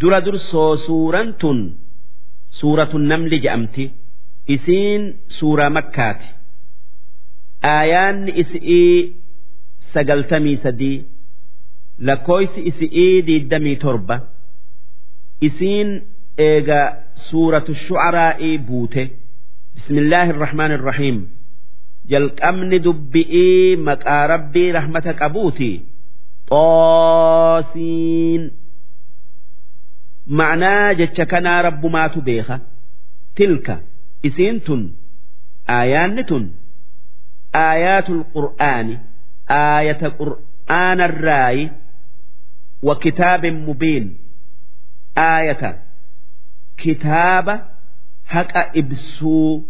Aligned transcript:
dura 0.00 0.20
dursoo 0.26 0.70
suuraan 0.86 1.30
tun 1.40 1.58
suuratun 2.58 3.04
namli 3.10 3.38
je'amti 3.44 3.84
isiin 4.54 5.02
suuraa 5.38 5.70
makkaati. 5.76 6.26
Aayaanni 7.74 8.32
isi'ii 8.42 8.96
sagaltamii 9.92 10.56
sadii 10.64 10.96
lakkooysi 12.08 12.60
isi'ii 12.70 13.14
diiddamii 13.26 13.76
torba. 13.84 14.16
Isiin 15.48 15.88
eega 16.48 16.80
suuratu 17.28 17.72
shu'araa'ii 17.84 18.56
buute. 18.68 19.02
Bismillaahi 19.74 20.30
irrahmaan 20.34 20.72
irrahiim 20.76 21.18
jalqabni 22.10 22.78
dubbi'ii 22.86 23.76
maqaa 23.88 24.24
rabbii 24.32 24.70
rahmata 24.78 25.12
qabuuti 25.20 25.70
xoosiin 26.50 28.42
ma'naa 30.26 30.94
jecha 30.94 31.26
kanaa 31.26 31.62
rabbumaatu 31.62 32.20
beeka? 32.28 32.60
Tilka 33.34 33.78
isiin 34.22 34.60
tun 34.66 34.82
aayaanni 35.76 36.24
tun 36.30 36.44
aayaatul 37.64 38.22
qur'aani 38.34 38.94
aayata 39.48 40.08
qur'aanarraayi 40.20 41.64
wa 42.82 42.94
kitaabin 43.04 43.56
mubiin. 43.66 44.06
Aayata 45.16 45.70
kitaaba 46.82 47.54
haqa 48.34 48.62
ibsuu 48.80 49.64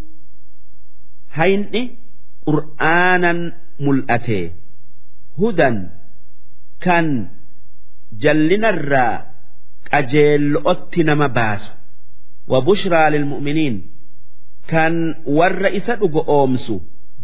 hayni 1.36 1.82
qur'aanan 2.46 3.38
mul'ate 3.84 4.40
hudan 5.38 5.76
kan 6.84 7.06
jallinarraa 8.22 9.35
qajeello'otti 9.91 11.03
nama 11.09 11.27
baasu 11.37 11.71
wa 12.51 12.61
bushraa 12.67 13.09
lilmu'miniin 13.13 13.75
kan 14.71 14.93
warra 15.37 15.69
isa 15.79 15.93
dhugo 16.01 16.21
oomsu 16.37 16.75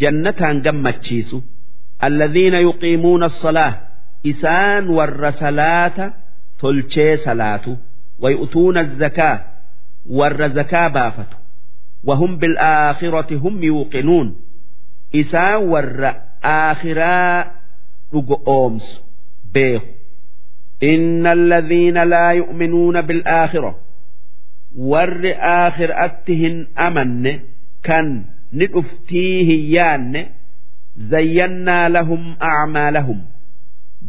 jannataan 0.02 0.58
gammachiisu 0.66 1.38
alladhiina 2.08 2.60
yuqiimuuna 2.68 3.26
as-salaah 3.32 3.74
isaan 4.32 4.84
warra 4.98 5.32
salaata 5.44 6.06
tolchee 6.62 7.18
salaatu 7.28 7.74
ويؤتون 8.20 8.78
الزكاة 8.78 9.40
ور 10.10 10.48
زكاة 10.48 10.88
بافت 10.88 11.28
وهم 12.04 12.38
بالآخرة 12.38 13.38
هم 13.38 13.64
يوقنون 13.64 14.36
إسا 15.16 15.56
ور 15.56 16.14
آخرا 16.44 17.52
أومس 18.48 19.02
بيه 19.54 19.82
إن 20.84 21.28
الذين 21.28 21.98
لا 22.04 22.32
يؤمنون 22.32 23.02
بالآخرة 23.02 23.76
ور 24.78 25.22
آخر 25.40 25.90
أتهن 26.06 26.68
أمن 26.78 27.40
كان 27.84 28.24
نؤفتيه 28.54 29.50
يان 29.80 30.26
زينا 30.98 31.90
لهم 31.90 32.36
أعمالهم 32.42 33.22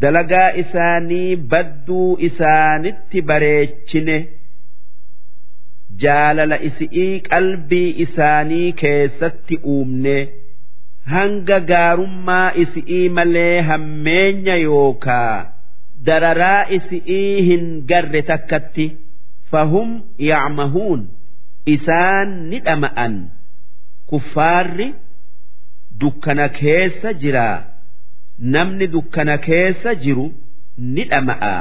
dalagaa 0.03 0.53
isaanii 0.63 1.37
badduu 1.53 2.17
isaanitti 2.29 3.21
bareechine 3.29 4.17
jaalala 6.03 6.57
isi'ii 6.69 7.21
qalbii 7.31 7.89
isaanii 8.05 8.73
keessatti 8.83 9.57
uumne 9.75 10.17
hanga 11.15 11.59
gaarummaa 11.71 12.53
isi'ii 12.65 13.09
malee 13.19 13.61
hammeenya 13.71 14.57
yookaa 14.67 15.37
dararaa 16.08 16.62
isi'ii 16.78 17.42
hin 17.50 17.66
garre 17.90 18.22
takkatti 18.30 18.86
fahum 19.52 19.90
yacmahuun 20.30 21.02
isaan 21.76 22.30
ni 22.50 22.58
dhama'an. 22.66 23.14
Kuffaarri 24.10 24.88
dukkana 26.02 26.48
keessa 26.60 27.10
jiraa 27.22 27.58
namni 28.56 28.88
dukkana 28.96 29.36
keessa 29.48 29.92
jiru 30.04 30.28
ni 30.96 31.04
dhama'a. 31.12 31.56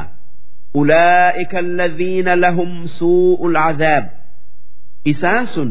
Ulaa'ika 0.80 1.58
alladhiina 1.64 2.32
lahum 2.44 2.70
suu'ul 2.98 3.56
cadaab 3.62 4.04
isaan 5.12 5.46
sun 5.54 5.70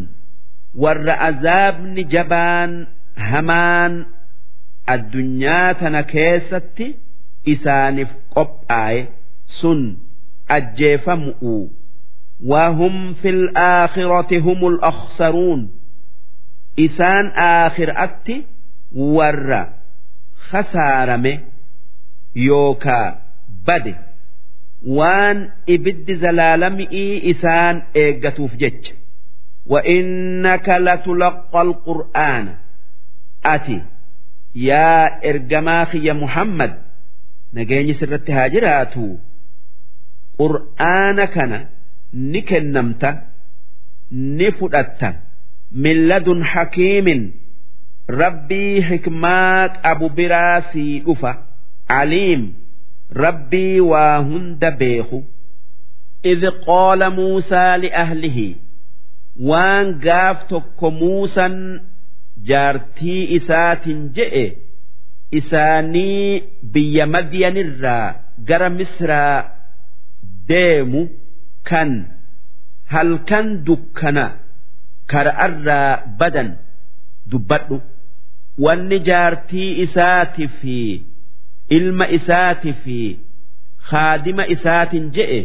warra 0.83 1.15
azaabni 1.29 2.03
jabaan 2.13 2.71
hamaan 3.29 3.93
addunyaa 4.93 5.73
tana 5.79 6.01
keessatti 6.13 6.87
isaaniif 7.52 8.08
qophaa'e 8.34 9.00
sun 9.60 9.80
ajjeefamu'u 10.48 11.56
وهم 12.44 13.14
في 13.14 13.28
الآخرة 13.30 14.38
هم 14.38 14.66
الأخسرون 14.68 15.70
إسان 16.78 17.26
آخر 17.66 17.88
أتي 18.04 18.44
ورّا 18.96 19.68
khasaarame 20.50 21.32
yookaa 22.34 23.08
bade 23.66 23.94
waan 24.96 25.38
ibiddi 25.74 26.14
zalaalami'ii 26.22 27.14
isaan 27.32 27.76
eeggatuuf 27.94 28.52
jecha 28.60 28.94
وإنك 29.66 30.68
لتلقى 30.68 31.62
القرآن 31.62 32.54
أتي 33.46 33.82
يا 34.54 35.28
إرجماخ 35.30 35.94
nageenyi 37.55 37.93
sirratti 37.99 38.31
haa 38.37 38.49
jiraatu. 38.53 39.05
Qur'aana 40.39 41.25
kana 41.35 41.59
ni 42.31 42.41
kennamta 42.49 43.09
ni 44.37 44.47
fudhatta. 44.59 45.09
Milladun 45.83 46.41
hakiimin 46.53 47.21
rabbii 48.21 48.81
hikmaa 48.89 49.69
qabu 49.83 50.07
biraa 50.17 50.61
sii 50.71 50.99
dhufa. 51.05 51.31
Aliim 51.99 52.43
rabbii 53.23 53.79
waa 53.91 54.17
hunda 54.29 54.71
beeku. 54.81 55.19
Idh 56.31 56.45
qaala 56.65 57.07
muusaa 57.17 57.77
liahlihi 57.83 58.49
waan 59.49 59.87
gaaf 60.05 60.37
tokko 60.49 60.87
muusan 60.99 61.55
jaartii 62.49 63.21
isaatin 63.37 63.99
je'e 64.17 64.43
isaanii 65.39 66.43
biyya 66.73 67.05
madiyanirraa 67.13 68.07
gara 68.47 68.69
misraa 68.79 69.37
deemu 70.49 71.01
kan 71.69 71.89
halkan 72.93 73.47
dukkana 73.67 74.25
kara'arraa 75.11 75.91
badan 76.19 76.49
dubbadhu. 77.31 77.77
Wanni 78.65 78.97
jaartii 79.07 79.69
isaati 79.85 80.45
fi 80.59 80.77
ilma 81.77 82.05
isaati 82.17 82.71
fi 82.83 82.97
khaadima 83.89 84.43
isaatiin 84.55 85.05
je'e 85.15 85.39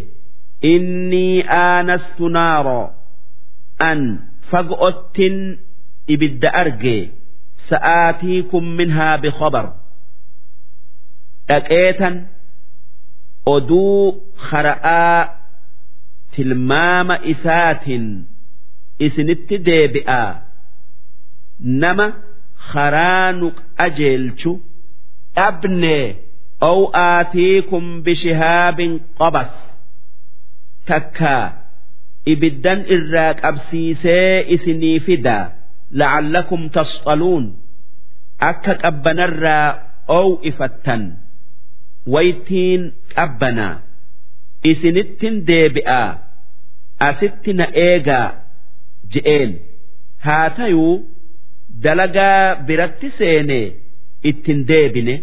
innii 0.73 1.45
aanastu 1.59 2.25
naaroo 2.37 2.87
an 3.89 4.01
fago'ottin 4.51 5.37
ibidda 6.15 6.49
argee 6.63 7.03
sa'aatiikum 7.70 8.66
minhaa 8.80 9.18
bikhabar 9.24 9.66
dhaqeetan 11.50 12.16
oduu 13.56 13.98
hara'aa 14.50 15.20
tilmaama 16.36 17.16
isaatin 17.34 18.06
isinitti 19.06 19.56
deebi'aa 19.68 20.30
nama 21.84 22.08
karaa 22.72 23.32
nu 23.40 23.48
qajeelchu 23.80 24.52
dhabne 25.36 25.98
أو 26.64 26.92
آتيكم 26.94 28.02
بشهاب 28.02 29.00
قبس 29.20 29.54
تكا 30.88 31.54
إبدان 32.28 32.80
إراك 32.92 33.46
أبسيسي 33.46 34.54
إسني 34.54 35.00
فدا 35.00 35.54
la'allakum 35.99 36.63
tasxaluun 36.77 37.45
akka 38.51 38.73
qabbanarraa 38.83 39.67
oowifattan 40.19 41.03
waytiin 42.15 42.83
qabbanaa 43.15 43.75
isinittin 44.71 45.35
deebi'aa 45.49 46.09
asitti 47.09 47.53
na 47.59 47.67
eegaa 47.87 48.29
je'een. 49.13 49.51
Haa 50.25 50.51
tayuu 50.59 50.95
dalagaa 51.85 52.55
biratti 52.67 53.09
seene 53.19 53.61
ittin 54.31 54.61
deebine. 54.69 55.15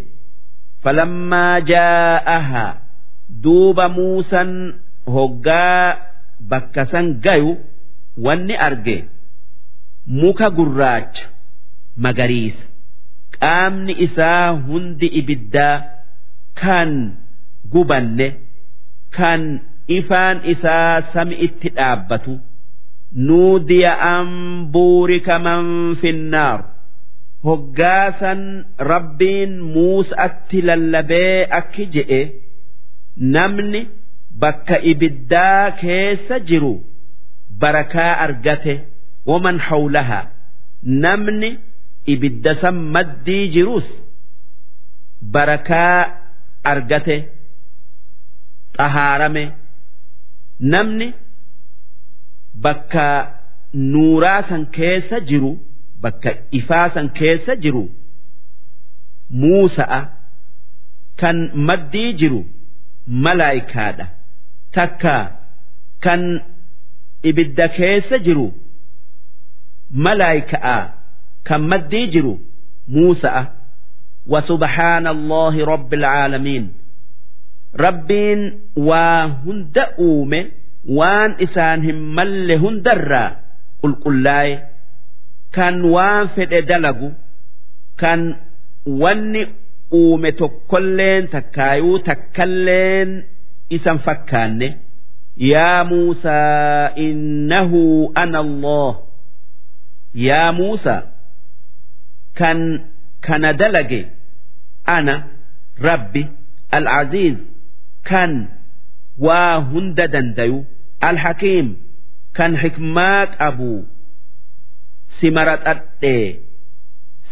Falammaa 0.82 1.56
jaa'aha 1.70 2.64
duuba 3.44 3.86
muusan 3.96 4.50
hoggaa 5.14 5.96
bakka 6.50 6.82
san 6.92 7.06
gayu 7.24 7.52
wanni 8.24 8.54
arge. 8.68 8.96
Muka 10.06 10.50
gurraacha 10.56 11.24
magariisa. 11.96 12.64
Qaamni 13.40 13.92
isaa 14.06 14.50
hundi 14.66 15.06
ibiddaa 15.20 15.76
kan 16.60 16.90
gubanne 17.72 18.28
kan 19.16 19.42
ifaan 19.98 20.38
isaa 20.52 21.00
sami'itti 21.14 21.68
dhaabbatu 21.76 22.34
nuudiya 23.26 23.92
an 24.12 24.28
buurika 24.74 25.36
man 25.46 25.66
finnaar 26.02 26.60
hoggaasan 27.46 28.42
rabbiin 28.90 29.52
muusatti 29.74 30.58
lallabee 30.68 31.46
akki 31.58 31.84
je'e 31.94 32.20
namni 33.34 33.80
bakka 34.42 34.76
ibiddaa 34.92 35.70
keessa 35.82 36.36
jiru 36.48 36.74
barakaa 37.60 38.12
argate 38.26 38.74
waman 39.30 39.58
hawlahaa 39.68 40.24
namni 41.04 41.50
ibidda 42.14 42.52
san 42.62 42.76
maddii 42.96 43.44
jirus 43.54 43.88
barakaa 45.34 45.98
argate 46.72 47.16
xahaarame 48.76 49.44
namni 50.72 51.08
bakka 52.64 53.04
nuuraa 53.92 54.40
san 54.48 54.62
keessa 54.76 55.16
jiru 55.30 55.52
bakka 56.02 56.30
ifaa 56.58 56.86
san 56.96 57.06
keessa 57.20 57.52
jiru 57.64 57.84
muusa'a 59.42 60.00
kan 61.20 61.38
maddii 61.68 62.10
jiru 62.20 62.40
malaayikaadha 63.24 64.06
takka 64.76 65.14
kan 66.04 66.22
ibidda 67.30 67.66
keessa 67.78 68.16
jiru 68.26 68.46
malaayikaa 70.06 70.80
kan 71.48 71.62
maddii 71.72 72.06
jiru 72.14 72.34
muusa'a 72.96 73.42
wa 74.32 74.40
subhaanallaahi 74.50 75.60
rabbil 75.72 76.04
caalamiin 76.12 76.64
rabbiin 77.86 78.42
waa 78.88 79.26
hunda 79.44 79.84
uume 80.06 80.40
waan 80.98 81.34
isaan 81.46 81.82
hin 81.88 81.98
malle 82.18 82.56
hundarraa 82.64 83.28
qulqullaa'e 83.82 84.54
kan 85.56 85.76
waan 85.94 86.28
fedhe 86.36 86.60
dalagu 86.70 87.08
kan 88.02 88.20
wanni 89.02 89.42
uume 90.00 90.32
tokkolleen 90.40 91.28
takkaayuu 91.34 91.98
takkalleen 92.08 93.10
isan 93.76 93.98
fakkaanne. 94.06 94.68
Yaa 95.52 95.84
muusaa 95.84 96.90
innahu 97.06 97.80
ana 98.22 98.38
allah 98.46 98.90
yaa 100.14 100.52
Muusaa 100.52 101.02
kan 102.38 102.58
kana 103.26 103.52
dalage 103.52 104.00
ana 104.96 105.14
rabbi 105.86 106.22
al-aziiz 106.70 107.36
kan 108.10 108.32
waa 109.18 109.60
hunda 109.70 110.06
dandayu 110.14 110.66
al-hakiim 111.00 111.68
kan 112.36 112.56
hikmaa 112.62 113.26
qabu 113.38 113.86
si 115.18 115.30
maratadhee 115.30 116.26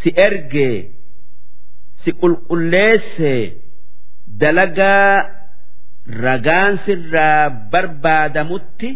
si 0.03 0.09
ergee 0.27 0.77
si 2.05 2.11
qulqulleessee 2.21 3.43
dalagaa 4.41 5.29
ragaan 6.25 6.79
sirraa 6.85 7.51
barbaadamutti 7.73 8.91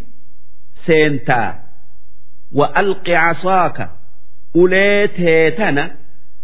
seentaa. 0.86 1.65
وألق 2.51 3.09
عصاك 3.09 3.89
أوليت 4.55 5.19
هيتنا 5.19 5.95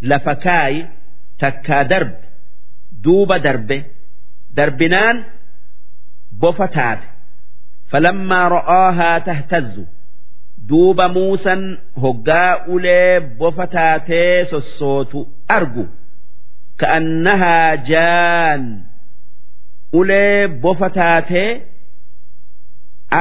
لفكاي 0.01 0.87
takkaa 1.43 1.83
darbe 1.91 2.17
duuba 3.03 3.35
darbe 3.45 3.77
darbinaan 4.57 5.17
bofa 6.41 6.67
taate 6.75 7.07
falammaa 7.91 8.47
ra'aahaa 8.55 9.19
tahtazzu 9.27 9.83
duuba 10.69 11.05
muusan 11.15 11.61
hoggaa 12.03 12.51
ulee 12.75 13.19
bofa 13.39 13.65
taatee 13.75 14.45
sossootu 14.51 15.19
argu 15.57 15.85
ka'annahaa 16.81 17.71
jaan 17.91 18.63
ulee 19.99 20.47
bofa 20.63 20.89
taatee 20.99 21.49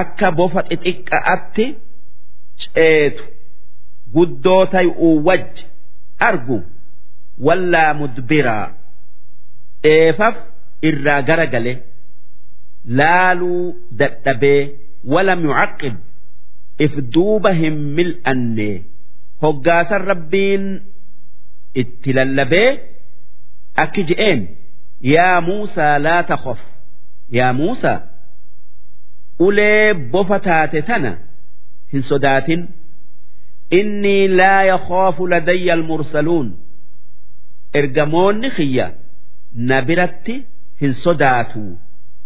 akka 0.00 0.28
bofa 0.38 0.60
xixiqqa'atti 0.70 1.66
ceetu. 2.75 3.23
Guddoo 4.13 4.65
tay'uu 4.73 5.13
wajji. 5.27 5.63
Argu 6.29 6.57
wallaa 7.47 7.93
mudbiraa 7.99 8.65
dheefaf 9.83 10.35
irraa 10.89 11.21
gara 11.29 11.45
gale 11.53 11.73
laaluu 12.99 13.63
dadhabee 13.99 14.61
walam 15.13 15.39
yucaqqib 15.47 15.95
if 16.85 16.93
duuba 17.15 17.51
hin 17.61 17.77
mil'anne 17.97 18.69
hoggaasan 19.43 20.03
rabbiin 20.11 20.65
itti 21.81 22.09
lallabee 22.17 22.69
akki 23.83 24.01
je'een 24.09 24.41
yaa 25.13 25.37
muusaa 25.47 25.95
laa 26.05 26.21
takhaf 26.31 26.59
yaa 27.37 27.51
muusaa 27.59 27.97
ulee 29.47 29.93
bofa 30.13 30.37
taate 30.47 30.81
tana 30.89 31.11
hin 31.93 32.03
sodaatin 32.09 32.61
innii 33.79 34.27
laa 34.39 34.63
yakhaafu 34.71 35.27
ladayya 35.33 35.73
almursaluun. 35.77 36.47
Ergamoonni 37.79 38.49
kiyya 38.57 38.87
na 39.69 39.77
biratti 39.87 40.35
hin 40.81 40.93
sodaatu. 41.03 41.63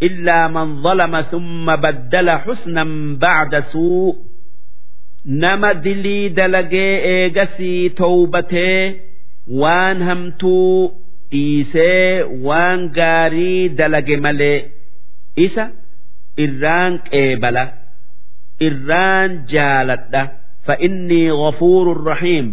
Illaa 0.07 0.45
man 0.56 0.69
zalama 0.83 1.21
thumma 1.31 1.75
baddala 1.83 2.35
xusnan 2.45 2.91
bacda 3.21 3.62
suu. 3.71 4.09
Nama 5.41 5.69
dilii 5.85 6.29
dalagee 6.38 6.94
eegasii 7.13 7.89
towbatee 8.00 8.81
waan 9.62 9.97
hamtuu 10.07 10.91
dhiisee 11.31 12.23
waan 12.47 12.81
gaarii 12.97 13.69
dalage 13.79 14.17
malee 14.25 14.57
isa 15.45 15.65
irraan 16.44 16.94
qeebala 17.09 17.63
irraan 18.69 19.31
jaaladha 19.52 20.22
فإني 20.66 21.31
غفور 21.31 22.04
رحيم 22.06 22.46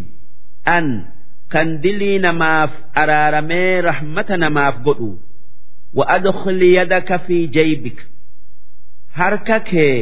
أن 0.67 1.05
kan 1.53 1.67
dilii 1.83 2.19
namaaf 2.25 2.71
araaramee 3.01 3.81
rahmata 3.87 4.37
namaaf 4.43 4.75
godhu 4.85 5.09
wa'adkhil 5.97 6.61
yadaka 6.77 7.17
fi 7.25 7.37
jaybik 7.57 7.97
harka 9.19 9.57
kee 9.69 9.99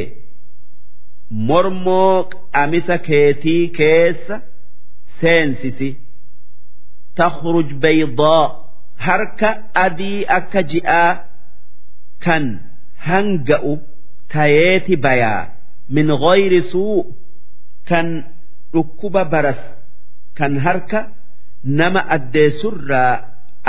mormoo 1.48 2.16
qamisa 2.54 2.96
keetii 3.08 3.64
keessa 3.78 4.36
seensisi 5.20 5.90
takhruj 7.18 7.68
baydaa 7.84 8.44
harka 9.06 9.50
adii 9.86 10.20
akka 10.38 10.60
ji'aa 10.72 11.10
kan 12.24 12.44
hanga'u 13.08 13.72
tayeeti 14.34 14.94
bayaa 15.06 15.42
Min 15.95 16.07
ghayri 16.23 16.61
suu 16.71 16.97
kan 17.89 18.07
dhukkuba 18.73 19.23
baras 19.33 19.61
kan 20.37 20.53
harka 20.65 20.99
nama 21.79 22.01
addeessurraa 22.15 23.13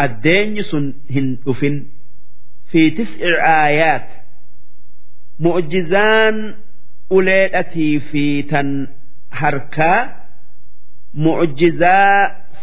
addeenyi 0.04 0.62
sun 0.70 0.84
hin 1.14 1.26
dhufin. 1.44 1.76
Fi 2.70 2.82
tis'i 2.96 3.30
aayaat 3.54 4.08
mu'jizaan 5.44 6.36
uleedhatii 7.16 7.94
fi 8.10 8.24
tan 8.50 8.68
harkaa 9.40 10.00
mu'jizaa 11.24 12.16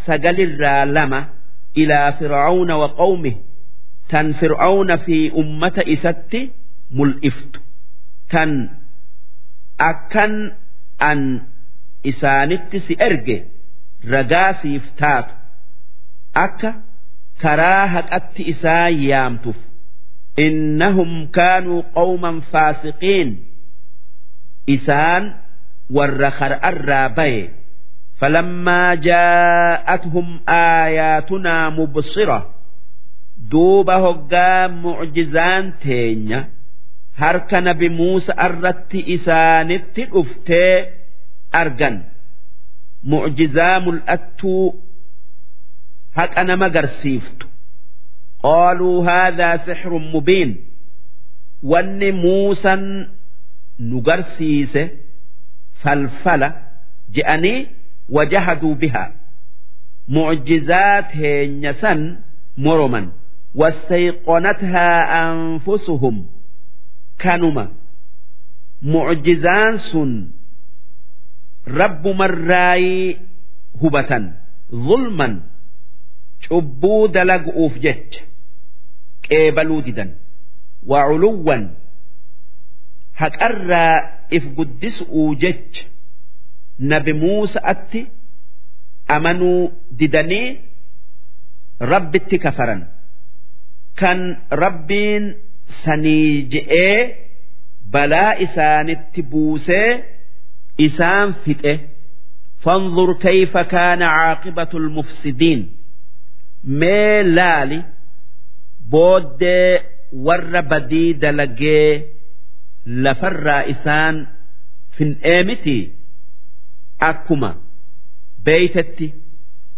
sagalirraa 0.05 0.85
lama 0.95 1.19
ilaa 1.81 2.11
fir'auna 2.19 2.73
wa 2.81 2.89
qawmih 3.01 3.35
tan 4.11 4.33
fir'auna 4.39 4.95
fi 5.05 5.17
ummata 5.41 5.81
isatti 5.95 6.41
mul'iftu. 6.97 7.59
Tan 8.31 8.51
akkan 9.89 10.33
an 11.09 11.21
isaanitti 12.12 12.79
si 12.86 12.93
erge 13.07 13.38
ragaa 14.13 14.51
siif 14.62 14.86
taatu 15.00 15.33
akka 16.45 16.71
karaa 17.41 17.86
haqatti 17.93 18.41
isaa 18.53 18.89
yaamtuuf. 19.09 19.59
Innahum 20.45 21.12
kaanuu 21.36 21.83
qawman 21.95 22.38
faasiqiin. 22.51 23.29
Isaan 24.75 25.24
warra 25.95 26.29
har'arraa 26.39 27.09
baye 27.17 27.43
falammaa 28.19 28.91
jaa'athum 29.07 30.27
aayatunaa 30.62 31.65
mubsira. 31.77 32.39
Duuba 33.51 33.95
hoggaa 34.05 34.67
mucjizaan 34.83 35.65
teenya. 35.83 36.39
هرك 37.18 37.54
نبي 37.54 37.88
موسى 37.88 38.32
أردت 38.38 38.94
إسانت 38.94 39.99
أفتي 39.99 40.87
أرجن 41.54 42.02
معجزام 43.04 43.88
الأتو 43.88 44.75
هك 46.14 46.38
أنا 46.38 46.56
ما 46.56 46.68
قرسيفت 46.68 47.42
قالوا 48.42 49.11
هذا 49.11 49.56
سحر 49.66 49.99
مبين 49.99 50.56
wanni 51.73 52.12
muusan 52.12 52.82
nu 53.78 54.00
garsiise 54.06 54.82
falfala 55.82 56.49
je'anii 57.14 57.68
wajahaduu 58.16 58.75
bihaa 58.82 59.11
mucjizaa 60.08 61.02
teenya 61.12 61.73
san 61.80 62.00
moroman 62.64 63.06
wastayqonathaa 63.61 64.99
anfusuhum 65.23 66.16
kanuma 67.23 67.65
mucjizaan 68.91 69.75
sun 69.91 70.11
rabbumarraayii 71.79 73.17
hubatan 73.81 74.23
zulman 74.88 75.33
cubbuu 76.47 77.07
dalagu'uuf 77.15 77.73
jecha 77.85 78.21
qeebaluu 79.27 79.81
didan 79.88 80.11
waculuwwan 80.91 81.63
haqarraa 83.21 83.95
if 84.38 84.43
guddisu'uu 84.57 85.35
jecha 85.43 85.83
nabi 86.91 87.13
muusa'atti 87.23 88.01
amanuu 89.15 89.61
didanii 89.99 90.47
rabbitti 91.91 92.38
kafaran 92.45 92.81
kan 93.99 94.19
rabbiin 94.63 95.25
sanii 95.84 96.42
je'ee 96.52 96.99
balaa 97.92 98.32
isaanitti 98.46 99.23
buusee 99.23 99.90
isaan 100.87 101.34
fixe 101.44 101.75
فانظر 102.64 103.12
كيف 103.12 103.56
كان 103.58 104.02
عاقبة 104.02 104.68
المفسدين 104.75 105.61
mee 106.80 107.23
laali 107.37 107.78
booddee 108.90 109.82
warra 110.26 110.62
badii 110.70 111.14
dalagee 111.23 112.04
lafarraa 113.04 113.62
isaan 113.73 114.16
fin'ee 114.96 115.42
miti 115.44 115.78
akkuma 117.11 117.50
beeytetti 118.44 119.08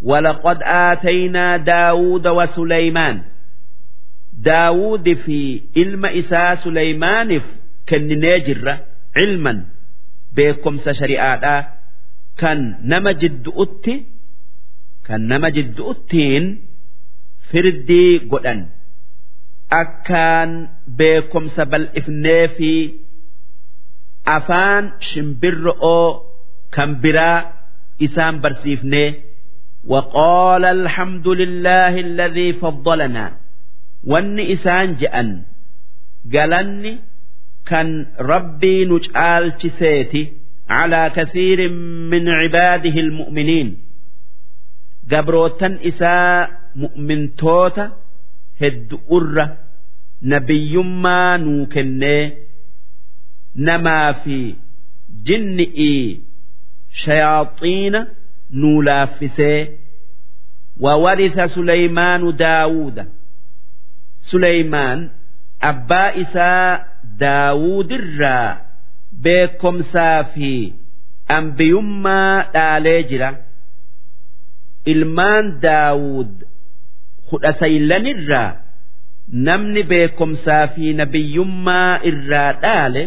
ولقد 0.03 0.63
آتينا 0.63 1.57
داود 1.57 2.27
وسليمان 2.27 3.23
داود 4.41 5.13
في 5.13 5.63
علم 5.77 6.07
إساء 6.07 6.55
سليمان 6.55 7.41
كن 7.89 8.09
جرة 8.47 8.75
علما 9.17 9.65
بكم 10.37 10.77
شريعة 10.93 11.73
كان 12.37 12.79
نما 12.85 13.13
جد 13.13 13.49
أتي 13.49 14.05
كان 15.05 15.21
نما 15.29 15.49
جد 15.49 15.81
أتين 15.81 16.45
firdii 17.51 18.27
godhan 18.31 18.61
akkaan 19.81 20.51
beekomsa 20.99 21.63
bal'ifnee 21.73 22.45
fi 22.57 22.73
afaan 24.37 24.85
shimbirro'oo 25.09 26.07
kan 26.75 26.91
biraa 27.03 27.39
isaan 28.07 28.37
barsiifnee 28.43 29.23
وقال 29.87 30.65
الحمد 30.65 31.29
لله 31.29 31.95
الذي 32.01 32.53
فضلنا 32.53 33.25
وان 34.05 34.41
إسان 34.41 34.97
جأن 34.97 35.43
قالني 36.35 36.99
كان 37.67 38.07
ربي 38.21 38.85
نجعل 38.85 39.53
تسيتي 39.53 40.33
على 40.69 41.11
كثير 41.17 41.69
من 42.11 42.29
عباده 42.29 43.01
المؤمنين 43.01 43.77
قبروتا 45.13 45.79
إساء 45.89 46.67
mu'mintoota 46.83 47.85
heddu'urra 48.61 49.45
nabiyyummaa 50.33 51.39
nuu 51.45 51.67
kennee 51.75 52.25
namaa 53.69 54.13
fi 54.25 54.37
jinni'ii 55.29 56.21
shayaaxiina 57.05 58.01
nuu 58.61 58.83
laaffisee 58.89 59.61
وورث 60.81 61.41
سليمان 61.41 62.37
داود 62.37 63.07
Suleymaan 64.30 65.00
abbaa 65.70 66.10
isaa 66.24 66.80
daawudirraa 67.24 68.50
beekomsaa 69.24 70.24
fi 70.34 70.52
anbiyummaa 71.38 72.36
dhaalee 72.54 73.00
jira. 73.10 73.30
Ilmaan 74.94 75.46
daawud 75.66 76.32
kudha 77.30 77.52
saylanirraa 77.62 78.50
namni 79.48 79.84
beekomsaa 79.92 80.64
fi 80.76 80.94
nabiyyummaa 81.02 82.00
irraa 82.12 82.52
dhaale 82.64 83.04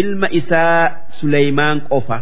ilma 0.00 0.28
isaa 0.40 0.80
Suleymaan 1.20 1.78
qofa. 1.90 2.18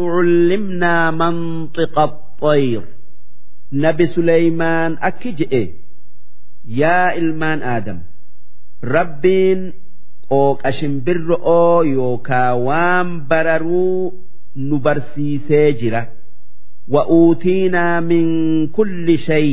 علمنا 0.00 1.10
منطق 1.10 1.98
الطير 1.98 2.82
نبي 3.72 4.06
سليمان 4.06 4.96
أكجئ 5.02 5.70
يا 6.68 7.16
إلمان 7.18 7.62
آدم 7.62 7.98
ربين 8.84 9.72
qooqa 10.30 10.70
shimbirro'oo 10.78 11.84
yookaa 11.84 12.54
waan 12.66 13.08
bararuu 13.30 14.12
nu 14.68 14.76
barsiisee 14.86 15.72
jira 15.80 16.00
wa'uutiinaa 16.94 18.00
min 18.10 18.26
kulli 18.76 19.16
shay 19.26 19.48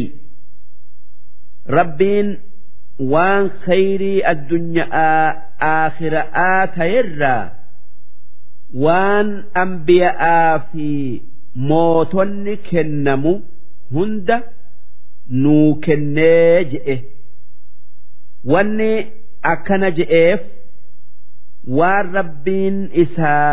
rabbiin 1.77 2.29
waan 3.13 3.49
khayrii 3.65 4.23
addunyaa 4.33 5.17
aakhira'aa 5.71 6.61
ta'erraa 6.77 7.43
waan 8.74 9.44
ambiya'aa 9.62 10.58
fi 10.72 10.88
mootonni 11.68 12.56
kennamu 12.70 13.32
hunda 13.92 14.36
nuu 15.42 15.74
kennee 15.86 16.64
je'e. 16.72 16.96
Wanni 18.52 18.90
akkana 19.52 19.90
je'eef 19.98 20.40
waan 21.78 22.12
rabbiin 22.18 22.76
isaa 23.04 23.50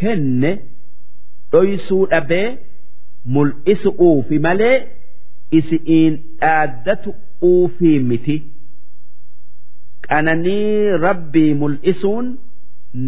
kenne 0.00 0.50
dhoysuu 1.52 2.04
dhabee 2.10 2.46
mul'isu'uufi 3.36 4.38
malee 4.46 4.76
isi'iin 5.58 6.14
dhaaddatu'uufi 6.40 7.98
miti. 8.12 8.36
Qananii 10.08 10.98
rabbii 11.06 11.54
mul'isuun 11.54 12.26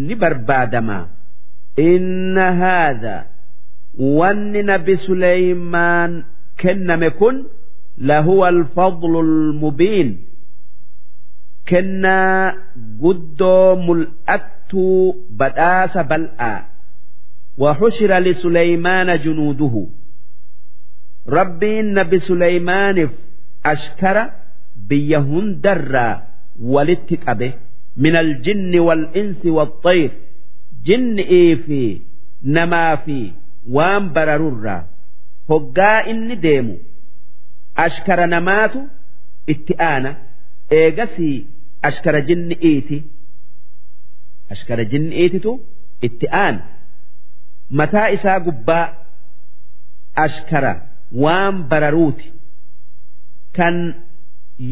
ni 0.06 0.14
barbaadamaa 0.22 1.04
inna 1.77 2.45
haadha 2.61 3.15
wanni 4.19 4.63
nabi 4.63 4.97
suleymaan 4.97 6.23
kenname 6.57 7.09
kun 7.09 7.45
lahuwa 7.97 8.47
alfadlu 8.47 9.19
almubiin 9.19 10.09
kennaa 11.65 12.53
guddoo 13.01 13.75
mul'attuu 13.87 15.13
badhaasa 15.37 16.03
bal'aa 16.03 16.75
وحشر 17.57 18.11
لسليمان 18.19 19.19
جنوده 19.19 19.87
ربي 21.27 21.79
النبي 21.79 22.19
سليمان 22.19 23.09
أشكر 23.65 24.29
بيهن 24.89 25.61
درا 25.61 26.21
ولتك 26.61 27.25
من 27.97 28.15
الجن 28.15 28.79
والإنس 28.79 29.45
والطير 29.45 30.11
jinni'ii 30.86 31.56
fi 31.66 31.80
namaa 32.56 32.96
fi 33.04 33.18
waan 33.76 34.04
bararurraa. 34.14 34.82
Hoggaa 35.48 35.98
inni 36.12 36.36
deemu 36.44 36.74
ashkara 37.84 38.26
namaatu 38.34 38.80
itti 39.54 39.74
aana. 39.90 40.10
Eegasii 40.80 41.36
ashkara 41.88 42.20
jinni'iiti 42.28 42.98
ashkara 44.52 44.84
jinni'iititu 44.92 45.52
itti 46.08 46.26
aana. 46.42 46.62
Mataa 47.78 48.08
isaa 48.16 48.38
gubbaa 48.46 48.86
ashkara 50.24 50.72
waan 51.24 51.56
bararuuti. 51.70 52.26
Kan 53.56 53.76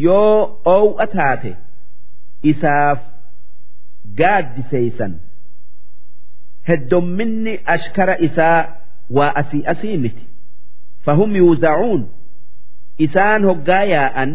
yoo 0.04 0.60
oow'a 0.74 1.06
taate 1.16 1.50
isaaf 2.50 3.00
gaaddiseeysan 4.18 5.12
heddomminni 6.68 7.54
ashkara 7.74 8.14
isaa 8.28 8.58
waa 9.16 9.32
asii 9.40 9.62
asii 9.72 9.96
miti. 10.04 10.24
Fahum 11.04 11.36
yuuzacuun 11.36 12.02
isaan 13.06 13.44
hoggaa 13.50 13.84
yaa'an 13.94 14.30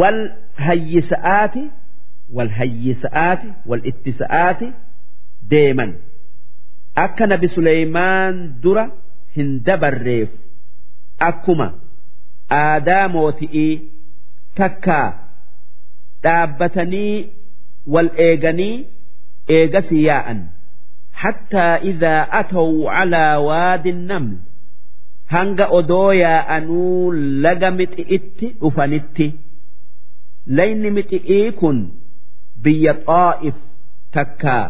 wal 0.00 0.20
hayyisa'aati 0.66 1.62
wal 2.36 2.50
hayyisa'aati 2.58 3.48
wal 3.72 3.82
ittisa'aati 3.90 4.68
deeman. 5.50 5.92
Akka 7.04 7.26
nabi 7.26 7.48
Suleymaan 7.54 8.34
dura 8.62 8.84
hin 9.36 9.50
dabarreef 9.66 10.30
akkuma 11.28 11.68
aadaa 12.58 13.08
mooti'ii 13.14 13.72
takkaa 14.60 15.06
dhaabbatanii 16.22 17.14
wal 17.94 18.08
eeganii 18.26 18.74
eegasi 19.58 19.98
yaa'an 20.08 20.38
hattaa 21.22 21.74
idaa 21.90 22.22
ataw 22.40 22.70
calaa 22.94 23.34
waadi 23.48 23.92
naml. 24.10 24.34
Hanga 25.34 25.66
odoo 25.78 26.10
yaa'anuu 26.24 27.12
laga 27.44 27.70
mixi'itti 27.78 28.46
dhufanitti 28.60 29.26
layni 30.56 30.90
mixi'ii 30.98 31.46
kun 31.60 31.78
biyya 32.62 32.92
xaa'if 33.06 33.56
takkaa 34.16 34.64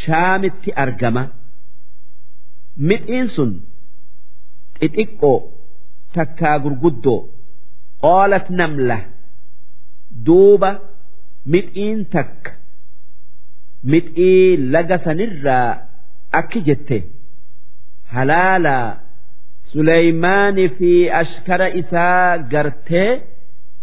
shaamitti 0.00 0.70
argama. 0.84 1.24
Mixiin 2.88 3.26
sun 3.34 3.50
xixiqqoo 4.78 5.38
takkaa 6.14 6.56
gurguddoo. 6.64 7.20
Qaalat 8.02 8.46
namla. 8.58 8.98
Duuba 10.26 10.70
mixiin 11.52 12.00
takka 12.14 12.50
mixii 13.93 14.57
laga 14.73 14.97
sanirraa 15.05 15.77
akki 16.39 16.61
jette 16.69 16.97
halaalaa 18.13 18.97
Suleymaanii 19.71 20.69
fi 20.77 20.91
ashkara 21.21 21.67
isaa 21.81 22.37
gartee 22.53 23.21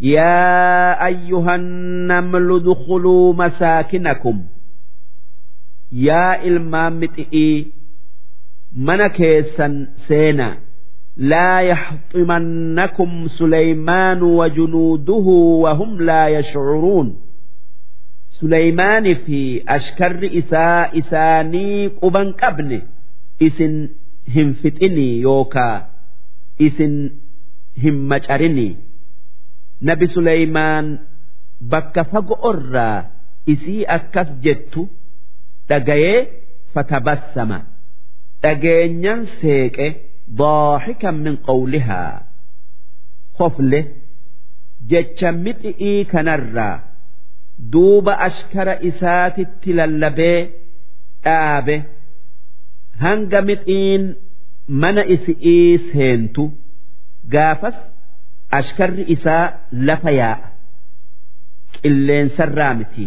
yaa 0.00 0.98
ayyuhan 1.08 1.64
namlu 2.10 2.60
dukhuluu 2.68 3.34
masaakinakum 3.40 4.38
yaa 6.06 6.34
ilmaan 6.50 6.94
mixi'ii 7.02 7.56
mana 8.86 9.08
keessan 9.18 9.74
seenaa 10.08 10.54
لا 11.16 11.60
يحطمنكم 11.60 13.10
سليمان 13.38 14.22
وجنوده 14.22 15.26
وهم 15.64 16.00
لا 16.02 16.28
يشعرون 16.28 17.16
Suleymaanii 18.39 19.15
fi 19.25 19.39
ashkarri 19.75 20.27
isaa 20.41 20.89
isaanii 21.01 21.89
quban 22.01 22.29
qabne. 22.41 22.79
Isin 23.47 23.75
hin 24.35 24.49
fixinii 24.61 25.21
yookaa 25.25 25.75
isin 26.67 26.95
hin 27.83 27.97
macarinii 28.11 28.71
nabi 29.89 30.07
Suleymaan 30.15 30.87
bakka 31.71 32.03
fago'orraa 32.11 32.97
isii 33.53 33.85
akkas 33.97 34.29
jettu 34.45 34.81
dhagayee 35.69 36.19
fatabassama. 36.73 37.59
Dhageenyan 38.43 39.21
seeqe 39.39 39.87
daaxikan 40.41 41.15
min 41.25 41.35
qawlihaa. 41.47 42.13
Kofle 43.37 43.79
jecha 44.91 45.31
mixi'ii 45.45 45.97
kanarraa 46.11 46.75
duuba 47.71 48.13
ashkara 48.27 48.79
isaatitti 48.89 49.73
lallabee 49.73 50.39
dhaabe. 51.23 51.75
Hanga 53.03 53.41
mixiin 53.41 54.03
mana 54.81 55.03
isi'ii 55.15 55.77
seentu 55.91 56.43
gaafas 57.33 57.77
ashkarri 58.59 59.03
isaa 59.15 59.45
lafa 59.71 60.11
yaa'a. 60.11 60.47
Qilleensarraa 61.75 62.73
miti 62.79 63.05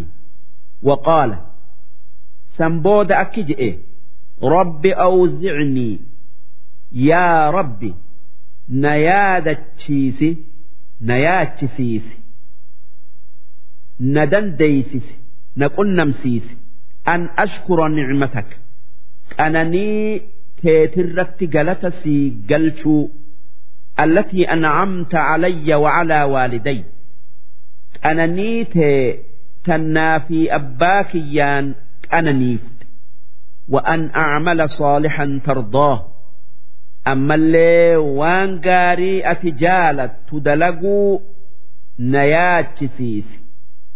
waqaala 0.88 1.36
san 2.56 2.74
booda 2.84 3.14
akki 3.24 3.42
je'e 3.50 3.70
rabbi 4.54 4.90
awzicnii 5.06 5.94
yaa 7.08 7.50
rabbi 7.58 7.90
na 8.82 8.92
yaadachiisi 9.08 10.30
na 11.00 11.14
yaachisiisi. 11.26 12.21
Na 14.14 14.26
dandeeysisi 14.26 15.14
na 15.56 15.68
qunnamsiisi 15.78 16.56
an 17.12 17.30
ashkura 17.44 17.88
nicmataka 17.88 18.56
qananii 19.36 20.20
teetirratti 20.62 21.46
galata 21.46 21.90
sii 22.02 22.30
galchuu 22.50 23.10
allatii 24.04 24.46
ancamta 24.54 25.18
calayya 25.28 25.78
wacalaa 25.84 26.26
waaliday 26.34 26.80
qananii 28.02 28.64
tee 28.74 29.02
tannaa 29.66 30.20
fi 30.28 30.38
abbaa 30.58 31.04
kiyyaan 31.10 31.74
qananiifte 32.10 32.86
wa 33.72 33.80
an 33.94 34.10
acmala 34.22 34.68
saalixan 34.68 35.40
tardaah. 35.40 35.98
Ammallee 37.12 37.96
waan 37.96 38.50
gaarii 38.66 39.22
ati 39.32 39.52
jaalattu 39.62 40.40
dalaguu 40.40 41.22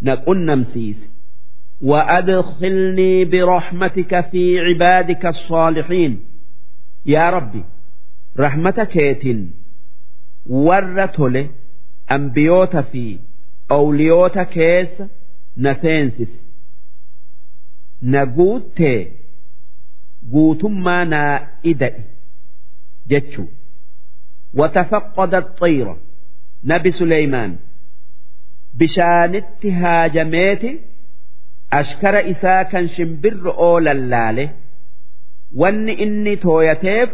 na 0.00 0.10
yaachisiisi 0.10 0.16
na 0.16 0.16
qunnamsiisi 0.16 1.08
وأدخلني 1.82 3.24
برحمتك 3.24 4.20
في 4.30 4.60
عبادك 4.60 5.26
الصالحين 5.26 6.20
يا 7.06 7.30
ربي 7.30 7.64
رحمتك 8.38 8.96
يتن 8.96 9.50
ورتل 10.46 11.48
أنبيوت 12.12 12.76
في 12.76 13.18
أوليوت 13.70 14.38
كيس 14.38 14.88
نسينسس 15.58 16.28
نقوت 18.02 18.82
قوتما 20.32 21.04
نا 21.04 21.48
إدئ 21.66 21.94
جتشو 23.08 23.44
وتفقد 24.54 25.34
الطير 25.34 25.96
نبي 26.64 26.92
سليمان 26.92 27.56
bishaanitti 28.79 29.69
haajameeti 29.81 30.71
ashkara 31.79 32.21
isaa 32.33 32.63
kan 32.73 32.85
shimbirro 32.95 33.51
oo 33.67 33.77
lallaale 33.87 34.45
wanni 35.61 35.93
inni 36.05 36.33
tooyateef 36.43 37.09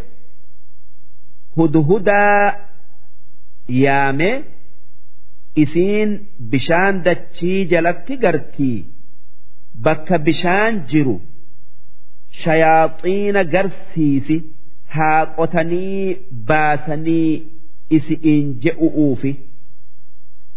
hudhudaa 1.58 2.54
yaame 3.84 4.30
isiin 5.64 6.12
bishaan 6.56 6.96
dachii 7.08 7.60
jalatti 7.74 8.16
gartii 8.26 8.78
bakka 9.88 10.18
bishaan 10.28 10.74
jiru 10.94 11.16
shayaaxiina 12.44 13.42
garsiisi 13.56 14.38
haa 14.98 15.22
qotanii 15.38 16.06
baasanii 16.50 17.32
isi'iin 17.98 18.48
je'u'uufi. 18.64 19.32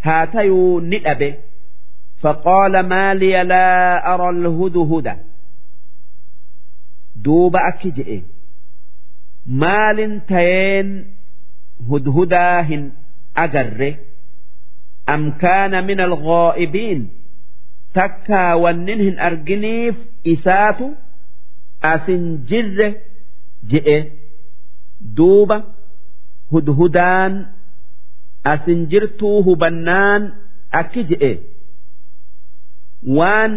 haa 0.06 0.26
tayuu 0.34 0.80
ni 0.90 0.98
dhabe. 1.06 1.28
Faqaala 2.22 2.82
maaliya 2.92 3.42
laa 3.52 4.00
ara 4.12 4.28
alhuduhuda 4.34 5.14
duuba 7.24 7.60
akki 7.70 7.90
je'e. 7.98 8.18
Maalin 9.62 10.14
tayeen 10.30 10.88
hudhudaa 11.90 12.62
hin 12.70 12.84
agarre? 13.44 13.90
Am 15.14 15.22
kaana 15.42 15.82
min 15.88 16.00
alghaa'ibiin 16.08 17.02
takkaa 17.98 18.52
wannin 18.64 19.00
hin 19.06 19.18
arginiif 19.28 19.96
isaatu 20.34 20.86
asin 21.92 22.24
jirre? 22.52 22.88
je'e. 23.70 23.98
Duuba 25.16 25.56
hudhudaan 26.52 27.32
asin 28.52 28.80
jirtuu 28.90 29.36
hubannaan 29.46 30.22
akki 30.80 31.02
je'e. 31.10 31.32
Waan 33.18 33.52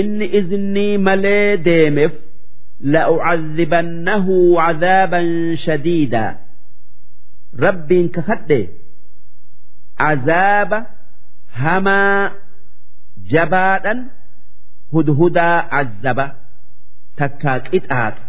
inni 0.00 0.26
iznii 0.40 0.94
malee 1.06 1.48
deemeef 1.66 2.14
la'ucadhibannahu 2.92 4.34
cadaaban 4.60 5.28
shadiidaa 5.64 6.30
rabbiin 7.64 8.06
kakadhe 8.16 8.60
cazaaba 10.00 10.78
hamaa 11.62 12.22
jabaadhan 13.32 13.98
hudhudaa 14.92 15.56
cazzaba 15.72 16.26
takkaa 17.18 17.58
qixaaxa 17.66 18.24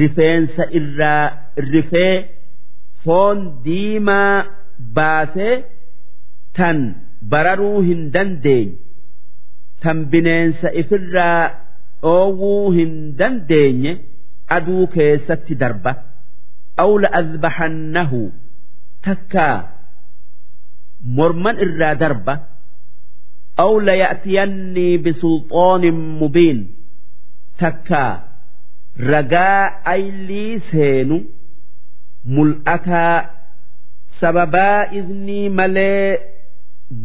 rifeensa 0.00 0.64
irraa 0.78 1.24
rifee 1.72 2.14
foon 3.04 3.38
diimaa 3.64 4.36
baasee 4.96 5.54
tan 6.56 6.78
bararuu 7.30 7.80
hin 7.88 8.02
dandeenye. 8.14 8.78
Tan 9.82 9.98
bineensa 10.12 10.68
ifirraa 10.82 11.42
dhoowwuu 12.02 12.70
hin 12.76 12.92
dandeenye 13.18 13.92
aduu 14.56 14.86
keessatti 14.94 15.54
darba. 15.62 15.92
Aw 16.82 16.90
la'adbaxannahu 17.04 18.20
takkaa 19.06 19.56
morman 21.16 21.56
irraa 21.66 21.94
darba. 22.02 22.34
Aw 23.64 23.72
laya'tiyannii 23.88 24.94
bisulxaanin 25.04 25.98
mubiin 26.20 26.60
takkaa 27.60 28.12
ragaa 29.12 29.62
aylii 29.94 30.52
seenu 30.70 31.16
mul'ataa 32.24 33.16
sababaa 34.20 34.80
iznii 35.00 35.48
malee 35.58 36.18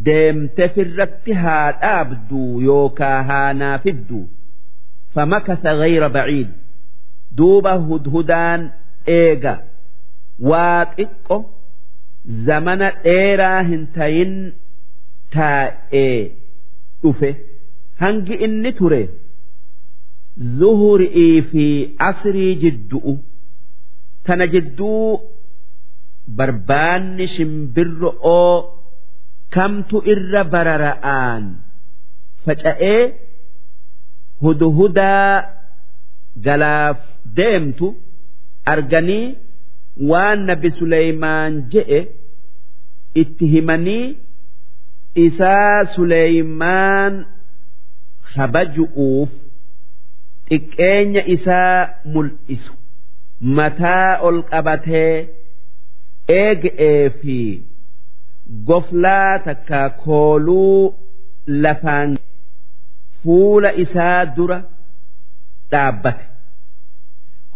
deemte 0.06 0.68
firratti 0.74 1.32
haa 1.42 1.72
dhaabdu 1.82 2.40
yookaa 2.68 3.18
haa 3.30 3.52
naafiddu 3.60 4.20
famakasa 5.14 5.74
gayra 5.80 6.08
baciid 6.16 6.48
duuba 7.38 7.72
hudhudaan 7.88 8.62
eega. 9.18 9.54
Waa 10.50 10.84
xiqqo 10.96 11.36
zamana 12.46 12.88
dheeraa 13.04 13.60
hin 13.68 13.86
tayin 13.96 14.34
taa'ee 15.34 16.30
dhufe. 17.02 17.30
Hangi 18.00 18.34
inni 18.46 18.72
ture? 18.80 19.02
Zuhurii 20.58 21.42
fi 21.52 21.64
asrii 22.08 22.54
jiddu'u 22.62 23.14
tana 24.26 24.46
jidduu 24.54 25.02
barbaanni 26.38 27.26
shimbirro'oo 27.34 28.54
kamtu 29.56 29.96
irra 30.12 30.42
barara'aan 30.54 31.44
faca'ee 32.44 33.02
hudhudaa 34.42 35.30
galaaf 36.46 36.98
deemtu 37.38 37.86
arganii 38.74 39.26
waan 40.10 40.38
nabi 40.50 40.68
Suleymaan 40.78 41.52
je'e 41.72 42.00
itti 43.22 43.44
himanii 43.54 44.06
isaa 45.26 45.84
Suleymaan 45.94 47.14
kabaju'uuf 48.34 49.30
xiqqeenya 50.50 51.22
isaa 51.36 51.76
mul'isu 52.14 52.72
mataa 53.40 54.18
ol 54.26 54.38
qabatee 54.50 55.28
eega'ee 56.28 57.10
fi 57.20 57.38
goflaa 58.68 59.38
takka 59.46 59.80
kooluu 60.04 60.94
lafaan 61.62 62.16
fuula 63.22 63.70
isaa 63.84 64.24
dura 64.36 64.58
dhaabbate. 65.70 66.24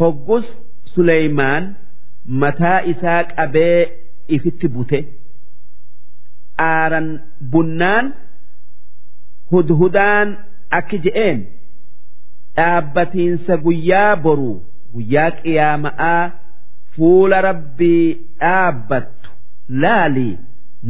Hoggus 0.01 0.47
Suleymaan 0.95 1.65
mataa 2.43 2.81
isaa 2.93 3.25
qabee 3.25 3.89
ifitti 4.29 4.69
bute. 4.69 5.01
Aaran 6.59 7.09
bunnaan 7.51 8.07
hudhudaan 9.53 10.29
akki 10.79 10.99
je'een. 11.05 11.39
Dhaabbatiinsa 12.57 13.57
guyyaa 13.65 14.17
boruu 14.17 14.57
guyyaa 14.94 15.32
qiyaama'aa 15.42 16.24
fuula 16.96 17.38
rabbii 17.50 18.08
dhaabbattu 18.42 19.30
laalii 19.84 20.36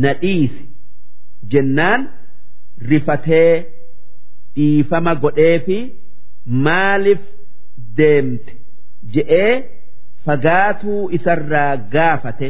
na 0.04 0.12
dhiisi 0.21 0.63
jennaan 1.54 2.01
rifatee 2.91 3.54
dhiifama 4.56 5.13
godhee 5.23 5.58
fi 5.65 5.78
maaliif 6.67 7.23
deemte 7.97 8.51
je'ee 9.15 9.54
fagaatuu 10.25 11.01
isarraa 11.17 11.71
gaafate 11.95 12.49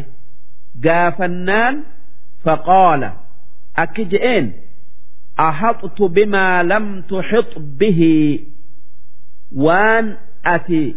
gaafannaan 0.86 1.76
faqaala 2.46 3.10
akki 3.86 4.06
je'een 4.14 4.48
أحطت 5.40 6.02
بما 6.02 6.64
لم 6.64 7.02
تحط 7.02 7.54
به 7.80 8.02
وان 9.56 10.18
أتي 10.46 10.96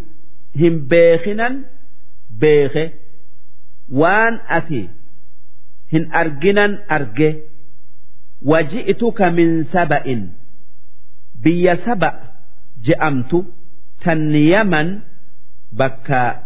hin 0.56 0.86
beekinan 0.90 1.66
beeke. 2.40 2.86
Waan 3.90 4.40
ati 4.48 4.90
hin 5.92 6.10
arginan 6.12 6.80
arge. 6.90 7.50
Waji'ituka 8.44 9.32
min 9.32 9.68
saba'in. 9.72 10.36
Biyya 11.44 11.80
saba 11.86 12.10
je'amtu 12.84 13.48
tan 14.04 14.32
yaman 14.36 15.04
bakka 15.72 16.44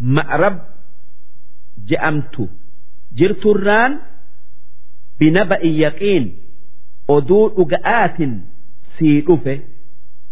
ma'rab 0.00 0.56
je'amtu. 1.86 2.50
Jirturraan 3.14 4.02
binaba'in 5.18 5.74
yaqiin 5.84 6.24
oduu 7.08 7.50
dhuga'aatin 7.56 8.32
sii 8.98 9.22
dhufe. 9.26 9.54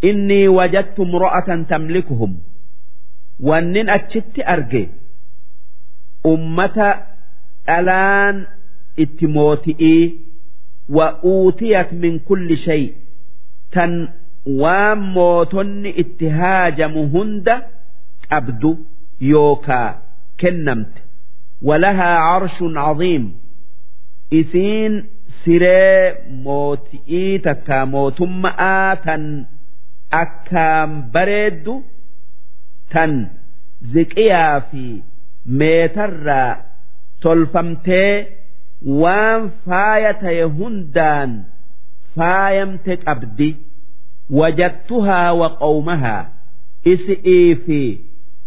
Innii 0.02 0.48
wajattu 0.58 1.02
mro'atan 1.06 1.66
tamlikuhum. 1.70 2.38
Wannin 3.40 3.88
achitti 3.96 4.42
arge. 4.54 4.82
Ummata 6.24 6.88
dhalaan 7.66 8.46
itti 8.96 9.26
mooti'ii 9.26 10.04
wa 10.96 11.06
uutiyat 11.32 11.92
min 11.92 12.20
kulli 12.26 12.56
shay. 12.64 12.84
Tan 13.74 13.92
waan 14.60 14.98
mootonni 15.14 15.90
itti 16.02 16.26
haajamu 16.38 17.02
hunda 17.12 17.56
qabdu 18.28 18.70
yookaa 19.30 19.90
kennamte. 20.40 21.00
Walahaa 21.68 22.16
carshun 22.26 22.74
caziim 22.74 23.24
isiin 24.40 24.94
siree 25.44 26.02
mooti'ii 26.44 27.38
takka 27.46 27.78
mootumma'aa 27.92 28.96
tan 29.04 29.24
akkaan 30.22 30.90
bareeddu 31.12 31.74
tan 32.92 33.12
ziqiyaa 33.92 34.56
fi 34.70 34.84
meetarraa 35.60 36.50
tolfamtee 37.22 38.12
waan 39.02 39.42
faaya 39.66 40.12
ta'e 40.22 40.44
hundaan 40.58 41.30
faayamte 42.16 42.94
qabdi. 43.06 43.50
Wajattuhaa 44.38 45.32
wa 45.40 45.48
qawmahaa. 45.62 46.22
Isi'ii 46.92 47.54
fi 47.66 47.80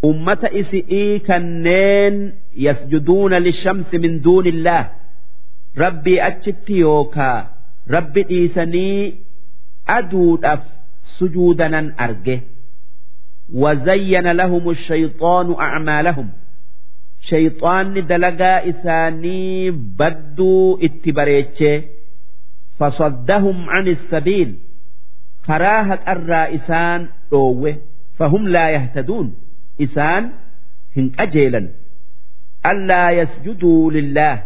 ummata 0.08 0.48
isi'ii 0.60 1.20
kanneen 1.28 2.16
yasjuduuna 2.66 3.38
lishamsi 3.46 3.98
min 4.04 4.14
duunillaah 4.24 4.84
rabbii 5.82 6.20
achitti 6.28 6.78
yookaa 6.84 7.38
rabbi 7.94 8.22
dhiisanii 8.30 9.02
aduudhaaf 9.96 10.62
sujuudanan 11.18 11.86
arge 12.06 12.36
وزين 13.53 14.31
لهم 14.31 14.69
الشيطان 14.69 15.53
أعمالهم 15.59 16.29
شيطان 17.21 18.07
دلقا 18.07 18.69
إساني 18.69 19.71
بدوا 19.71 20.77
اتبريتش 20.85 21.63
فصدهم 22.79 23.69
عن 23.69 23.87
السبيل 23.87 24.55
كراهة 25.47 25.99
الرائسان 26.07 27.09
أوه 27.33 27.77
فهم 28.17 28.47
لا 28.47 28.69
يهتدون 28.69 29.35
إسان 29.81 30.31
هن 30.97 31.11
أجيلا 31.19 31.69
ألا 32.65 33.11
يسجدوا 33.11 33.91
لله 33.91 34.43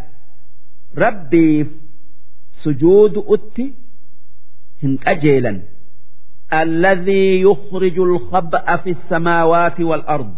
rabbiif 0.96 1.68
sujuudu 2.64 3.24
utti 3.36 3.66
hin 4.82 4.98
qajeelan 5.06 5.62
الذي 6.54 7.42
يخرج 7.42 8.00
الخبأ 8.00 8.76
في 8.76 8.90
السماوات 8.90 9.80
والأرض 9.82 10.36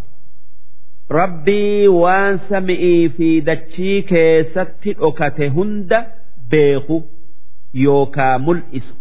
ربي 1.11 1.87
وان 1.87 2.39
سمئي 2.49 3.09
في 3.09 3.39
دتشي 3.39 4.01
كيست 4.01 4.87
أكتهند 4.87 6.05
بيخو 6.51 7.01
يوكا 7.73 8.37
ملئس 8.37 8.93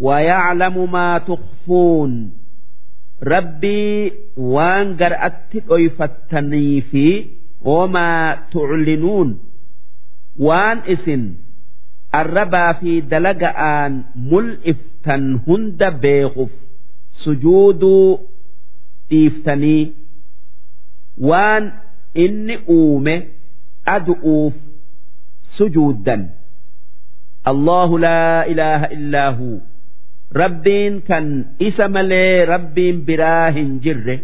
ويعلم 0.00 0.92
ما 0.92 1.18
تخفون 1.18 2.32
ربي 3.22 4.12
وان 4.36 4.96
قرأت 4.96 5.52
أيفتني 5.72 6.80
في 6.80 7.24
وما 7.62 8.38
تعلنون 8.52 9.38
waan 10.36 10.84
isin 10.84 11.40
arrabaa 12.12 12.76
fi 12.80 13.00
dalaga'aan 13.00 13.92
mul'iftan 15.01 15.41
hunda 15.45 15.91
beekuuf 15.91 16.51
sujuuduu 17.23 18.19
dhiiftanii 19.09 19.93
waan 21.19 21.71
inni 22.15 22.57
uume 22.67 23.27
adu'uuf 23.85 24.53
sujuuddan. 25.57 26.29
Allahu 27.45 27.97
laa 27.97 28.43
ilaaha 28.45 28.87
illaa 28.91 29.31
hu. 29.37 29.61
Rabbiin 30.31 31.01
kan 31.01 31.55
isa 31.59 31.87
malee 31.87 32.45
rabbiin 32.45 33.05
biraa 33.05 33.51
hin 33.51 33.79
jirre. 33.81 34.23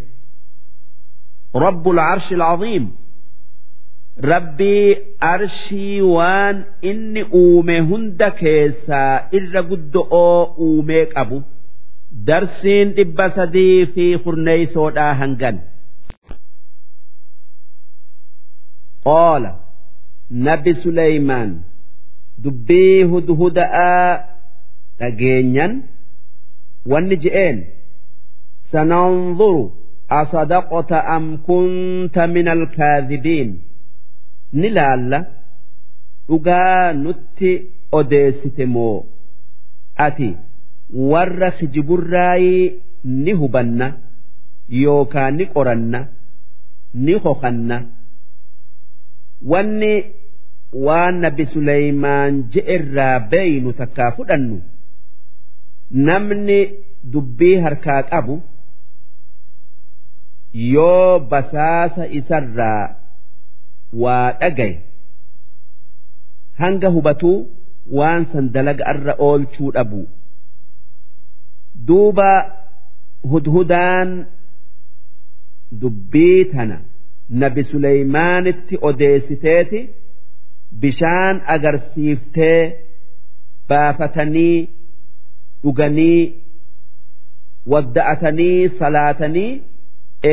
Rabbul 1.53 1.99
arshil 1.99 2.41
aziim 2.41 2.91
rabbii 4.19 4.97
arshii 5.19 6.01
waan 6.01 6.63
inni 6.82 7.23
uume 7.41 7.80
hunda 7.80 8.30
keessaa 8.32 9.30
irra 9.39 9.62
guddo'oo 9.69 10.56
uumee 10.67 11.06
qabu. 11.06 11.43
Darsiin 12.27 12.93
dhibba 12.97 13.30
sadii 13.36 13.86
fi 13.93 14.06
kurneeysoodhaa 14.23 15.13
hangan. 15.13 15.58
Nabi 20.30 20.73
suleymaan 20.84 21.51
dubbii 22.43 23.03
hudhuda'aa 23.03 24.19
dhageenyan? 24.99 25.84
Wanni 26.91 27.15
je'een 27.23 27.58
sananzuru 28.71 29.63
asadaqota 30.19 30.99
am 31.15 31.38
kunta 31.47 32.27
min 32.27 32.47
alkaadhibiin 32.56 33.49
ni 34.53 34.69
laalla. 34.69 35.19
Dhugaa 36.27 36.93
nutti 36.93 37.51
odeessite 37.91 38.65
moo? 38.65 39.05
Ati 40.05 40.29
warra 41.12 41.51
kijiburraayii 41.51 42.65
ni 43.03 43.31
hubanna 43.39 43.88
yookaan 44.69 45.36
ni 45.38 45.45
qoranna 45.53 45.99
ni 46.93 47.13
hokanna. 47.23 47.77
Wanni 49.51 49.93
waan 50.86 51.15
nabi 51.21 51.45
Suleymaan 51.53 52.33
je'erraa 52.53 53.19
beeynu 53.31 53.73
takkaa 53.79 54.12
fudhannu 54.17 54.57
namni 56.07 56.60
dubbii 57.13 57.55
harkaa 57.65 58.01
qabu 58.12 58.36
yoo 60.73 61.19
basaasa 61.31 62.03
isarraa 62.19 62.83
waa 63.93 64.32
dhagaye. 64.41 64.80
Hanga 66.62 66.89
hubatuu 66.95 67.38
waan 68.00 68.26
san 68.32 68.52
dalaga 68.54 68.86
irra 68.93 69.13
oolchuu 69.28 69.71
dhabu. 69.76 70.02
Duuba 71.88 72.30
hudhudaan 73.32 74.10
dubbii 75.82 76.45
tana 76.54 76.78
nabi 77.30 77.63
Suleymaanitti 77.63 78.76
odeessiteeti 78.89 79.80
bishaan 80.82 81.41
agarsiiftee 81.56 82.62
baafatanii 83.69 84.58
dhuganii 85.63 86.21
wadda'atanii 87.73 88.69
salaatanii 88.80 89.52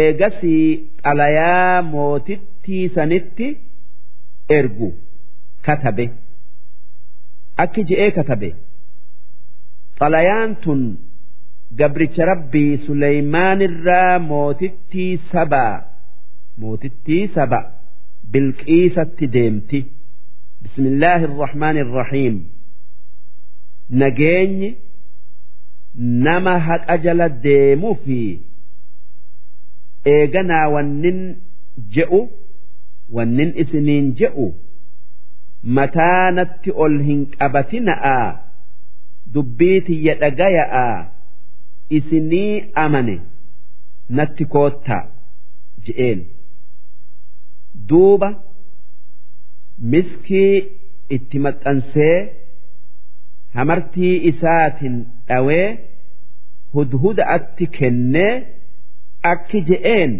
eegasii 0.00 0.66
xalayaa 1.04 1.82
mootittii 1.92 2.52
sanitti 2.94 3.46
ergu. 4.58 4.88
Katabe. 5.66 6.06
Akki 7.62 7.82
je'ee 7.88 8.10
katabe. 8.18 8.50
Xalayaan 9.98 10.52
tun 10.62 10.80
gabricha 11.78 12.24
rabbii 12.30 12.72
Suleymaanirraa 12.86 14.18
mootittii 14.30 15.12
sabaa 15.32 15.74
mootittii 16.60 17.24
saba. 17.34 17.60
Bilqiisatti 18.32 19.26
deemti. 19.34 19.80
Bismillaahi 20.62 21.24
irrahmaani 21.28 21.80
irrahiim 21.84 22.36
nageenyi 24.00 24.68
nama 26.26 26.54
haqa 26.68 26.94
jala 27.04 27.26
deemuu 27.44 27.94
fi 28.04 28.18
eeganaa 30.14 30.66
wannin 30.74 31.18
je'u 31.94 32.20
wannin 33.16 33.52
isiniin 33.62 34.06
je'u 34.20 34.46
mataa 35.78 36.30
natti 36.38 36.70
ol 36.84 36.94
hin 37.08 37.20
qabatina'aa 37.38 38.26
dubbii 39.34 39.80
tiyya 39.88 40.14
dhagaya'aa 40.22 40.96
isinii 41.98 42.64
amane 42.84 43.16
natti 44.18 44.44
koottaa 44.54 45.02
je'een. 45.86 46.20
Duuba 47.88 48.28
miskii 49.92 50.54
itti 51.16 51.38
maxxansee 51.46 52.16
hamartii 53.56 54.14
isaatiin 54.30 54.96
dhawee 55.28 55.66
hudhuda'atti 56.74 57.66
kennee 57.78 58.32
akki 59.32 59.60
je'een 59.70 60.12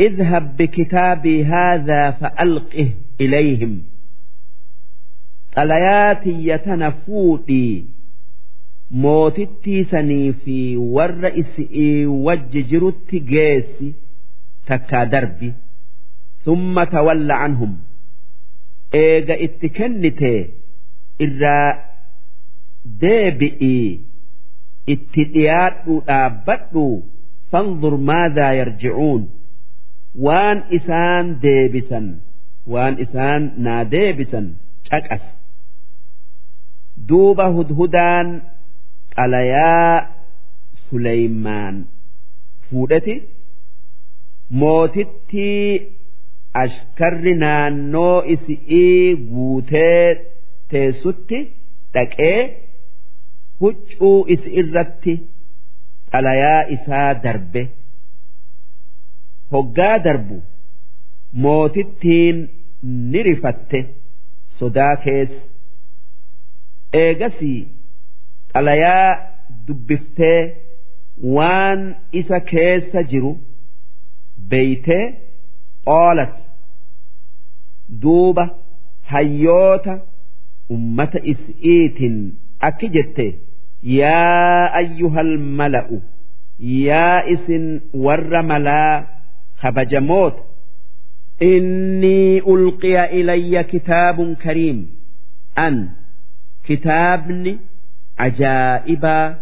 اذهب 0.00 0.56
بكتابي 0.56 1.44
هذا 1.44 2.10
فألقه 2.10 2.90
إليهم 3.20 3.82
xalayaati 5.56 6.32
yatana 6.48 6.90
fuudhii 7.04 7.84
mootittii 9.04 9.84
sanii 9.92 10.32
fi 10.42 10.56
warra 10.96 11.30
isii 11.42 12.06
wajji 12.26 12.62
jirutti 12.70 13.20
geessi 13.30 13.88
takkaa 14.68 15.04
darbi 15.14 15.48
summa 16.44 16.84
tawalla 16.94 17.34
anhum 17.46 17.72
eega 19.02 19.36
itti 19.46 19.68
kennite 19.78 20.32
irraa 21.26 21.68
deebi'ii 23.02 23.88
itti 24.94 25.22
dhiyaadhu 25.34 25.94
dhaabbadhu 26.10 26.84
fanzur 27.50 27.94
maadaa 28.10 28.52
yarji'uun 28.60 29.22
waan 30.25 30.57
isaan 30.77 31.25
deebisan 31.43 32.07
waan 32.73 32.95
isaan 33.05 33.41
naa 33.65 33.83
deebisan 33.93 34.45
caqas. 34.89 35.23
Duuba 37.09 37.45
hudhudaan 37.55 38.27
xalayaa 39.15 40.07
Suleymaan 40.89 41.75
fuudheti 42.69 43.15
mootittii 44.59 45.67
ashkarri 46.63 47.33
naannoo 47.43 48.17
isi'ii 48.33 49.15
guutee 49.31 50.05
teessutti 50.69 51.39
dhaqee 51.93 52.39
huccuu 53.61 54.17
isi 54.33 54.49
irratti 54.61 55.13
xalayaa 56.11 56.61
isaa 56.75 57.09
darbe 57.23 57.61
hoggaa 59.53 59.95
darbu 60.05 60.37
mootittiin 61.45 62.37
ni 63.11 63.19
rifatte 63.29 63.79
sodaa 64.59 64.95
keessa 65.05 65.41
eegasii 67.03 67.59
xalayaa 68.53 69.09
dubbiftee 69.67 70.39
waan 71.35 71.81
isa 72.21 72.39
keessa 72.51 72.99
jiru 73.13 73.31
beeytee 74.53 75.03
qoolat 75.89 76.35
duuba 78.03 78.45
hayyoota 79.13 79.93
ummata 80.75 81.19
is'iitin 81.33 82.15
akki 82.69 82.87
jette 82.95 83.25
yaa 83.99 84.63
ayyuhal 84.81 85.33
mala'u 85.61 85.97
yaa 86.87 87.17
isin 87.35 87.65
warra 88.05 88.41
malaa 88.51 88.93
kabajamoota 89.62 90.48
إني 91.42 92.38
ألقي 92.38 93.20
إلي 93.20 93.62
كتاب 93.64 94.34
كريم 94.42 94.90
أن 95.58 95.88
كتابني 96.64 97.58
عجائبا 98.18 99.36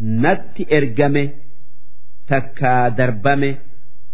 نت 0.00 0.56
إرجمه 0.72 1.28
تكا 2.28 2.88
دربمه 2.88 3.54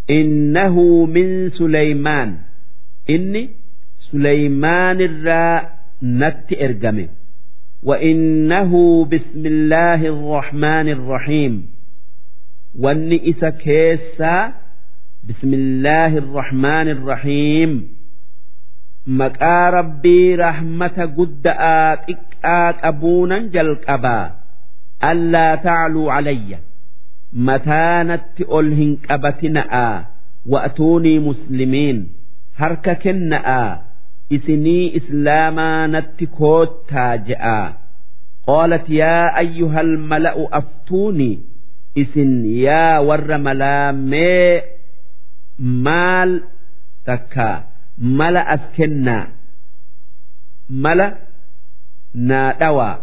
إنه 0.09 1.05
من 1.05 1.49
سليمان 1.49 2.37
إني 3.09 3.49
سليمان 4.11 5.01
الراء 5.01 5.77
نت 6.03 6.53
إرجمه 6.61 7.07
وإنه 7.83 8.71
بسم 9.05 9.45
الله 9.45 10.01
الرحمن 10.07 10.89
الرحيم 10.89 11.69
واني 12.79 13.29
إسا 13.29 13.49
كيسا 13.49 14.53
بسم 15.29 15.53
الله 15.53 16.17
الرحمن 16.17 16.87
الرحيم 16.89 17.89
مقا 19.07 19.69
ربي 19.69 20.35
رحمة 20.35 21.13
قد 21.17 21.47
آتك 21.47 22.45
أبونا 22.83 23.39
جلقبا 23.39 24.31
ألا 25.03 25.55
تعلوا 25.55 26.11
علي 26.11 26.57
متانت 27.33 28.41
ألهن 28.41 28.97
أبتنا 29.09 30.05
وأتوني 30.45 31.19
مسلمين 31.19 32.09
هرك 32.55 33.01
كنا 33.01 33.81
إسني 34.33 34.97
إسلاما 34.97 35.87
نتكوت 35.87 36.89
تاجئا 36.89 37.73
قالت 38.47 38.89
يا 38.89 39.39
أيها 39.39 39.81
الملأ 39.81 40.57
أفتوني 40.57 41.39
إسن 41.97 42.45
يا 42.45 42.99
ور 42.99 43.37
maal 45.58 46.30
takka. 47.06 47.50
Mala 48.18 48.40
as 48.54 48.62
kennaa 48.76 49.26
mala 50.84 51.06
naa 52.28 52.52
dhawaa 52.60 52.94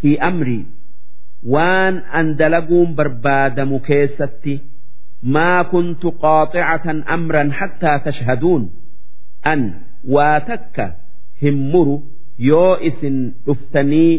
fi 0.00 0.10
amrii 0.28 0.64
waan 1.54 1.94
an 2.18 2.26
dalaguun 2.40 2.90
barbaadamu 2.98 3.76
keessatti 3.88 4.54
maa 5.34 5.60
kuntu 5.72 6.08
qaaxicatan 6.22 6.98
amran 7.16 7.50
hattaa 7.58 7.98
tashhaduun. 8.06 8.62
An 9.52 9.60
waa 10.14 10.36
takka 10.50 10.86
hin 11.42 11.56
muru 11.72 11.96
yoo 12.50 12.74
isin 12.88 13.16
dhuftanii 13.46 14.12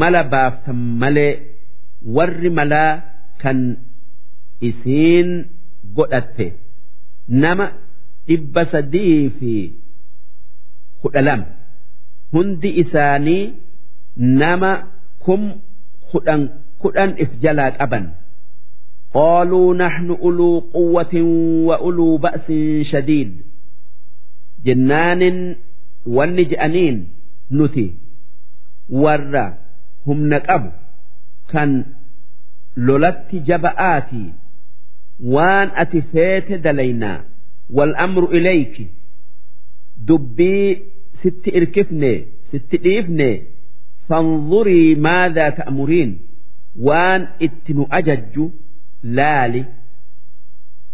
mala 0.00 0.22
baaftan 0.32 0.78
malee 1.00 1.32
warri 2.16 2.50
malaa 2.58 2.92
kan 3.42 3.58
isiin 4.68 5.30
godhatte. 5.96 6.46
nama 7.27 7.65
dhibba 8.27 8.65
sadii 8.71 9.29
fi 9.39 9.53
kudha 11.01 11.21
lama 11.21 11.45
hundi 12.31 12.69
isaanii 12.81 13.53
nama 14.17 14.71
kum 15.25 15.41
kudhan 16.11 16.49
kudhan 16.81 17.15
if 17.17 17.29
jalaa 17.43 17.71
qaban 17.71 18.05
قالوا 19.13 19.73
نحن 19.73 20.09
أولو 20.21 20.59
قوة 20.59 21.13
وأولو 21.65 22.17
بأس 22.17 22.47
شديد 22.91 23.41
جنان 24.65 25.55
والنجأنين 26.05 27.07
نتي 27.51 27.95
ورّا 28.89 29.57
هم 30.07 30.29
نقب 30.29 30.71
كان 31.49 31.85
لولت 32.77 33.35
جبآتي 33.35 34.33
وان 35.23 35.67
أتفيت 35.75 36.51
دلينا 36.51 37.25
والأمر 37.69 38.31
إليك 38.31 38.87
دبي 39.97 40.81
ست 41.13 41.47
إركفني 41.55 42.25
ست 42.51 42.73
إيفني 42.85 43.43
فانظري 44.09 44.95
ماذا 44.95 45.49
تأمرين 45.49 46.19
وان 46.79 47.27
اتن 47.41 47.85
أجج 47.91 48.49
لالي 49.03 49.65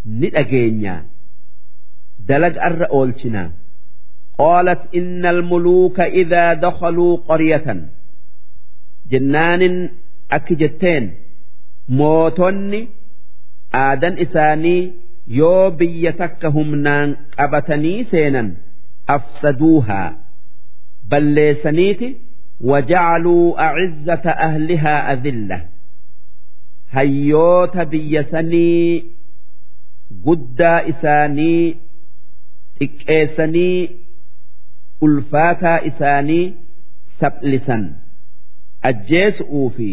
ندأجينيا 0.06 1.06
دلق 2.20 2.64
الرؤولتنا 2.66 3.52
قالت 4.38 4.96
إن 4.96 5.26
الملوك 5.26 6.00
إذا 6.00 6.54
دخلوا 6.54 7.18
قرية 7.18 7.90
جنان 9.10 9.90
أكجتين 10.32 11.14
موتني 11.90 12.88
آدن 13.76 14.18
إساني 14.18 14.78
yoo 15.40 15.72
biyya 15.80 16.12
takka 16.18 16.50
humnaan 16.56 17.10
qabatanii 17.38 18.04
seenan 18.12 18.50
afsaduuhaa 19.16 20.10
balleessaniiti 21.14 22.10
wajacaluu 22.72 23.56
acizzata 23.68 24.32
ahlihaa 24.48 25.00
adilla 25.14 25.58
hayyoota 26.96 27.86
biyya 27.94 28.24
sanii 28.32 29.04
guddaa 30.28 30.80
isaanii 30.94 31.66
xiqqeessanii 32.80 33.80
ulfaataa 35.08 35.78
isaanii 35.92 36.46
saphisan 37.20 37.84
ajjeesu'uu 38.90 39.68
fi 39.78 39.90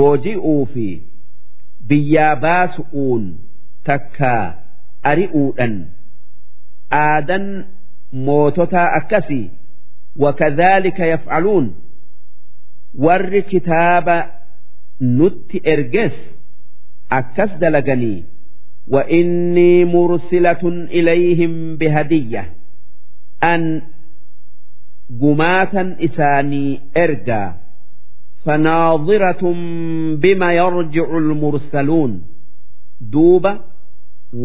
booji'uu 0.00 0.60
fi 0.74 0.86
biyyaa 1.88 2.36
baasu'uun 2.44 3.24
takkaa 3.88 4.44
ari'uudhan 5.10 5.74
aadan 7.04 7.46
moototaa 8.26 8.88
akkasii 8.98 9.46
wakadhaalika 10.24 11.04
yaf'aluun 11.12 11.66
warri 13.06 13.42
kitaaba 13.54 14.16
nutti 15.18 15.58
erges 15.74 16.16
akkas 17.20 17.52
dalaganii 17.64 18.18
وإني 18.88 19.84
مرسلة 19.84 20.62
إليهم 20.96 21.76
بهدية 21.76 22.52
أن 23.44 23.82
جماتا 25.10 25.96
إساني 26.04 26.80
إرجا 26.96 27.54
فناظرة 28.46 29.42
بما 30.22 30.52
يرجع 30.52 31.06
المرسلون 31.18 32.22
دوبة 33.00 33.60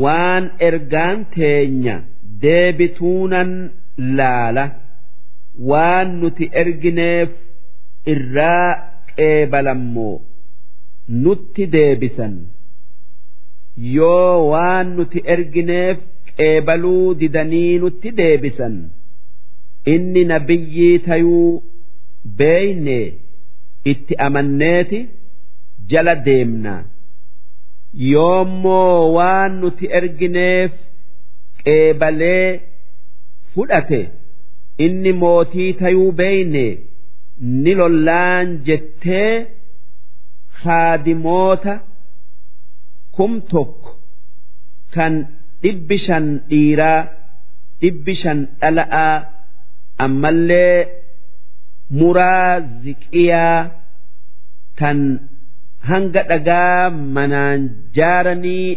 waan 0.04 0.44
ergaan 0.68 1.20
teenya 1.36 1.96
deebituunan 2.44 3.52
laala 4.18 4.66
waan 5.70 6.10
nuti 6.22 6.46
ergineef 6.62 7.30
irraa 8.14 8.68
qeebalammoo 9.16 10.16
nutti 11.24 11.64
deebisan 11.76 12.34
yoo 13.96 14.50
waan 14.52 14.88
nuti 14.98 15.20
ergineef 15.36 15.98
qeebaluu 16.38 17.06
didanii 17.22 17.74
nutti 17.84 18.10
deebisan 18.20 18.76
inni 19.94 20.24
nabiyyii 20.34 21.00
tayuu 21.08 21.64
beeyne 22.42 23.00
itti 23.91 24.15
amanneeti 24.27 24.99
jala 25.91 26.15
deemna. 26.27 26.75
yoommoo 28.13 29.13
waan 29.17 29.53
nuti 29.61 29.87
ergineef 29.99 30.73
qeebalee 31.65 32.47
fudhate 33.55 34.01
inni 34.85 35.13
mootii 35.23 35.73
tayuu 35.81 36.13
beeyne 36.21 36.65
ni 37.63 37.73
lollaan 37.81 38.47
jettee 38.69 39.33
haadimoota 40.63 41.75
kum 43.17 43.33
tokko 43.53 43.91
kan 44.95 45.15
dhibbi 45.63 45.97
shan 46.07 46.27
dhiiraa 46.51 47.01
dhibbi 47.81 48.15
shan 48.23 48.39
dhala'aa 48.61 49.15
ammallee 50.05 50.77
muraa 51.99 52.53
ziqiyaa 52.83 53.61
tan 54.79 54.99
hanga 55.91 56.23
dhagaa 56.31 56.81
manaan 57.17 57.61
jaaranii 57.97 58.69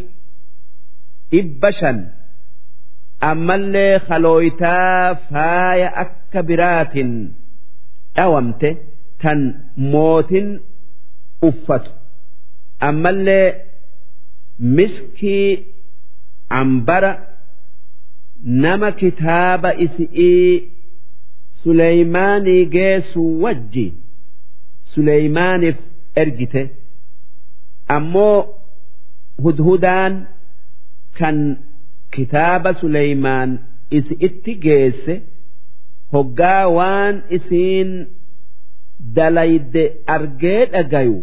dhibba 1.32 1.69
shan. 1.80 1.97
Ammallee 3.32 3.93
kalooytaa 4.08 5.15
faaya 5.30 5.89
akka 6.04 6.39
biraatin 6.49 7.12
dhawamte 8.15 8.69
tan 9.21 9.39
mootin 9.91 10.47
uffatu. 11.47 11.91
Ammallee 12.88 13.47
miskii 14.78 15.49
ambara 16.60 17.12
nama 18.63 18.89
kitaaba 19.01 19.69
isi'ii 19.86 20.51
Suleymaanii 21.65 22.65
geessu 22.78 23.21
wajji 23.43 23.86
Suleymaaniif 24.93 25.78
ergite. 26.23 26.63
ammoo 27.95 28.38
hudhudaan 29.43 30.13
kan 31.17 31.38
kitaaba 32.15 32.71
Suleymaan 32.82 33.51
isi 33.97 34.15
itti 34.28 34.54
geesse 34.63 35.15
hoggaa 36.13 36.63
waan 36.78 37.15
isiin 37.38 37.91
dalayde 39.17 39.84
argee 40.15 40.62
dhagayu 40.73 41.17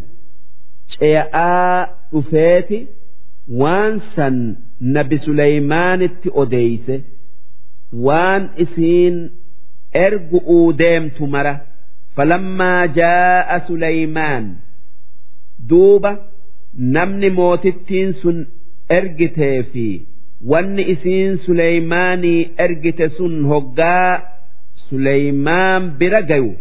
ce'aa 0.94 1.86
dhufeeti 2.12 2.78
waan 3.62 3.92
san 4.14 4.36
nabi 4.96 5.16
Suleymaanitti 5.26 6.28
odeeyse 6.44 6.96
waan 8.06 8.42
isiin 8.66 9.16
ergu'uu 10.04 10.72
deemtu 10.80 11.26
mara. 11.26 11.54
Falammaa 12.16 12.86
jaa'a 12.98 13.56
Suleymaan 13.66 14.44
duuba 15.68 16.10
namni 16.96 17.30
mootittiin 17.38 18.12
sun 18.22 18.38
ergitee 18.96 19.62
fi 19.72 19.86
wanni 20.50 20.82
isiin 20.94 21.36
Suleymaanii 21.46 22.50
ergite 22.64 23.08
sun 23.16 23.34
hoggaa 23.52 24.20
Suleymaan 24.88 25.82
bira 25.98 26.20
gayu. 26.30 26.52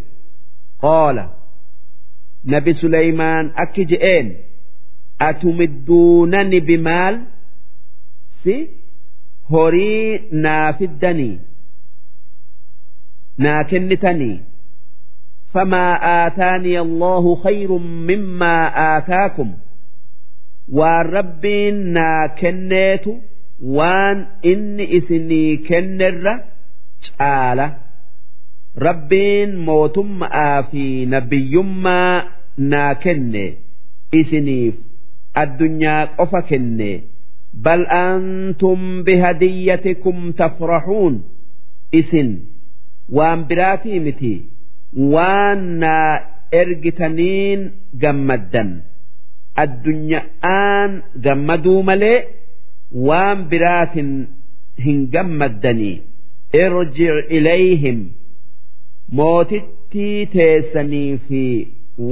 Qoola 0.82 1.26
nabi 2.54 2.74
Suleymaan 2.82 3.46
akki 3.64 3.84
je'een 3.92 4.28
atumidduunani 5.28 6.60
bimaal? 6.68 7.16
Si 8.44 8.56
horii 9.50 10.22
naa 10.44 10.74
fiddanii 10.80 11.40
naa 13.44 13.64
kennitanii? 13.72 14.38
Famaa 15.54 15.94
aataanii 16.16 16.78
allahu 16.86 17.32
khayrun 17.44 17.86
mimmaa 18.10 18.66
aataakum. 18.88 19.50
Waan 20.78 21.06
rabbiin 21.16 21.78
naa 21.98 22.28
kenneetu 22.42 23.12
waan 23.78 24.18
inni 24.52 24.86
isinii 24.98 25.58
kennerra 25.68 26.34
caala. 27.08 27.68
Rabbiin 28.88 29.52
mootummaa 29.68 30.64
fi 30.72 30.86
nabiyyummaa 31.14 32.16
naa 32.72 32.94
kenne 33.04 33.44
isiniif 34.20 34.76
addunyaa 35.42 36.02
qofa 36.18 36.42
kenne 36.50 36.92
bal 37.66 37.84
antum 37.98 38.82
bihadiyyatikum 39.06 40.18
tafraxuun 40.40 41.16
isin 42.00 42.30
waan 43.18 43.40
biraatii 43.50 44.00
miti 44.06 44.34
waan 45.16 45.62
naa 45.84 46.12
ergitaniin 46.62 47.62
gammaddan. 48.04 48.70
Addunya'aan 49.64 50.92
gammaduu 51.26 51.82
malee 51.90 52.20
waan 53.08 53.40
biraatin 53.52 54.10
hin 54.86 55.00
gammaddanii 55.16 55.96
irjic 56.62 57.32
ilayhim 57.40 58.00
mootittii 59.20 60.26
teessanii 60.36 61.18
fi 61.28 61.42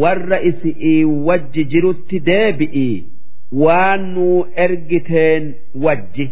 warra 0.04 0.40
isi'ii 0.50 1.04
wajji 1.30 1.64
jirutti 1.74 2.20
deebi'ii 2.30 2.96
waan 3.64 4.02
nuu 4.16 4.38
ergiteen 4.66 5.44
wajji 5.86 6.26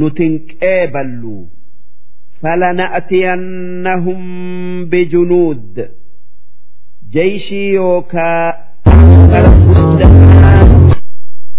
nutin 0.00 0.34
qeeballu 0.52 1.36
فلنأتينهم 2.41 4.19
بجنود 4.89 5.89
جيشي 7.11 7.73
يوكا 7.73 8.53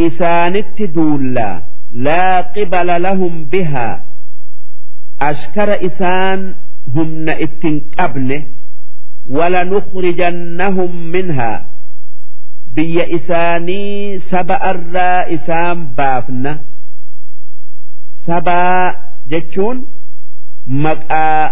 إسانت 0.01 0.83
دولا 0.83 1.63
لا 1.93 2.41
قبل 2.41 3.03
لهم 3.03 3.45
بها 3.45 4.05
أشكر 5.21 5.87
إسان 5.87 6.55
هم 6.95 7.09
نئتن 7.25 7.81
قبل 7.99 8.43
ولنخرجنهم 9.31 11.07
منها 11.11 11.67
بي 12.75 13.17
إساني 13.17 14.19
سبأ 14.19 14.71
الرا 14.71 15.35
إسان 15.35 15.87
بافنا 15.87 16.61
سبا 18.27 18.95
جتشون 19.29 19.87
maqaa 20.68 21.44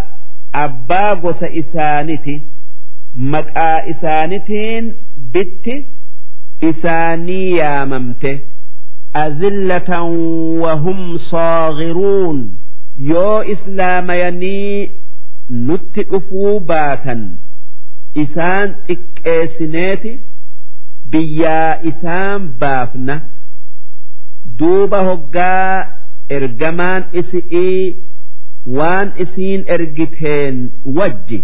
abbaa 0.63 1.15
gosa 1.23 1.47
isaaniti 1.61 2.35
maqaa 3.33 3.77
isaanitiin 3.93 4.85
bitti 5.33 5.75
isaanii 6.69 7.55
yaamamte. 7.57 8.31
Azillatan 9.23 10.09
wahum 10.63 10.99
saagiruun. 11.29 12.39
Yoo 13.11 13.41
islaamayanii 13.53 14.91
nutti 15.67 16.01
dhufuu 16.11 16.59
baatan 16.69 17.21
isaan 18.23 18.69
xiqqeessineeti 18.87 20.11
biyyaa 21.11 21.73
isaan 21.91 22.41
baafna. 22.59 23.15
Duuba 24.59 24.99
hoggaa 25.09 25.85
ergamaan 26.29 27.03
isi'ii 27.21 27.95
waan 28.65 29.13
isiin 29.23 29.63
ergiteen 29.75 30.55
wajji. 30.97 31.39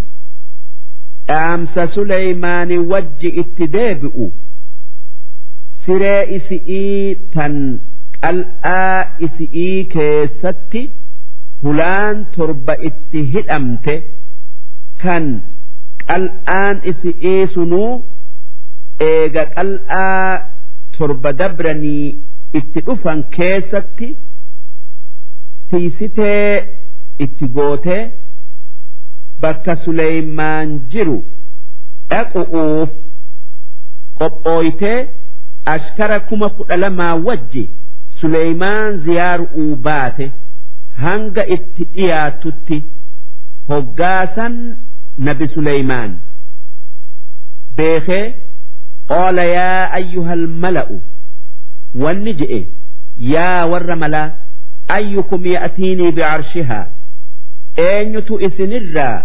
Dhaamsa 1.27 1.87
suleymaani 1.95 2.77
wajji 2.91 3.29
itti 3.41 3.67
deebi'u. 3.73 4.27
Siree 5.85 6.21
isi'ii 6.37 7.15
tan 7.33 7.55
qal'aa 8.21 8.97
isi'ii 9.27 9.83
keessatti 9.93 10.81
hulaan 11.63 12.25
torba 12.35 12.73
itti 12.89 13.19
hidhamte 13.33 13.95
kan 15.03 15.25
qal'aan 16.07 16.75
isi'ii 16.91 17.47
sunuu 17.53 17.91
eega 19.09 19.45
qal'aa 19.55 20.39
torba 20.97 21.31
dabranii 21.39 22.07
itti 22.59 22.79
dhufan 22.87 23.23
keessatti 23.37 24.09
tiisitee 25.69 26.78
itti 27.25 27.45
gootee 27.57 28.01
bakka 29.41 29.75
Suleymaan 29.85 30.69
jiru 30.91 31.17
dhaqu'uuf 32.09 32.89
qophooytee 34.19 34.99
ashkara 35.73 36.19
kuma 36.19 36.49
kudha 36.57 36.77
lamaa 36.83 37.15
wajji 37.27 37.63
Suleymaan 38.21 38.97
ziyaaru'uu 39.05 39.75
baate 39.87 40.31
hanga 41.03 41.43
itti 41.55 41.83
dhiyaatutti 41.95 42.77
hoggaasan 43.69 44.55
nabi 45.27 45.47
Suleymaan 45.55 46.11
beekee 47.77 48.25
qaala 49.11 49.43
yaa 49.57 49.83
ayyuhal 49.99 50.45
mala'u 50.63 50.97
wanni 52.03 52.33
je'e 52.41 52.59
yaa 53.33 53.65
warra 53.73 53.95
malaa 54.03 54.27
ayyukum 54.97 55.41
ya'tiinii 55.55 56.11
bicarshihaa 56.17 56.85
eenyutu 57.87 58.39
isinirraa 58.47 59.17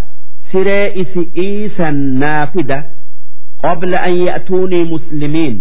siree 0.51 0.92
isi'ii 1.03 1.68
san 1.76 1.97
naafida 2.22 2.78
qabla 3.62 3.99
an 4.09 4.16
ya'tuunii 4.26 4.84
muslimiin. 4.95 5.57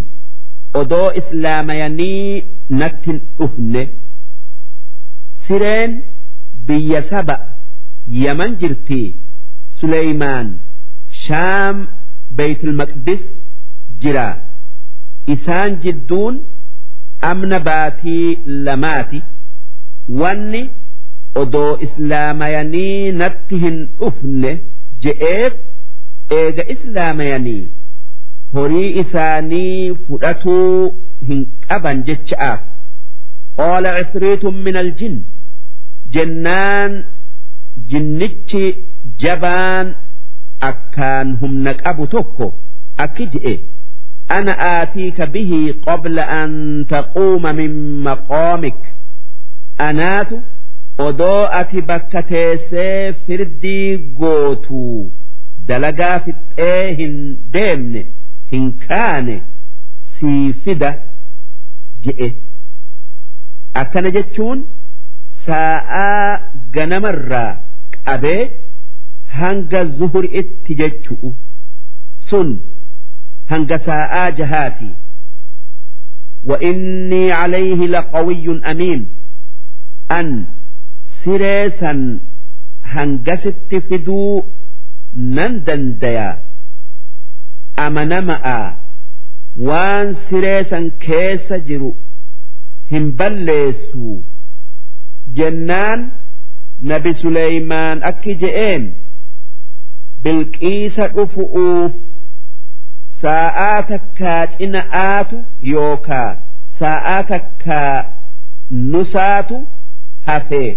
Odoo 0.80 1.08
islaamayanii 1.20 2.42
nattin 2.80 3.20
dhufne. 3.38 3.82
Sireen 5.46 5.92
biyya 6.66 7.02
saba 7.10 7.36
yaman 8.22 8.56
jirtii 8.62 9.06
suleymaan 9.80 10.48
shaam 11.26 11.76
beeytul 12.36 12.72
maqdis 12.80 13.22
jira. 14.02 14.26
Isaan 15.34 15.76
jidduun 15.84 16.34
amna 17.30 17.58
baatii 17.68 18.38
lamaati. 18.66 19.22
Wanni 20.20 20.62
odoo 21.42 21.70
islaamayanii 21.86 23.12
natti 23.22 23.58
hin 23.64 23.78
dhufne 24.00 24.52
je'eef 25.06 25.54
eega 26.38 26.64
islaamayanii 26.74 27.62
horii 28.58 28.90
isaanii 29.02 29.94
fudhatuu 30.06 30.94
hin 31.30 31.42
qaban 31.68 32.04
jecha'aaf 32.10 32.60
qoola 33.60 33.94
cifriitun 33.98 34.56
min 34.68 34.76
aljin 34.82 35.16
jennaan 36.16 36.96
jinnichi 37.92 38.64
jabaan 39.26 39.94
akkaan 40.70 41.36
humna 41.40 41.72
qabu 41.84 42.06
tokko 42.16 42.46
akki 43.04 43.26
je'e. 43.36 43.54
Ana 44.36 44.52
aatiika 44.66 45.26
bihii 45.32 45.72
qabla 45.86 46.24
an 46.40 46.52
taquuma 46.92 47.52
min 47.58 47.72
maqoomik 48.06 48.78
anaatu 49.86 50.36
odoo 50.98 51.46
ati 51.60 51.82
bakka 51.82 52.22
teessee 52.30 53.12
firdii 53.26 53.96
gootu 54.20 54.82
dalagaa 55.68 56.18
fixxee 56.26 56.94
hin 57.00 57.16
deemne 57.56 58.02
hin 58.52 58.66
kaane 58.86 59.36
sii 60.18 60.52
fida 60.64 60.90
je'e. 62.06 62.28
Akkana 63.82 64.10
jechuun 64.16 64.60
saa'aa 65.46 66.40
ganamarraa 66.76 67.50
qabee 68.06 68.42
hanga 69.38 69.84
zuhuritti 70.00 70.74
jechu'u. 70.82 71.34
Sun 72.28 72.52
hanga 73.52 73.78
saa'aa 73.86 74.30
jahaati. 74.40 74.90
Wa 76.50 76.56
inni 76.70 77.22
calayhi 77.30 77.88
laqawiyyun 77.96 78.60
amiin. 78.72 79.02
An 80.18 80.28
siree 81.24 81.70
san 81.80 82.00
hangasitti 82.94 83.80
fiduu 83.88 84.42
nan 85.36 85.52
dandaya 85.66 86.28
amanama'a 87.84 88.58
waan 89.68 90.08
siree 90.28 90.60
san 90.70 90.90
keessa 91.06 91.58
jiru 91.68 91.90
hin 92.92 93.06
balleessu 93.18 94.10
jennaan 95.38 96.00
nabi 96.92 97.12
Suleymaan 97.22 98.02
akki 98.10 98.34
je'een 98.42 98.84
bilqiisa 100.24 101.04
dhufu'uuf 101.16 101.92
saa'aa 103.22 103.82
takkaa 103.92 104.40
cina'aatu 104.56 105.36
yookaa 105.74 106.30
saa'aa 106.80 107.22
takkaa 107.30 107.94
nusaatu 108.92 109.56
hafee. 110.26 110.70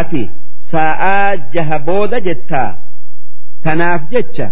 ati 0.00 0.22
sa'aa 0.72 1.36
jaha 1.54 1.78
booda 1.88 2.20
jettaa 2.28 2.70
tanaaf 3.64 4.02
jecha 4.12 4.46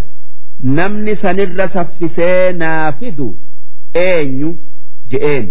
namni 0.79 1.15
sanirra 1.23 1.67
saffisee 1.75 2.51
naa 2.63 2.91
fidu 2.99 3.29
eenyu 4.07 4.51
je'een 5.13 5.47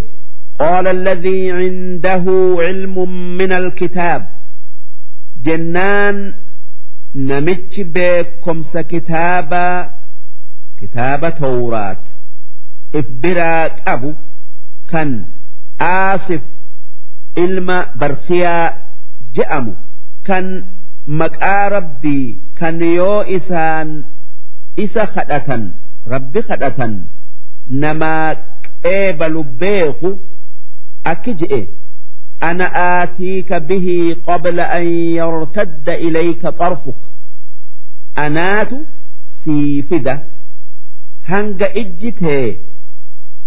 قال 0.61 0.87
الذي 0.89 1.53
عنده 1.53 2.25
علم 2.59 2.97
من 3.39 3.53
الكتاب 3.53 4.29
جنان 5.45 6.35
نمتش 7.15 7.75
بكم 7.81 8.63
كتابا 8.75 9.91
kitaaba 10.81 11.31
tawraat 11.41 12.03
if 12.99 13.07
biraa 13.23 13.69
qabu 13.85 14.11
kan 14.91 15.11
aasif 15.81 16.43
ilma 17.45 17.79
barsiyaa 18.01 18.73
je'amu 19.37 19.75
kan 20.27 20.47
maqaa 21.21 21.69
rabbii 21.77 22.27
kan 22.59 22.81
yoo 22.99 23.23
isaan 23.37 23.89
isa 24.85 25.05
kadhatan 25.15 25.63
rabbi 26.13 26.41
kadhatan 26.49 26.93
namaa 27.83 28.35
qeebalu 28.83 29.43
beeku 29.61 30.11
akki 31.13 31.35
je'e 31.43 31.63
أنا 32.43 32.65
آتيك 33.03 33.53
به 33.53 34.17
قبل 34.27 34.61
أن 34.61 34.87
يرتد 35.21 35.89
إليك 35.89 36.43
طرفك 36.47 37.01
أنات 38.19 38.69
سيفدة 39.45 40.23
هنگ 41.29 41.63
إجته 41.63 42.57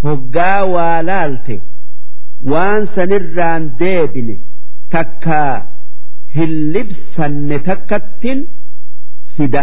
هقا 0.04 0.62
والالته 0.62 1.62
وان 2.46 2.86
سنران 2.96 3.76
ديبن 3.80 4.38
تكا 4.92 5.68
hin 6.37 6.53
libsanne 6.75 7.59
takkattin 7.69 8.41
fida 9.37 9.63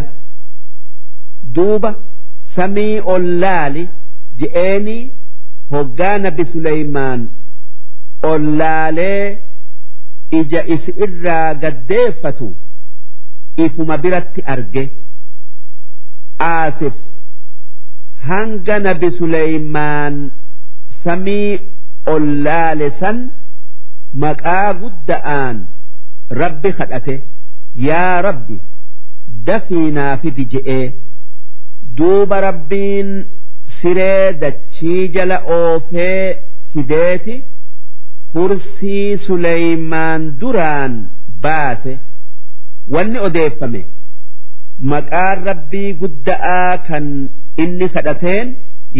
duuba 1.55 1.91
samii 2.55 2.99
ollaali 3.15 3.83
je'eenii 4.41 5.01
hoggaa 5.75 6.17
nabi 6.25 6.45
suleeymaan 6.51 7.21
ollaalee 8.31 9.23
ija 10.39 10.61
isi 10.75 10.91
irraa 11.07 11.53
gaddeeffatu 11.63 12.47
ifuma 13.65 13.97
biratti 14.05 14.41
arge 14.55 14.83
aasif 16.49 16.93
hanga 18.29 18.79
nabi 18.87 19.09
suleeymaan 19.17 20.15
samii 21.03 21.59
ollaale 22.15 22.87
san 22.99 23.17
maqaa 24.23 24.73
gudda'aan. 24.81 25.57
rabbi 26.41 26.71
kadhate 26.79 27.15
yaa 27.87 28.21
rabbi 28.27 28.57
dafii 29.49 29.91
naa 29.97 30.17
fidi 30.23 30.45
je'ee 30.53 30.83
duuba 31.99 32.41
rabbiin 32.47 33.09
siree 33.81 34.33
dachii 34.43 35.07
jala 35.15 35.37
oofee 35.57 36.23
fideeti 36.73 37.35
kursii 38.33 39.17
suleymaan 39.27 40.21
duraan 40.43 40.93
baase 41.45 41.93
wanni 42.95 43.19
odeeffame 43.27 43.81
maqaan 44.93 45.43
rabbii 45.49 45.89
gudda'aa 46.03 46.77
kan 46.87 47.07
inni 47.63 47.87
kadhateen 47.95 48.47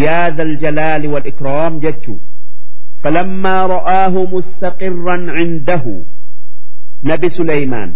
yaa 0.04 0.26
daljalaali 0.38 1.08
wal 1.14 1.26
ikraam 1.32 1.80
jechuu. 1.86 2.20
Falammaa 3.04 3.62
ra'aahu 3.76 4.22
mustaqirran 4.34 5.24
cindahu 5.38 5.94
nabi 7.10 7.30
Suleymaan 7.38 7.92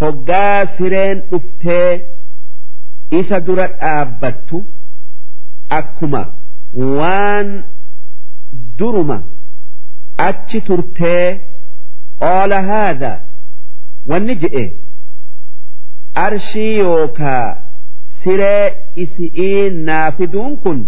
hoggaa 0.00 0.66
sireen 0.76 1.20
dhuftee 1.30 1.90
isa 3.20 3.40
dura 3.46 3.66
dhaabbattu 3.80 4.58
akkuma 5.78 6.22
waan 6.98 7.52
duruma 8.78 9.18
achi 10.28 10.60
turtee 10.68 11.26
qoola 12.24 12.58
haadha 12.70 13.12
wanni 14.12 14.34
je'e 14.42 14.64
arshii 16.26 16.72
yookaa 16.78 17.46
siree 18.24 18.64
isi'iin 19.04 19.74
naafiduun 19.88 20.56
kun 20.66 20.78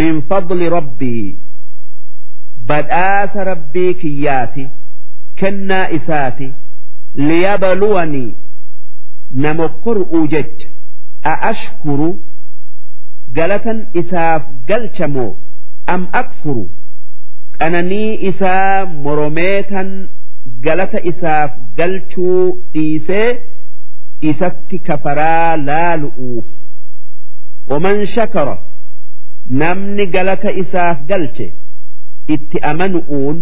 min 0.00 0.22
fadli 0.32 0.68
rabbii 0.76 1.36
badhaasa 2.70 3.44
rabbii 3.50 3.94
kiyyaati. 4.00 4.64
Kennaa 5.40 5.86
isaati 5.98 6.48
liyabluwanii 7.28 8.34
namokkor'uu 9.44 10.26
jecha 10.34 10.68
a 11.32 11.34
ashkuru 11.50 12.08
galatan 13.38 13.78
isaaf 14.02 14.42
galchamoo 14.68 15.30
am 15.94 16.08
akfuru 16.22 16.64
qananii 17.58 18.14
isaa 18.30 18.84
moromeetan 19.04 19.90
galata 20.66 21.00
isaaf 21.12 21.50
galchuu 21.78 22.42
dhiisee 22.72 23.28
isatti 24.32 24.78
kafaraa 24.88 25.56
laalu'uuf 25.68 26.46
waman 27.70 28.06
shakara 28.16 28.56
namni 29.62 30.06
galata 30.16 30.50
isaaf 30.62 30.98
galche 31.12 31.46
itti 32.36 32.58
amanu'uun 32.72 33.38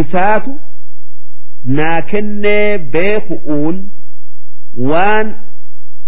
isaatu 0.00 0.52
naa 1.78 2.00
kennee 2.10 2.78
beeku'uun 2.92 3.76
waan 4.90 5.28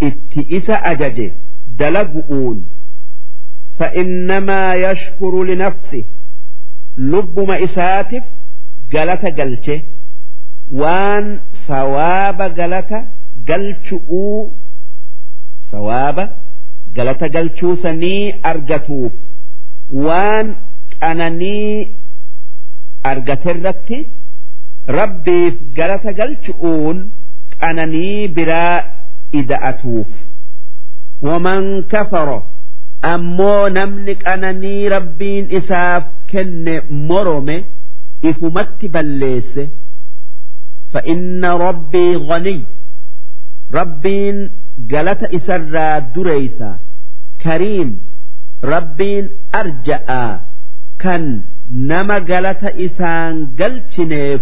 itti 0.09 0.41
isa 0.59 0.77
ajaje 0.93 1.27
dalagu'uun 1.79 2.59
فإنما 3.79 4.75
يشكر 4.75 5.45
لنفسه 5.45 6.05
lubbuma 7.11 7.59
isaatiif 7.67 8.25
galata 8.93 9.31
galche 9.39 9.77
waan 10.81 11.27
sawaaba 11.67 12.47
galata 12.59 12.99
galchu'uu 13.49 14.53
sawaaba 15.71 16.25
galata 16.97 17.29
galchuu 17.37 17.75
sanii 17.83 18.33
argatuuf 18.51 19.12
waan 20.07 20.47
qananii 21.01 21.89
argaterratti 23.04 24.00
rabbiif 25.00 25.56
galata 25.78 26.12
galchu'uun 26.20 26.97
qananii 27.60 28.28
biraa 28.38 28.78
ida'atuuf 29.41 30.08
waman 31.28 31.66
kafaro 31.91 32.39
ammoo 33.14 33.70
namni 33.78 34.16
qananii 34.24 34.89
rabbiin 34.95 35.45
isaaf 35.60 36.04
kenne 36.32 36.76
morome 37.10 37.58
ifumatti 38.30 38.88
balleesse. 38.95 39.64
Fa'inna 40.93 41.52
rabbii 41.66 42.14
ghaniy 42.30 42.60
rabbiin 43.78 44.38
galata 44.91 45.28
isarraa 45.38 46.02
dureysa. 46.16 46.70
Kariim 47.43 47.91
rabbiin 48.74 49.26
arja'aa 49.62 50.32
kan 51.04 51.24
nama 51.70 52.20
galata 52.20 52.72
isaan 52.86 53.36
galchineef 53.60 54.42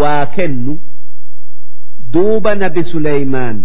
waa 0.00 0.26
kennu 0.36 0.74
duuba 2.12 2.54
nabi 2.54 2.82
Suleymaan 2.92 3.58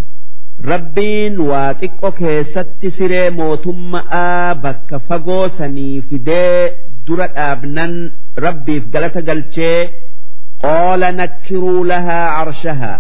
rabbiin 0.72 1.36
waa 1.50 1.74
xiqqo 1.82 2.12
keessatti 2.20 2.92
siree 2.98 3.30
mootummaa 3.40 4.56
bakka 4.64 5.00
fagoo 5.08 5.46
sanii 5.58 6.02
fidee 6.10 6.72
dura 7.08 7.28
dhaabnan 7.36 7.94
rabbiif 8.46 8.84
galata 8.94 9.22
galchee 9.30 9.78
qoola 10.64 11.12
nakkiruu 11.20 11.84
lahaa 11.92 12.26
carshahaa 12.38 12.98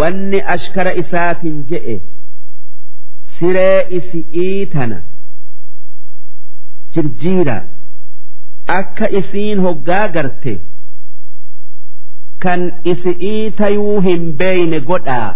wanni 0.00 0.40
ashkara 0.54 0.92
isaatiin 1.02 1.58
je'e 1.70 1.96
siree 3.38 3.78
isi'ii 3.98 4.66
tana 4.74 4.98
jirjiiraa 6.94 7.62
akka 8.76 9.06
isiin 9.20 9.58
hoggaa 9.66 10.06
garte 10.16 10.54
kan 12.44 12.60
isi'ii 12.92 13.50
tayuu 13.60 14.00
hin 14.06 14.24
beeyne 14.40 14.80
godhaa. 14.90 15.30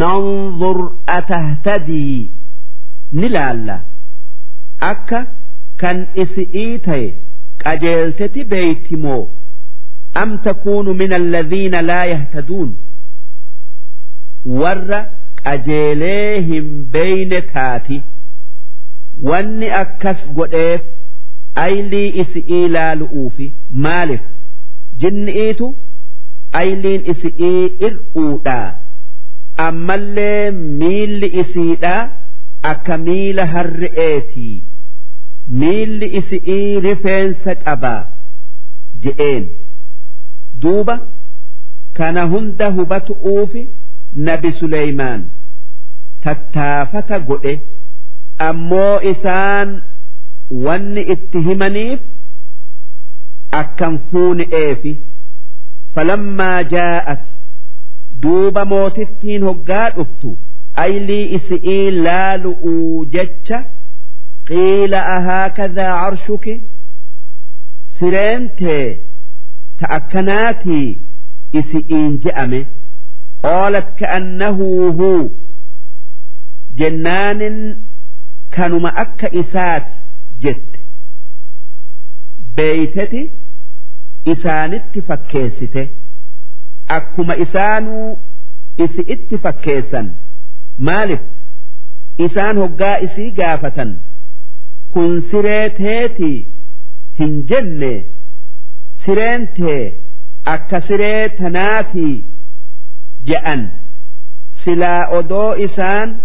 Nanzur 0.00 0.78
atahtadii 1.16 2.30
ni 3.20 3.28
laalla. 3.34 3.76
Akka 4.90 5.20
kan 5.82 5.98
isi'ii 6.24 6.78
taye 6.86 7.08
qajeelteti 7.64 8.44
beeytimoo 8.52 9.22
am 10.22 10.38
takuunu 10.46 10.94
min 11.00 11.12
alladhiina 11.20 11.80
laa 11.88 12.04
yahtaduun? 12.12 12.70
Warra 14.62 15.00
qajeelee 15.42 16.40
hin 16.50 16.68
beeyne 16.96 17.40
taati. 17.54 18.02
Wanni 19.30 19.70
akkas 19.82 20.20
godheef 20.40 20.82
aylii 21.54 22.08
isi'ii 22.22 22.68
laalu'uufi 22.74 23.46
maaliif 23.86 24.20
jinni'iitu 25.04 25.66
ayliin 26.60 27.02
isi'ii 27.14 27.64
ir'uudhaa 27.88 28.68
ammallee 29.66 30.50
miilli 30.82 31.28
isiidha 31.42 31.94
akka 32.72 32.96
miila 33.06 33.46
harre'eetii 33.54 34.54
miilli 35.62 36.06
isi'ii 36.20 36.80
rifeensa 36.86 37.54
qaba 37.64 37.94
je'een. 39.04 39.44
Duuba 40.62 40.94
kana 41.98 42.22
hunda 42.32 42.66
hubatu'uufi 42.76 43.62
nabi 44.28 44.52
Suleymaan 44.58 45.20
tattaafata 46.24 47.18
godhe. 47.30 47.54
Ammoo 48.48 49.00
isaan 49.12 49.68
wanni 50.66 51.02
itti 51.14 51.38
himaniif 51.48 52.00
akkan 53.60 53.94
fuuni'eefi 54.10 54.92
falammaa 55.94 56.62
jaa'at. 56.74 57.24
Duuba 58.22 58.64
mootittiin 58.72 59.42
hoggaa 59.48 59.88
dhuftu. 59.96 60.30
Aylii 60.84 61.24
isi'ii 61.36 61.90
laalu'uu 62.04 63.04
jecha 63.14 63.58
qiila 64.50 65.00
ahaakadaa 65.16 65.94
carshuki 66.02 66.54
sireentee 67.98 68.86
ta 69.78 69.86
akkanaatii 69.98 70.86
isi'iin 71.60 72.12
je'ame? 72.26 72.60
Qaalat 73.44 73.88
ka'annahu 74.00 74.68
huu. 75.00 75.24
Jennaanin 76.78 77.58
kanuma 78.56 78.90
akka 79.04 79.28
isaati 79.42 79.92
jette. 80.44 80.78
Beeyteti 82.56 83.22
isaanitti 84.34 85.00
fakkeessite. 85.08 85.82
Akkuma 86.96 87.34
isaanuu 87.44 88.18
isi 88.84 89.02
itti 89.14 89.38
fakkeessan. 89.44 90.06
Maalif 90.88 91.20
isaan 92.26 92.56
hoggaa 92.62 92.96
isii 93.06 93.30
gaafatan. 93.38 93.90
Kun 94.92 95.22
siree 95.30 95.70
teetii 95.78 96.36
hin 97.18 97.38
jenne. 97.50 97.92
Sireen 99.04 99.48
tee 99.56 99.82
akka 100.54 100.80
siree 100.88 101.28
tanaatii 101.38 102.24
je'an. 103.30 103.62
Silaa 104.64 105.06
odoo 105.18 105.54
isaan 105.66 106.20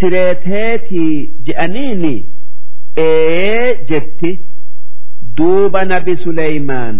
siree 0.00 0.34
teetii 0.34 1.12
je'aniini 1.46 2.14
ee 3.04 3.74
jetti 3.90 4.30
duuba 5.36 5.84
nabi 5.92 6.14
Suleymaan 6.24 6.96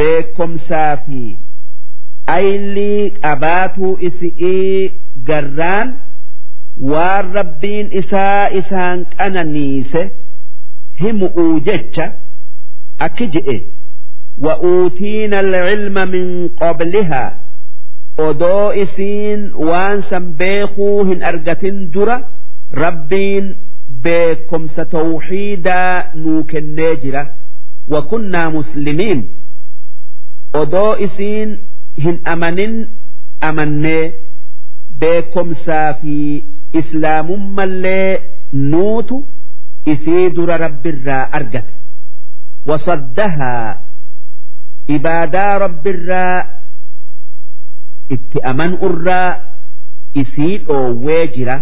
beekomsaa 0.00 0.96
fi 1.06 1.22
aylii 2.36 3.10
qabaatuu 3.22 3.92
isi'ii 4.08 4.92
garraan 5.30 5.88
waan 6.92 7.26
rabbiin 7.38 7.86
isaa 8.02 8.48
isaan 8.60 8.98
qananiise 9.16 10.02
himu'uu 11.00 11.54
jecha 11.70 12.06
akki 13.06 13.26
je'e. 13.34 13.56
Wa'uutiina 14.44 15.38
alcilma 15.44 16.02
min 16.14 16.26
qablihaa 16.60 17.30
odoo 18.26 18.72
isiin 18.84 19.42
waan 19.68 20.02
san 20.10 20.24
beekuu 20.40 21.04
hin 21.10 21.22
argatin 21.30 21.78
dura 21.94 22.16
rabbiin 22.82 23.46
beekomsa 24.06 24.84
tawxiidaa 24.94 25.94
nuu 26.24 26.44
kennee 26.52 26.92
jira. 27.04 27.22
Wakunnaa 27.94 28.50
muslimiin 28.58 29.20
odoo 30.60 30.96
isiin 31.06 31.50
hin 32.04 32.20
amanin 32.34 32.74
amannee 33.48 34.04
beekomsaa 35.00 35.94
fi 36.02 36.14
islaamummallee 36.80 38.10
nuutu 38.52 39.18
isii 39.94 40.30
dura 40.36 40.56
rabbirraa 40.64 41.22
argate. 41.40 41.72
Wasaddahaa 42.66 43.78
ibaadaa 44.96 45.58
rabbirraa 45.64 46.46
itti 48.16 48.38
amanurraa 48.50 49.30
isii 50.22 50.58
dhoowwee 50.66 51.26
jira 51.36 51.56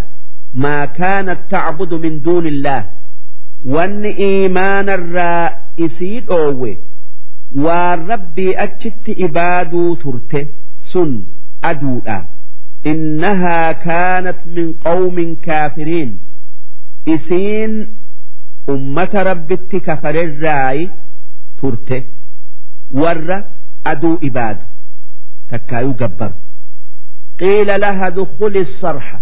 maa 0.62 0.86
kaanat 0.98 1.40
tacbudu 1.52 1.98
min 2.05 2.14
duuni 2.26 2.48
illaah 2.55 2.84
wanni 3.76 4.11
iimaanarraa 4.28 5.44
isii 5.86 6.20
dhoowwe 6.28 6.72
waan 7.64 8.07
rabbii 8.12 8.52
achitti 8.66 9.12
ibaaduu 9.26 9.96
turte 10.05 10.40
sun 10.92 11.12
aduudha 11.70 12.18
innahaa 12.92 13.74
kaanat 13.86 14.40
min 14.57 14.68
qawmin 14.86 15.36
kaafiriin 15.46 16.12
isiin 17.16 17.74
ummata 18.74 19.24
rabbitti 19.30 19.80
kafarerraayi 19.88 20.84
turte 21.61 21.98
warra 23.02 23.38
aduu 23.92 24.16
ibaadu 24.30 24.64
takkaayuu 25.50 25.94
gabbaru 26.02 26.34
qiila 27.42 27.76
laha 27.84 28.11
dukuli 28.18 28.64
sarxa 28.80 29.18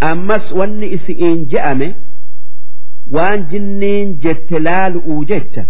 ammas 0.00 0.52
wanni 0.58 0.86
isi'iin 0.96 1.40
je'ame 1.52 1.88
waan 3.16 3.46
jinniin 3.50 4.14
jette 4.26 4.58
laalu'uu 4.66 5.24
jecha 5.30 5.64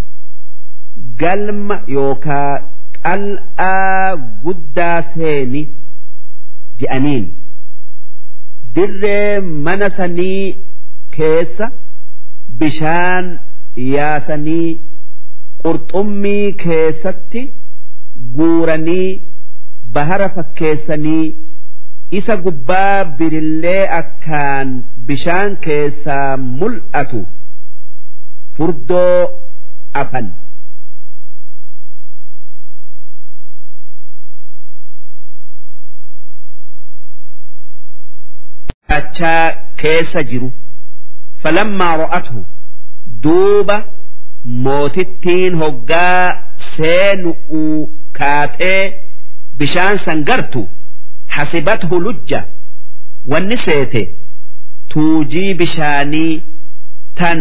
galma 1.22 1.76
yookaa 1.96 2.52
qal'aa 3.04 4.16
guddaa 4.44 4.98
seeni 5.14 5.62
je'aniin. 6.80 7.24
Dirree 8.74 9.40
mana 9.40 9.88
sanii 9.96 10.56
keessa 11.16 11.66
bishaan 12.60 13.26
yaasanii 13.94 14.70
qurxummii 15.62 16.52
keessatti 16.64 17.42
guuranii 18.36 19.20
bahara 19.94 20.28
fakkeessanii 20.36 21.24
isa 22.18 22.34
gubbaa 22.44 23.04
birillee 23.18 23.82
akkaan 24.00 24.68
bishaan 25.10 25.56
keessaa 25.66 26.36
mul'atu 26.60 27.20
furdoo 28.56 29.18
afan. 30.02 30.26
Achaa 38.96 39.52
keessa 39.82 40.22
jiru. 40.30 40.52
Falammaa 41.42 41.96
ro'atu 42.02 42.44
duuba 43.24 43.76
mootittiin 44.66 45.54
hoggaa 45.62 46.24
seenu'uu 46.76 47.78
kaatee 48.18 48.80
bishaan 49.58 49.98
san 50.04 50.22
gartu 50.30 50.62
hasibathu 51.36 52.00
lujja. 52.06 52.40
Wanni 53.32 53.56
seete 53.66 54.02
tuujii 54.94 55.54
bishaanii 55.54 56.42
tan 57.20 57.40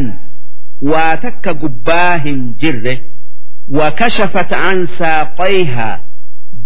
waa 0.92 1.18
takka 1.26 1.54
gubbaa 1.54 2.18
hin 2.26 2.40
jirre. 2.64 2.96
Wakashafat 3.80 4.52
an 4.70 4.88
saaqayhaa 4.98 6.00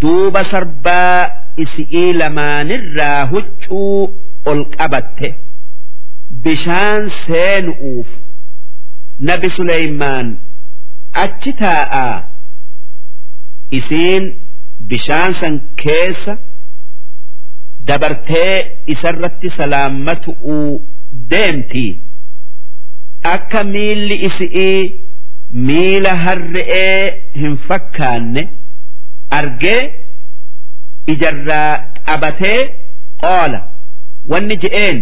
duuba 0.02 0.46
sarbaa 0.52 1.30
isi'ii 1.64 2.14
lamaanirraa 2.14 3.26
huccuu 3.34 4.14
ol 4.52 4.62
qabatte. 4.78 5.30
Bishaan 6.44 7.10
seenu'uuf 7.26 8.08
nabi 9.30 9.50
Suleymaan 9.58 10.28
achi 11.24 11.54
taa'aa 11.62 12.18
isiin 13.80 14.24
bishaan 14.90 15.34
san 15.40 15.56
keessa 15.84 16.34
dabartee 17.88 18.54
isarratti 18.94 19.50
salaammatu'uu 19.58 20.82
deemti. 21.32 21.86
Akka 23.34 23.64
miilli 23.74 24.16
isi'ii 24.28 24.82
miila 25.68 26.14
harre'ee 26.24 27.02
hin 27.42 27.56
fakkaanne 27.68 28.44
argee 29.40 29.82
ijarraa 31.14 31.72
qabatee 32.08 32.60
qoola. 33.22 33.60
Wanni 34.32 34.56
je'een 34.64 34.98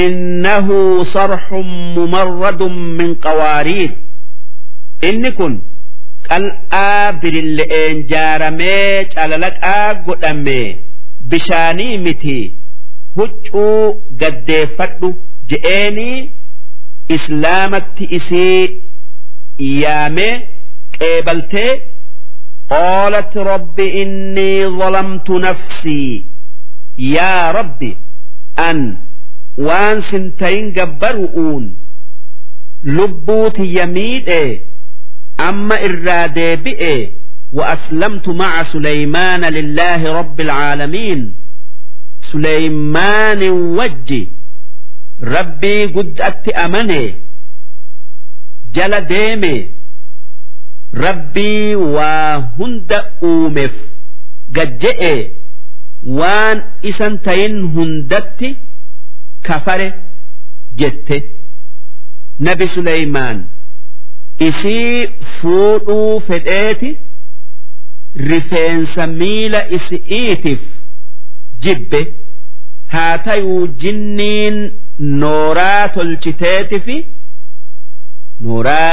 innahu 0.00 1.04
sarxun 1.12 1.68
mumarradun 1.96 2.76
min 2.98 3.10
qawaariir. 3.26 3.92
Inni 5.08 5.30
kun 5.38 5.54
qal'aa 6.28 7.12
birille'een 7.22 7.96
jaaramee 8.10 9.04
calalaqaa 9.14 9.94
godhame 10.06 10.60
bishaanii 11.32 11.98
miti 12.06 12.38
huccuu 13.16 14.02
gaddeeffadhu 14.20 15.08
je'eenii 15.52 16.18
islaamatti 17.16 18.04
isii 18.18 18.62
yaamee 19.82 20.32
qeebaltee 20.98 21.72
qoolat 22.72 23.34
rabbi 23.50 23.86
innii 24.02 24.60
zalamtu 24.78 25.38
nafsii 25.46 26.26
yaa 27.14 27.52
rabbi 27.58 27.90
an 28.68 28.80
waan 29.68 30.02
sintayin 30.10 30.72
gabbaru'uun 30.78 31.64
lubbuu 32.96 33.50
tiyya 33.58 33.86
miidhee 33.96 34.50
amma 35.48 35.76
irraa 35.88 36.26
deebi'e 36.38 36.94
وأسلمت 37.53 38.29
مع 38.29 38.63
سليمان 38.63 39.45
لله 39.45 40.13
رب 40.19 40.39
العالمين 40.41 41.35
سليمان 42.31 43.49
وجي 43.49 44.27
rabbii 45.33 45.87
guddatti 45.95 46.51
amane 46.55 47.01
jala 48.75 49.01
deeme 49.01 49.53
rabbii 50.93 51.75
waa 51.75 52.37
hunda 52.57 52.99
uumeef 53.23 53.73
gajje'e 54.55 55.15
waan 56.19 56.57
isan 56.91 57.17
tayin 57.25 57.55
hundatti 57.75 58.49
kafare 59.47 59.89
jette 60.79 61.17
nabi 62.47 62.67
Suleymaan 62.75 63.37
isii 64.47 65.07
fuudhuu 65.41 66.19
fedheeti 66.27 66.97
rifeensa 68.30 69.06
miila 69.20 69.60
isi'iitiif 69.76 70.60
jibbe 71.66 72.00
haa 72.94 73.18
tayuu 73.28 73.66
jinniin 73.84 74.58
nooraa 75.22 75.88
tolchiteeti 75.96 76.80
fi 76.88 76.96
nooraa 78.46 78.92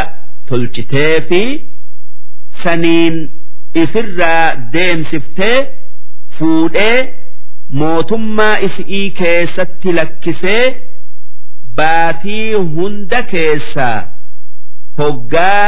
tolchitee 0.50 1.22
fi 1.30 1.42
saniin 2.64 3.18
ifirraa 3.84 4.46
deemsiftee 4.74 5.58
fuudhee 6.38 6.98
mootummaa 7.82 8.56
isi'ii 8.68 9.10
keessatti 9.20 9.94
lakkisee 10.00 10.64
baatii 11.76 12.54
hunda 12.54 13.22
keessaa 13.34 13.98
hoggaa 14.98 15.68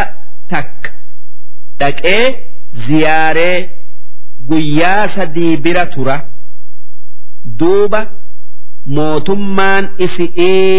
takka 0.55 0.89
dhaqee 1.79 2.25
ziyaaree 2.87 3.69
guyyaa 4.49 5.07
sadii 5.15 5.57
bira 5.57 5.85
tura 5.95 6.15
duuba 7.59 8.01
mootummaan 8.95 9.85
isi'ii 10.05 10.77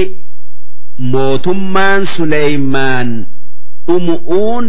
mootummaan 1.12 2.06
Suleymaan 2.16 3.08
dhumu'uun 3.86 4.66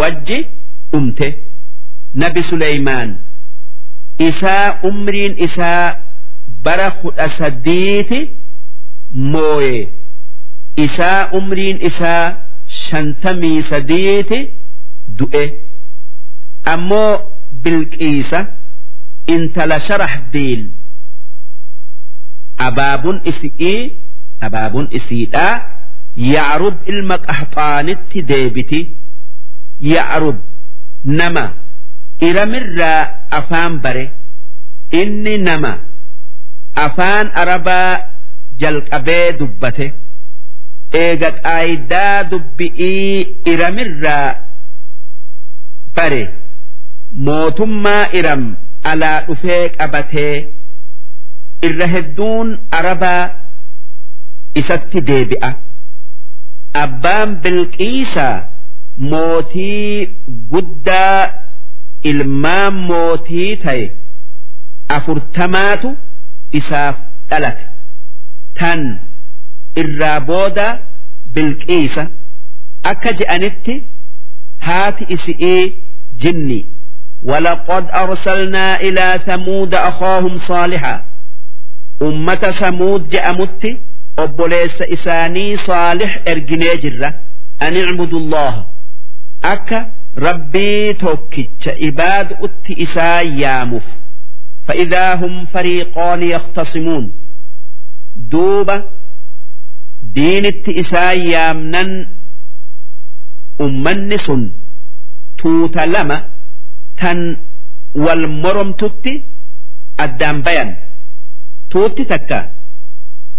wajji 0.00 0.38
dhumte 0.92 1.28
nabi 2.14 2.42
Suleymaan 2.50 3.10
isaa 4.28 4.66
umriin 4.90 5.34
isaa 5.46 5.96
bara 6.64 6.90
kudha 6.90 7.28
sadiiti 7.38 8.18
mooye. 9.32 9.88
Isaa 10.84 11.30
umriin 11.38 11.78
isaa 11.88 12.24
shantamii 12.84 13.62
sadiiti 13.70 14.38
du'e 15.18 15.44
ammoo 16.74 17.12
bilqiisa 17.62 18.40
intala 19.34 19.76
sharax 19.86 20.14
biil. 20.32 20.62
Abaabun 22.66 23.16
isi'ii 23.30 23.80
abaabun 24.46 24.86
isiidhaa 24.98 25.54
ya'rub 26.34 26.76
ilma 26.92 27.16
qaxaanitti 27.26 28.18
deebiti. 28.30 28.80
Ya'rub 29.92 30.38
nama 31.18 31.44
iramirraa 32.28 33.02
afaan 33.38 33.74
bare. 33.84 34.04
Inni 35.00 35.34
nama 35.48 35.72
afaan 36.86 37.26
arabaa 37.42 37.92
jalqabee 38.60 39.26
dubbate. 39.38 39.86
Eega 41.02 41.30
qaayidaa 41.44 42.16
dubbi'ii 42.30 43.16
iramirraa 43.52 44.28
bare 45.96 46.22
mootummaa 47.26 48.04
iram 48.20 48.42
alaa 48.90 49.20
dhufee 49.28 49.62
qabatee 49.76 50.34
irra 51.68 51.86
hedduun 51.94 52.48
arabaa 52.78 53.22
isatti 54.60 55.00
deebi'a. 55.08 55.50
Abbaan 56.84 57.30
bilqiisaa 57.42 58.36
mootii 59.12 60.06
guddaa 60.52 61.22
ilmaan 62.10 62.74
mootii 62.90 63.50
ta'e 63.64 63.84
afurtamaatu 64.96 65.88
isaaf 66.60 66.96
dhalate. 67.30 67.64
Tan 68.58 68.80
irraa 69.82 70.20
booda 70.30 70.66
bilqiisa 71.34 72.04
akka 72.92 73.10
je'anitti 73.20 73.74
haati 74.66 75.04
isi'ii 75.16 75.62
jinni 76.24 76.60
ولقد 77.23 77.89
أرسلنا 77.89 78.81
إلى 78.81 79.19
ثمود 79.25 79.75
أخاهم 79.75 80.37
صالحا 80.37 81.05
أمة 82.01 82.35
ثمود 82.35 83.09
جأمت 83.09 83.77
أبوليس 84.19 84.81
إساني 84.81 85.57
صالح 85.57 86.23
إرجني 86.27 86.75
جرة 86.77 87.13
أن 87.61 87.77
اعبدوا 87.77 88.19
الله 88.19 88.67
أكا 89.43 89.91
ربي 90.17 90.93
توكتش 90.93 91.67
إباد 91.67 92.33
أت 92.33 92.71
إسا 92.71 93.21
يامف 93.21 93.83
فإذا 94.63 95.15
هم 95.15 95.45
فريقان 95.45 96.23
يختصمون 96.23 97.13
دوبة 98.15 98.83
دين 100.01 100.45
إسا 100.67 101.11
يامنا 101.11 102.09
أمنس 103.61 104.31
توت 105.37 105.77
tan 107.00 107.18
wal 108.04 108.22
moromtutti 108.42 109.12
addaan 110.04 110.42
bayan. 110.46 110.70
Tuutti 111.70 112.04
takka. 112.10 112.40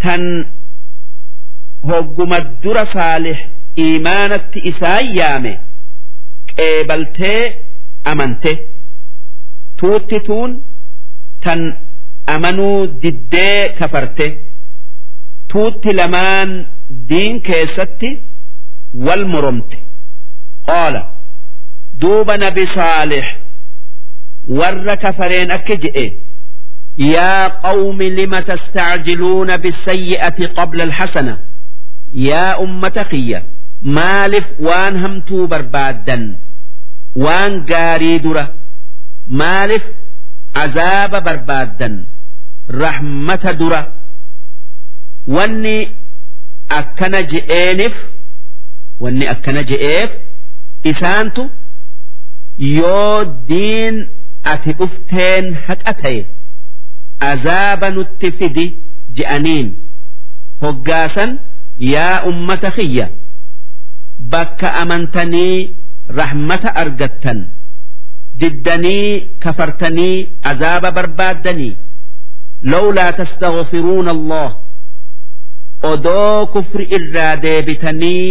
Tan 0.02 0.22
hogguma 1.88 2.38
dura 2.62 2.84
saalih 2.94 3.38
imaanatti 3.76 4.58
isaan 4.70 5.06
yaame 5.18 5.52
qeebaltee 6.56 7.42
amante. 8.10 8.52
Tuutti 9.78 10.20
tuun 10.26 10.50
tan 11.44 11.60
amanuu 12.34 12.78
diddee 13.02 13.68
kafarte. 13.78 14.26
Tuutti 15.52 15.90
lamaan 15.98 16.50
diin 17.08 17.40
keessatti 17.46 18.10
wal 19.06 19.24
moromte. 19.32 19.76
Oola 20.68 21.02
duuba 22.00 22.36
nabi 22.38 22.64
saalih 22.74 23.26
warra 24.48 24.96
kafareen 24.96 25.50
akka 25.56 25.76
jedhe 25.84 26.06
yaa 26.96 27.50
qawmi 27.64 28.10
lima 28.18 28.40
tastacjiluuna 28.50 29.58
bisayyi'ati 29.64 30.44
qabla 30.58 30.82
alxasana 30.88 31.34
yaa 32.28 32.56
ummata 32.64 33.04
kiyya 33.10 33.40
maaliif 33.98 34.46
waan 34.68 34.94
hamtuu 35.02 35.46
barbaaddan 35.52 36.22
waan 37.24 37.52
gaarii 37.70 38.18
dura 38.24 38.44
maaliif 39.42 39.84
azaaba 40.64 41.20
barbaaddan 41.28 41.94
rahmata 42.82 43.52
dura 43.60 43.80
wanni 45.36 45.76
akkana 46.78 47.20
je'eenif 47.32 47.94
wanni 49.00 49.26
akkana 49.34 49.62
je'eef 49.70 50.10
isaantu 50.92 51.42
yoo 52.58 53.24
diin 53.48 53.96
ati 54.52 54.72
dhufteen 54.80 55.54
haqa 55.66 55.92
ta'e 56.02 56.20
azaaba 57.30 57.90
nutti 57.96 58.28
fidi 58.38 58.66
je'aniin 59.18 59.68
hoggaasan 60.62 61.30
yaa 61.92 62.22
ummata 62.30 62.70
kiyya 62.76 63.06
bakka 64.32 64.68
amantanii 64.82 65.56
rahmata 66.20 66.70
argattan 66.82 67.38
diddanii 68.40 69.36
kafartanii 69.44 70.16
azaaba 70.50 70.90
barbaaddanii 70.98 71.72
lawlaa 72.72 73.12
tastaghfiruuna 73.20 74.10
allah 74.16 74.50
odoo 75.92 76.46
kufri 76.54 76.84
irraa 76.98 77.36
deebitanii 77.44 78.24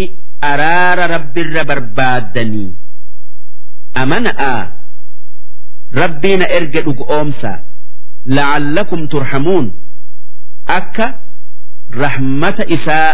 araara 0.52 1.06
rabbirra 1.14 1.64
barbaaddanii 1.72 2.68
amana'a 4.02 4.52
rabbiina 5.94 6.46
erge 6.58 6.82
dhugoomsa 6.82 7.52
la'allakum 8.26 9.08
turhamuun. 9.08 9.68
Akka 10.66 11.08
rahmata 12.02 12.64
isaa 12.76 13.10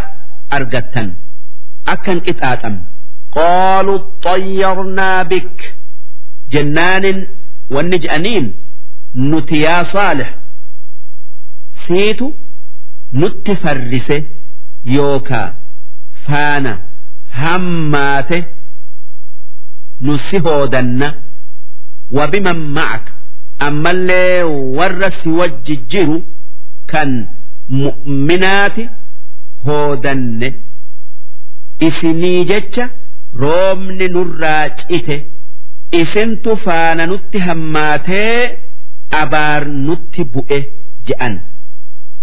argattan. 0.49 1.07
Akkan 1.93 2.19
qixaaxam. 2.25 2.75
Qaaluu 3.35 3.99
xayyarnaa 4.25 5.23
bik. 5.31 5.57
Jennaanin 6.51 7.19
wanni 7.75 7.97
je'aniin 8.03 8.45
nuti 9.29 9.61
yaa 9.65 9.85
saalix. 9.93 10.27
Siitu 11.87 12.27
nutti 13.11 13.55
farrise 13.63 14.17
yookaa 14.95 15.47
faana 16.27 16.73
hammaate 17.39 18.39
nu 19.99 20.17
si 20.17 20.37
hoodanna 20.45 21.07
warra 24.77 25.11
si 25.11 25.29
wajji 25.29 25.77
jiru 25.91 26.23
kan 26.91 27.27
mu'minaati 27.69 28.89
hoodanne 29.65 30.49
isinii 31.87 32.45
jecha 32.45 32.89
roobni 33.41 34.07
nurraa 34.07 34.69
cite 34.69 35.25
isintu 35.91 36.57
faana 36.57 37.05
nutti 37.05 37.37
hammaatee 37.47 38.57
abaar 39.21 39.63
nutti 39.87 40.23
bu'e 40.33 40.59
je'an 41.07 41.33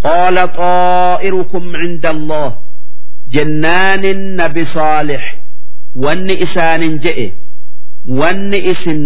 qaala 0.04 0.44
xaa'irukum 0.58 1.64
cinda 1.82 2.10
allah 2.10 2.48
jennaanin 3.34 4.22
nabi 4.40 4.64
saalix 4.74 5.22
wanni 6.04 6.34
isaanin 6.46 6.94
je'e 7.04 7.26
wanni 8.20 8.58
isin 8.72 9.02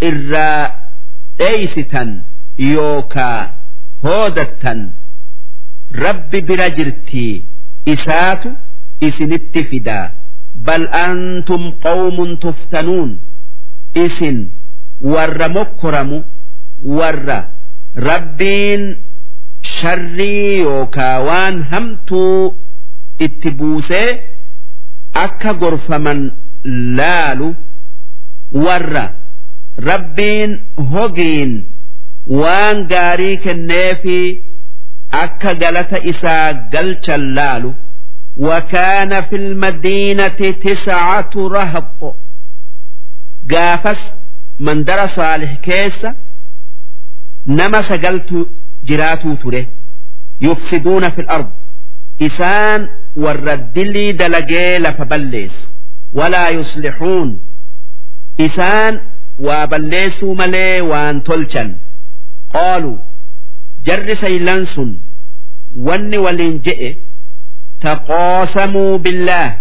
irraa 0.00 0.70
dheeysitan 1.38 2.10
yookaa 2.58 3.52
hoodattan 4.02 4.80
rabbi 6.04 6.40
bira 6.42 6.68
jirtii 6.70 7.44
isaatu 7.94 8.48
isinitti 9.00 9.64
fidaa. 9.70 10.10
Bal 10.66 10.88
antum 10.92 11.62
qawmun 11.84 12.38
tuftanuun 12.44 13.10
isin 14.04 14.38
warra 15.00 15.48
mokkoramu 15.48 16.24
warra 16.98 17.38
rabbiin 18.08 18.84
sharrii 19.74 20.58
yookaa 20.60 21.20
waan 21.28 21.62
hamtuu 21.70 22.56
itti 23.26 23.50
buusee 23.50 24.08
akka 25.24 25.52
gorfaman 25.54 26.20
laalu 26.98 27.54
warra 28.66 29.04
rabbiin 29.89 30.51
hogiin 30.93 31.51
waan 32.41 32.87
gaarii 32.87 33.37
kenneefi 33.45 34.19
akka 35.23 35.53
galata 35.61 36.03
isaa 36.11 36.53
galchan 36.73 37.23
laalu 37.39 37.73
وكان 38.37 39.21
في 39.21 39.35
المدينة 39.35 40.27
تسعة 40.65 41.29
رهط 41.35 42.15
قافس 43.51 44.01
من 44.59 44.83
در 44.83 45.07
صالح 45.07 45.53
كيس 45.55 46.05
نما 47.47 47.81
سقلت 47.81 48.47
جراتو 48.83 49.35
تره 49.35 49.65
يفسدون 50.41 51.09
في 51.09 51.21
الأرض 51.21 51.49
إسان 52.21 52.89
والرد 53.15 53.79
لي 53.79 54.11
دلقي 54.11 54.93
فبليس 54.93 55.51
ولا 56.13 56.49
يصلحون 56.49 57.39
إسان 58.39 59.01
وبليسوا 59.39 60.35
ملي 60.35 60.81
وان 60.81 61.23
تلشن 61.23 61.75
قالوا 62.53 62.97
جر 63.85 64.13
سيلانس 64.13 64.79
ون 65.77 66.17
ولين 66.17 66.59
جئ 66.61 66.95
تقاسموا 67.81 68.97
بالله 68.97 69.57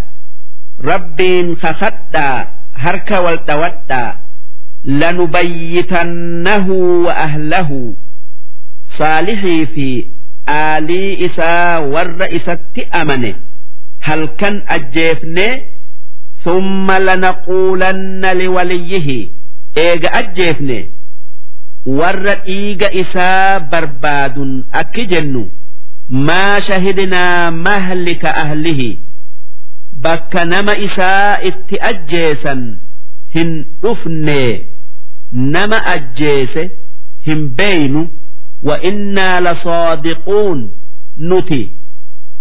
ربين 0.85 1.57
خخدا 1.57 2.49
هرك 2.75 3.11
والتودا 3.11 4.17
لنبيتنه 4.85 6.67
وأهله 7.07 7.95
صالحي 8.99 9.67
في 9.67 10.07
آلي 10.49 11.27
إسا 11.27 11.79
ور 11.79 12.19
إسات 12.37 12.79
أمنه 13.01 13.35
هل 14.01 14.25
كان 14.25 14.63
أجيفني 14.69 15.63
ثم 16.45 16.93
لنقولن 16.93 18.37
لوليه 18.39 19.29
eega 19.84 20.10
ajjeefne 20.20 20.78
warra 22.00 22.36
dhiiga 22.46 22.90
isaa 23.02 23.60
barbaadun 23.74 24.54
akki 24.82 25.06
jennu 25.14 25.44
maa 26.30 26.62
shahidnaa 26.68 27.52
mahlika 27.52 28.36
ahlihi 28.44 28.90
bakka 30.08 30.46
nama 30.46 30.78
isaa 30.88 31.40
itti 31.50 31.76
ajjeesan 31.92 32.64
hin 33.36 33.52
dhufne 33.84 34.40
nama 35.56 35.86
ajjeese 35.94 36.64
hin 37.28 37.48
beeynu 37.62 38.08
wa 38.70 38.82
innaa 38.90 39.40
lasaadiquun 39.48 40.60
nuti 41.18 41.62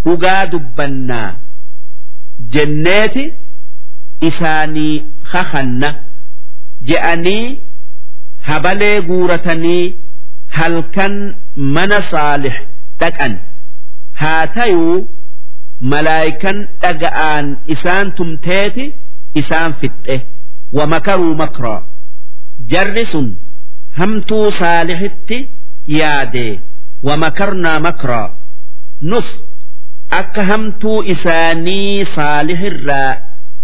dhugaa 0.05 0.47
dubbannaa 0.53 1.31
jenneeti 2.57 3.25
isaanii 4.21 5.03
hahanna 5.33 5.95
je'anii 6.89 7.45
habalee 8.49 8.97
guuratanii 9.09 9.85
halkan 10.57 11.15
mana 11.77 11.99
saalix 12.11 12.57
dhaqan. 13.01 13.33
Haa 14.21 14.47
tayuu 14.57 14.97
malaayikan 15.93 16.59
dhaga'aan 16.83 17.47
isaan 17.75 18.13
tumteeti 18.17 18.85
isaan 19.41 19.73
fixxe. 19.81 20.17
Wa 20.77 20.85
makaruu 20.93 21.35
makraa 21.43 21.81
jarri 22.73 23.05
sun 23.13 23.29
hamtuu 23.99 24.51
saalixitti 24.61 25.39
yaade. 25.99 26.47
Wa 27.07 27.17
makarnaa 27.25 27.79
makraa 27.87 28.29
nus 29.11 29.29
akka 30.21 30.43
hamtuu 30.51 30.99
isaanii 31.15 32.05
saalixirraa 32.17 33.11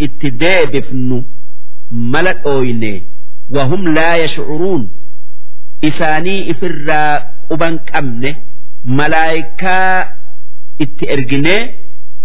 itti 0.06 0.28
deebifnu. 0.40 1.18
mala 2.13 2.33
dhooyne 2.43 2.91
wahum 3.55 3.83
laa 3.97 4.15
yashcuruun 4.23 4.83
isaanii 5.89 6.39
ifirraa 6.53 7.13
quban 7.49 7.75
qabne 7.91 8.31
malaayikaa 8.99 9.95
itti 10.86 11.03
erginee 11.15 11.61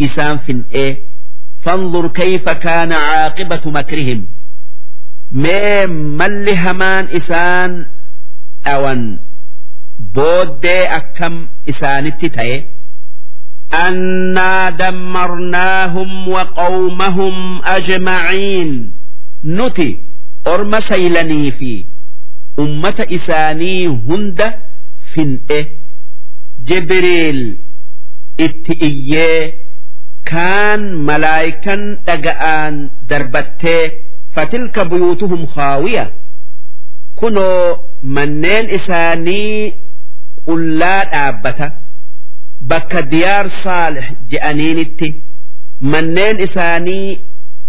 isaan 0.06 0.38
fin'ee 0.46 0.90
fanzur 1.64 2.06
kayfa 2.18 2.54
kaana 2.64 2.96
caaqibatu 3.08 3.68
makrihim 3.78 4.20
mee 5.44 5.86
malli 6.20 6.54
hamaan 6.64 7.06
isaan 7.20 7.72
dhawan 8.64 9.02
booddee 10.18 10.82
akkam 10.98 11.34
isaanitti 11.74 12.28
ta'e 12.38 12.56
أنا 13.72 14.70
دمرناهم 14.70 16.28
وقومهم 16.28 17.34
أجمعين 17.64 18.70
nuti 19.57 19.87
orma 20.53 20.79
saylanii 20.89 21.51
fi 21.59 21.71
ummata 22.63 23.05
isaanii 23.17 23.85
hunda 24.07 24.47
fin'e. 25.13 25.59
Jibriil 26.67 27.41
itti 28.45 28.73
iyyee 28.89 29.41
kaan 30.29 30.83
malaayikan 31.07 31.81
dhaga'aan 32.07 32.75
darbattee 33.09 33.83
fatilka 34.35 34.85
buyuutuhum 34.91 35.43
haawiya 35.55 36.05
kunoo 37.19 37.89
manneen 38.15 38.69
isaanii 38.77 39.73
qullaa 40.47 41.01
dhaabbata. 41.11 41.67
Bakka 42.69 43.01
diyaar 43.11 43.47
saalih 43.63 44.07
je'aniinitti 44.31 45.09
manneen 45.91 46.37
isaanii 46.47 47.19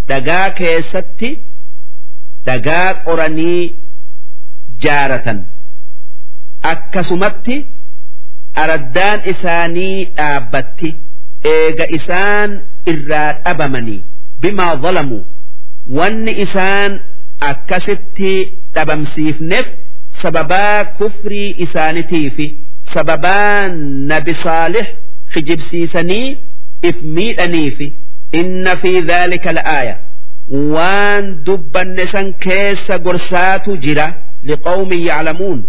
dhagaa 0.08 0.48
keessatti 0.58 1.30
dhagaa 2.46 2.88
qoranii 3.06 3.62
jaaratan. 4.84 5.38
Akkasumatti 6.72 7.56
araddaan 8.62 9.20
isaanii 9.32 10.04
dhaabbatti 10.18 10.90
eega 11.54 11.86
isaan 11.98 12.50
irraa 12.92 13.32
dhabamanii 13.44 13.98
bimaa 14.44 14.74
zalamuu 14.84 15.22
wanni 15.98 16.32
isaan 16.44 16.92
akkasitti 17.50 18.32
dhabamsiifneef 18.78 19.66
sababaa 20.22 20.84
kufrii 21.00 21.50
isaanitiifi 21.66 22.46
sababaa 22.94 23.68
nabi 24.12 24.34
saalih 24.44 24.86
kijibsiisanii 25.34 26.26
if 26.90 26.96
miidhaniifi 27.18 27.88
inna 28.40 28.76
fi 28.82 28.92
dhaalika 29.10 29.52
la'aaya 29.58 29.94
waan 30.75 31.43
dubbanne 31.43 32.07
san 32.07 32.33
keessa 32.33 32.97
gorsaatu 32.99 33.77
jira 33.77 34.07
liqawmin 34.43 35.01
yaclamuun 35.07 35.63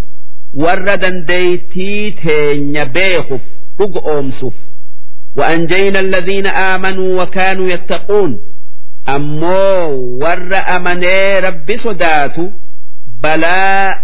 warra 0.54 0.96
dandeeytii 0.96 2.12
teenya 2.22 2.86
beekuuf 2.86 3.42
dhuga 3.78 4.00
oomsuuf 4.14 4.54
وأنجينا 5.36 6.00
الذين 6.00 6.46
آمنوا 6.46 7.22
وكانوا 7.22 7.68
يتقون 7.68 8.40
أمو 9.08 9.88
ور 10.22 10.54
أمني 10.76 11.38
ربي 11.38 11.76
صداتو 11.76 12.50
بلا 13.22 13.98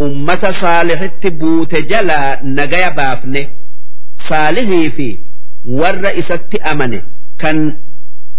أمة 0.00 0.50
صالح 0.50 1.06
تبوت 1.22 1.74
جلا 1.74 2.40
نجايا 2.44 2.88
بافني 2.88 3.48
صالحي 4.28 4.90
في 4.90 5.18
ور 5.64 6.18
إست 6.18 6.54
أمني 6.54 7.02
كان 7.38 7.76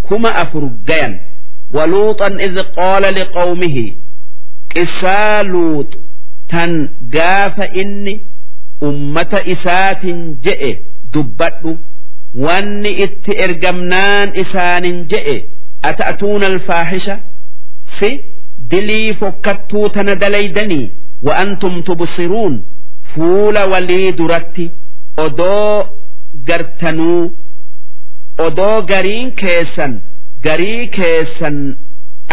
كما 0.10 0.30
أفرقيا 0.42 1.22
ولوطا 1.74 2.28
إذ 2.28 2.60
قال 2.60 3.04
لقومه 3.16 3.78
قصا 4.76 5.44
لوط 5.44 6.00
تن 6.50 6.90
قاف 7.16 7.60
إني 7.60 8.20
أمة 8.84 9.34
إسات 9.54 10.06
جئ 10.46 10.78
دبت 11.14 11.78
wanni 12.46 12.92
itti 13.04 13.32
ergamnaan 13.46 14.30
isaanin 14.44 14.98
je'e 15.12 15.36
ata'atuuna 15.90 16.46
alfaahisha 16.54 17.16
si 18.00 18.10
dilii 18.72 19.14
fokkattuu 19.20 19.90
tana 19.90 20.16
dalaydanii 20.16 20.92
wa 21.28 21.36
antum 21.44 21.84
tubsiruun 21.84 22.54
fuula 23.14 23.66
walii 23.74 24.12
duratti 24.20 24.72
odoo 25.26 25.86
gartanuu 26.48 27.22
odoo 28.46 28.82
gariin 28.92 29.32
keessan 29.42 29.94
garii 30.46 30.88
keessan 30.98 31.58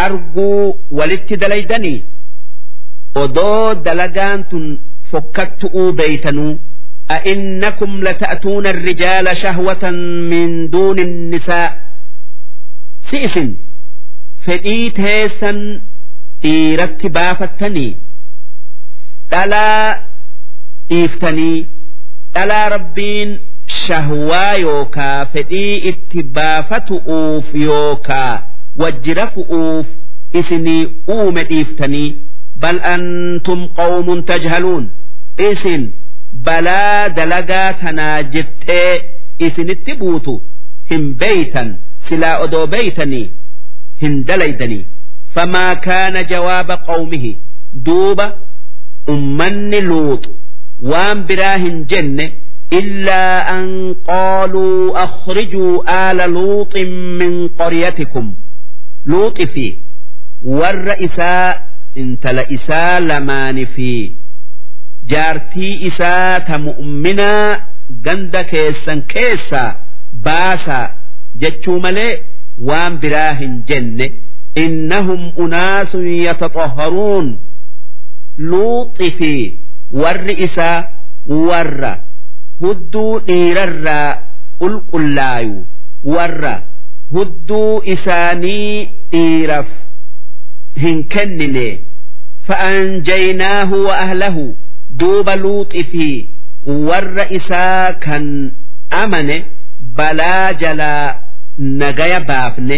arguu 0.07 0.81
walitti 0.99 1.37
dalaydanii 1.43 1.99
odoo 3.25 3.75
dalagaan 3.85 4.45
tun 4.51 4.65
fokkattu'uu 5.11 5.93
beeytanuu 5.93 6.55
أئنكم 7.11 8.05
لتأتون 8.05 8.67
الرجال 8.67 9.37
شهوة 9.37 9.91
من 10.31 10.71
دون 10.71 10.99
النساء 10.99 11.71
سئس 13.11 13.39
فإيت 14.47 15.01
هيسا 15.01 15.81
إيرت 16.45 17.07
بافتني 17.07 17.99
ألا 19.33 20.01
إيفتني 20.93 21.69
ألا 22.37 22.69
ربين 22.69 23.39
shahwaa 23.88 24.54
yookaa 24.66 25.26
fedhii 25.34 25.76
itti 25.92 26.24
baafatu'uuf 26.38 27.56
yookaa 27.66 28.34
wajjirafu'uuf 28.84 29.88
isinii 30.42 30.88
uume 31.16 31.44
dhiiftanii 31.52 32.10
bal 32.66 32.80
antum 32.94 33.68
qawmun 33.80 34.24
tajhaluun 34.32 34.90
isin 35.52 35.84
balaa 36.48 37.10
dalagaa 37.20 37.74
tanaa 37.82 38.24
jettee 38.36 38.92
isinitti 39.48 39.94
buutu 40.02 40.34
hin 40.92 41.06
beeytan 41.24 41.70
silaa 42.10 42.38
odoo 42.46 42.68
beeytanii 42.76 43.26
hin 44.02 44.16
dalaydanii 44.30 44.86
famaa 45.36 45.76
kaana 45.88 46.24
jawaaba 46.32 46.78
qawmihi 46.90 47.32
duuba 47.86 48.28
ummanni 49.16 49.82
luuxu 49.90 50.32
waan 50.94 51.24
biraa 51.30 51.58
hin 51.66 51.86
jenne 51.94 52.26
إلا 52.73 53.51
أن 53.51 53.95
قالوا 54.09 55.05
أخرجوا 55.05 56.11
آل 56.11 56.31
لوط 56.31 56.77
من 57.21 57.49
قريتكم 57.49 58.35
لوط 59.07 59.43
في 59.43 59.75
والرئساء 60.45 61.67
انت 61.97 62.27
لإساء 62.27 63.01
لمان 63.01 63.65
في 63.65 64.13
جارتي 65.07 65.89
إساء 65.89 66.59
مؤمنا 66.59 67.61
جند 68.05 68.37
كيسا 68.37 68.95
كيسا 69.09 69.77
باسا 70.13 70.91
جتشو 71.37 71.79
ملي 71.79 72.21
وان 72.59 72.99
براهن 72.99 73.65
جنة 73.69 74.11
إنهم 74.59 75.33
أناس 75.39 75.95
يتطهرون 75.95 77.41
لوط 78.39 79.03
في 79.03 79.55
والرئساء 79.91 80.93
ور 81.27 81.97
hudduu 82.64 83.20
dhiirarraa 83.30 84.10
qulqullaayu. 84.60 85.56
Warra 86.16 86.54
hudduu 87.16 87.82
isaanii 87.96 88.90
dhiiraf 89.12 89.70
hin 90.84 91.04
kennine. 91.16 91.68
Fa'anjaynaahu 92.48 93.78
wa 93.88 93.96
ahlahu 94.06 94.46
duuba 95.02 95.36
luuxi 95.44 95.84
fi 95.92 96.08
warra 96.90 97.26
isaa 97.40 97.94
kan 98.06 98.26
amane 99.02 99.38
balaa 100.00 100.54
jalaa 100.64 101.16
nagaya 101.82 102.20
baafne. 102.30 102.78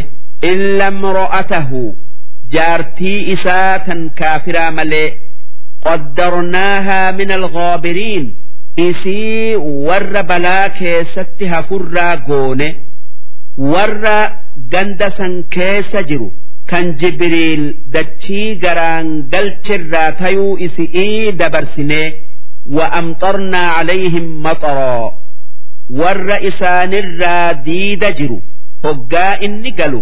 Illa 0.52 0.88
imro'atahu 0.94 1.82
jaartii 2.56 3.20
isaa 3.36 3.80
tan 3.86 4.02
kaafiraa 4.20 4.72
malee 4.80 5.08
qaddarnaahaa 5.86 7.12
min 7.20 7.32
alghaabiriin 7.38 8.26
isii 8.78 9.56
warra 9.88 10.24
balaa 10.24 10.70
keessatti 10.80 11.46
hafurraa 11.54 12.16
goone 12.28 12.68
warra 13.74 14.16
ganda 14.74 15.10
san 15.18 15.36
keessa 15.56 16.04
jiru 16.10 16.28
kan 16.72 16.92
jibriil 17.02 17.64
dachii 17.94 18.56
garaan 18.64 19.08
galchirraa 19.34 20.12
tayuu 20.22 20.58
isi'ii 20.68 21.32
dabarsinee 21.42 22.08
wa 22.78 22.86
amxarnaa 23.00 23.70
calayhim 23.78 24.28
maxaraa 24.48 25.12
warra 26.02 26.38
isaanirraa 26.50 27.54
diida 27.68 28.12
jiru 28.20 28.42
hoggaa 28.86 29.34
inni 29.48 29.72
galu 29.82 30.02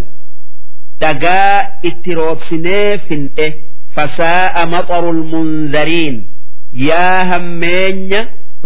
dhagaa 1.01 1.57
itti 1.89 2.13
roobsinee 2.19 2.97
fin'e 3.07 3.47
fasaa'a 3.95 4.65
maxaru 4.75 5.11
lmunzariin 5.19 6.17
yaa 6.87 7.25
hammeenya 7.31 8.21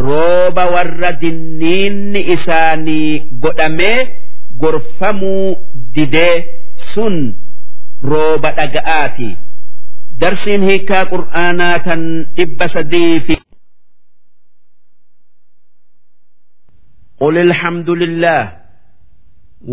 rooba 0.09 0.65
warra 0.75 1.11
dinniinni 1.23 2.21
isaanii 2.35 3.11
godhamee 3.43 3.99
gorfamuu 4.63 5.57
didee 5.95 6.35
sun 6.95 7.17
rooba 8.11 8.51
dhaga'aati 8.59 9.29
darsiin 10.21 10.63
hiikaa 10.71 11.05
qur'aanaa 11.15 11.77
tan 11.87 12.03
dhibba 12.37 12.67
sadii 12.75 13.21
fi 13.27 13.35
قل 17.23 17.39
الحمد 17.39 17.91
لله 18.03 18.43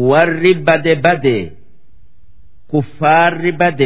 ور 0.10 0.44
بد 0.68 0.88
بد 1.06 1.26
كفار 2.74 3.52
بد 3.62 3.82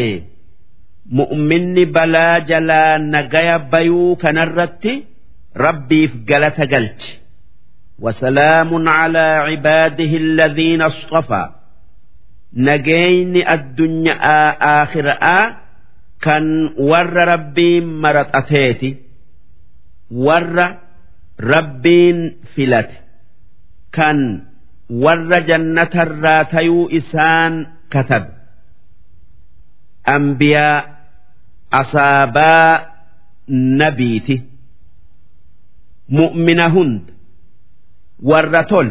مؤمن 1.19 1.75
بلا 1.95 2.39
جلا 2.39 2.97
نجايا 2.97 3.57
بيو 3.57 4.15
كنرتي 4.15 4.93
ربي 5.57 6.07
في 6.07 6.17
قلت 6.33 6.75
قلت 6.75 7.01
وسلام 7.99 8.89
على 8.89 9.19
عباده 9.19 10.17
الذين 10.17 10.81
اصطفى 10.81 11.49
نجين 12.53 13.47
الدنيا 13.47 14.13
آخر 14.83 15.09
آ 15.09 15.57
كان 16.21 16.73
ور 16.77 17.13
ربي 17.13 17.81
مرت 17.81 18.29
أتيتي 18.35 18.97
ور 20.11 20.75
ربين 21.41 22.35
فلت 22.55 22.91
كان 23.91 24.43
ور 24.89 25.39
جنة 25.39 25.89
الراتيو 25.95 26.89
إسان 26.89 27.67
كتب 27.91 28.25
أنبياء 30.07 30.93
أصابا 31.73 32.85
نبيتي 33.49 34.41
mu'mina 36.19 36.65
hunda 36.75 37.11
warra 38.29 38.63
tol 38.71 38.89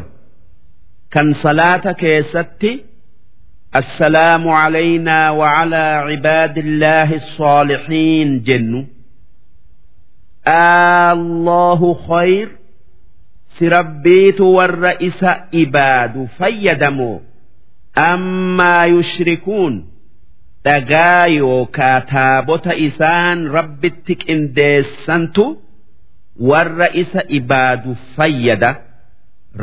kan 1.14 1.28
salaata 1.42 1.92
keessatti 2.02 2.70
assalaamu 3.80 4.50
calaynaa 4.60 5.28
wacalaa 5.40 5.98
cibaadillaahi 6.08 7.14
الصاalixiin 7.22 8.30
jennu 8.48 8.80
allahu 10.44 11.88
khayr 12.08 12.48
si 13.58 13.64
rabbiitu 13.76 14.44
warra 14.56 14.92
isa 15.08 15.32
ibaadu 15.62 16.22
fayyadamoo 16.38 17.18
ammaa 18.10 18.84
yushrikuun 18.94 19.74
dhagaa 20.66 21.26
yookaa 21.40 21.98
taabota 22.12 22.72
isaan 22.88 23.38
rabbitti 23.56 24.14
qindeessantu 24.24 25.44
warra 26.40 26.88
isa 27.02 27.20
ibaadu 27.28 27.96
fayyada 28.16 28.70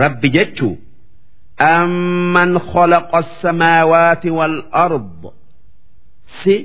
rabbi 0.01 0.29
jechuu 0.35 0.77
amman 1.57 2.59
khalaqa 2.71 3.17
asamaawaati 3.23 4.29
wal-ard 4.37 5.21
si 6.43 6.55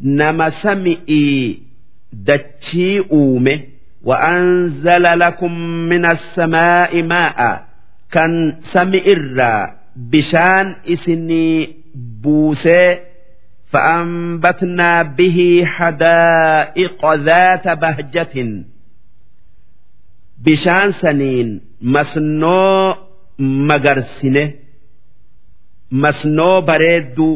nama 0.00 0.50
sami'ii 0.50 1.62
dachii 2.12 3.00
uume 3.12 3.56
وأنزل 4.06 5.18
لكم 5.18 5.52
من 5.90 6.04
السماء 6.06 7.02
ماء 7.02 7.66
كان 8.12 8.56
سمئر 8.72 9.40
بشان 9.96 10.74
إسني 10.88 11.76
بوسي 12.22 12.98
فأنبتنا 13.66 15.02
به 15.02 15.62
حدائق 15.66 17.14
ذات 17.14 17.68
بهجة 17.68 18.36
bishaan 20.45 20.93
saniin 21.01 21.49
masnoo 21.93 22.95
magarsine 23.69 24.43
masnoo 26.03 26.61
bareedduu 26.69 27.33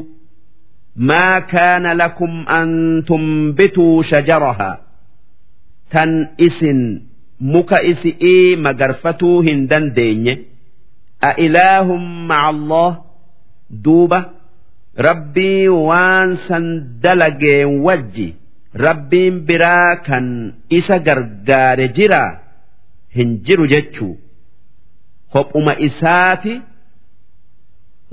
maa 1.09 1.41
kaana 1.53 1.93
lakum 2.01 2.33
an 2.59 2.69
tumbituu 3.07 4.03
shajarahaa 4.11 4.75
tan 5.91 6.11
isin 6.47 6.79
muka 7.53 7.77
isi'ii 7.91 8.55
magarfatuu 8.65 9.41
hin 9.47 9.67
dandeenye. 9.71 10.33
A 11.21 11.29
ilaahum 11.45 12.03
maca 12.29 12.47
allah 12.53 12.91
duuba 13.83 14.19
rabbii 15.07 15.67
waan 15.87 16.37
san 16.47 16.65
dalageen 17.03 17.71
wajji 17.85 18.27
rabbiin 18.85 19.35
biraa 19.47 19.95
kan 20.07 20.25
isa 20.69 20.99
gargaare 21.07 21.87
jiraa? 21.97 22.31
hin 23.17 23.29
jiru 23.45 23.67
jechuu. 23.73 24.13
Kophuma 25.33 25.73
isaati 25.87 26.53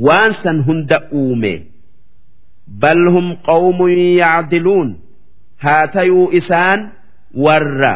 waan 0.06 0.32
san 0.42 0.58
hunda 0.66 0.98
uume. 1.20 1.52
Bal 2.82 3.02
hum 3.14 3.28
qawmun 3.46 3.92
yacdiluun 4.20 4.90
haa 5.64 5.86
tayuu 5.94 6.26
isaan 6.40 6.80
warra 7.44 7.92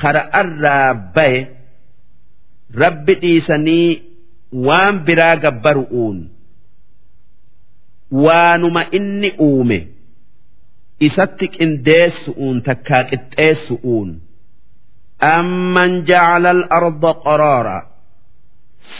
kara 0.00 0.22
arraa 0.40 0.94
baye 1.14 1.40
rabbi 2.82 3.14
dhiisanii 3.22 3.88
waan 4.66 4.94
biraa 5.06 5.36
gabbaru'uun. 5.44 6.18
Waanuma 8.24 8.82
inni 8.98 9.30
uume. 9.48 9.78
Isatti 11.08 11.46
qindeessu'uun 11.56 12.56
takkaa 12.66 13.02
qixxeessu'uun. 13.10 14.08
amman 15.20 15.92
ja'ala 16.10 16.50
al-arda 16.56 17.12
qaraara 17.24 17.78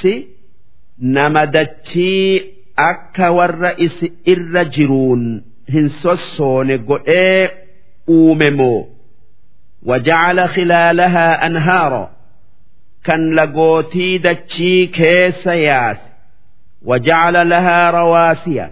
si 0.00 0.14
nama 1.16 1.42
dachii 1.46 2.42
akka 2.90 3.26
warra 3.38 3.70
isi 3.86 4.06
irra 4.32 4.64
jiruun 4.74 5.22
hin 5.72 5.88
sossoone 6.02 6.78
godhee 6.88 7.50
uume 8.16 8.50
moo? 8.58 8.80
Waja'ala 9.88 10.44
khilaalahaa 10.54 11.38
anhaara. 11.46 12.04
Kan 13.06 13.22
lagootii 13.38 14.18
dachii 14.26 14.86
keessa 14.96 15.54
yaase. 15.54 16.06
Waja'ala 16.88 17.44
lahaa 17.52 17.90
rawaasiya. 17.96 18.66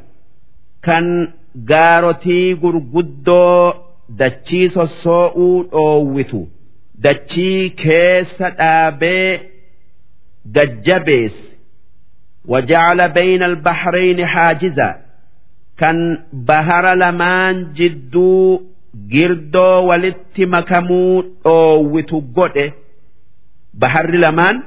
Kan 0.87 1.07
gaarotii 1.71 2.55
gurguddoo 2.63 3.75
dachii 4.21 4.69
sossoo'uu 4.77 5.57
dhoowwitu. 5.73 6.41
دتشي 6.98 7.70
كيس 7.70 8.42
آبي 8.60 9.40
ججبيس 10.46 11.36
وجعل 12.46 13.10
بين 13.10 13.44
البحرين 13.44 14.26
حاجزا 14.26 15.02
كان 15.78 16.24
بهر 16.34 16.94
لمان 16.94 17.74
جدو 17.74 18.62
girdoo 19.14 19.88
walitti 19.90 20.46
makamuu 20.46 21.22
dhoowwitu 21.44 22.18
godhe 22.36 22.66
baharri 23.82 24.18
lamaan 24.24 24.58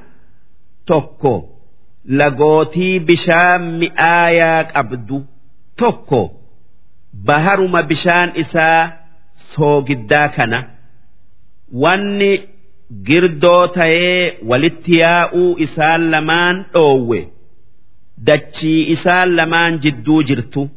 tokko 0.91 1.35
lagootii 2.21 2.99
bishaan 3.09 3.63
mi'aayaa 3.83 4.65
qabdu 4.75 5.19
tokko 5.81 6.21
baharuma 7.29 7.81
bishaan 7.91 8.29
isaa 8.43 8.83
soogiddaa 9.53 10.29
kana 10.37 10.59
Wanni 11.72 12.32
girdoo 13.08 13.68
ta'ee 13.68 14.38
walitti 14.50 15.00
yaa'uu 15.00 15.56
isaan 15.66 16.10
lamaan 16.14 16.66
dhoowwe. 16.74 17.20
Dachii 18.28 18.82
isaan 18.96 19.36
lamaan 19.36 19.80
jidduu 19.84 20.24
jirtu. 20.24 20.70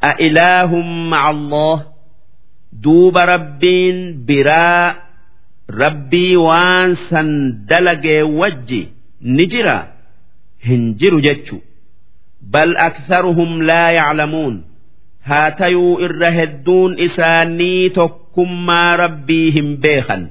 A 0.00 0.10
ilaahum 0.26 0.88
ma'a 1.10 1.28
Allah. 1.34 1.78
Duuba 2.82 3.26
rabbiin 3.26 3.98
biraa. 4.26 4.94
Rabbii 5.82 6.36
waan 6.36 6.96
san 7.08 7.28
dalagee 7.68 8.22
wajji 8.22 8.82
ni 9.20 9.46
jira. 9.46 9.78
Hin 10.66 10.94
jiru 11.00 11.20
jechu. 11.20 11.56
Bal 12.52 12.74
aktharuhum 12.76 13.60
laa 13.68 13.90
yaclamuun 13.98 14.56
haa 15.28 15.50
tayuu 15.58 16.00
irra 16.06 16.30
hedduun 16.38 16.92
isaanii 17.06 17.90
tokkummaa 17.98 18.96
rabbii 19.02 19.50
hin 19.56 19.68
beekan. 19.82 20.22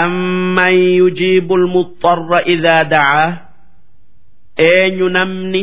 Amman 0.00 0.74
yujiibu 0.98 1.54
almuxarra 1.60 2.40
idaa 2.54 2.84
dacaa 2.94 3.28
eenyu 4.70 5.08
namni 5.16 5.62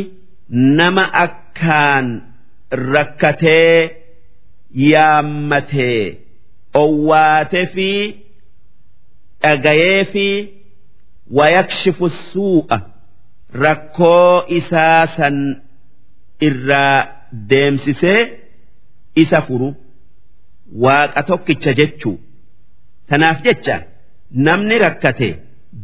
nama 0.78 1.04
akkaan 1.24 2.06
rakkatee 2.92 3.90
yaammatee 4.90 6.02
owwaate 6.82 7.62
fi 7.74 7.90
dhagayee 9.42 10.04
fi 10.12 10.26
wayakshifu 11.38 12.06
suu'a 12.32 12.78
rakkoo 13.64 14.44
isaa 14.58 15.06
san 15.16 15.36
irraa 16.48 16.98
deemsisee 17.49 18.19
isa 19.23 19.39
furu 19.47 19.69
waaqa 20.83 21.21
tokkicha 21.29 21.71
jechuu 21.79 22.15
tanaaf 23.09 23.37
jecha 23.45 23.75
namni 24.47 24.75
rakkate 24.85 25.29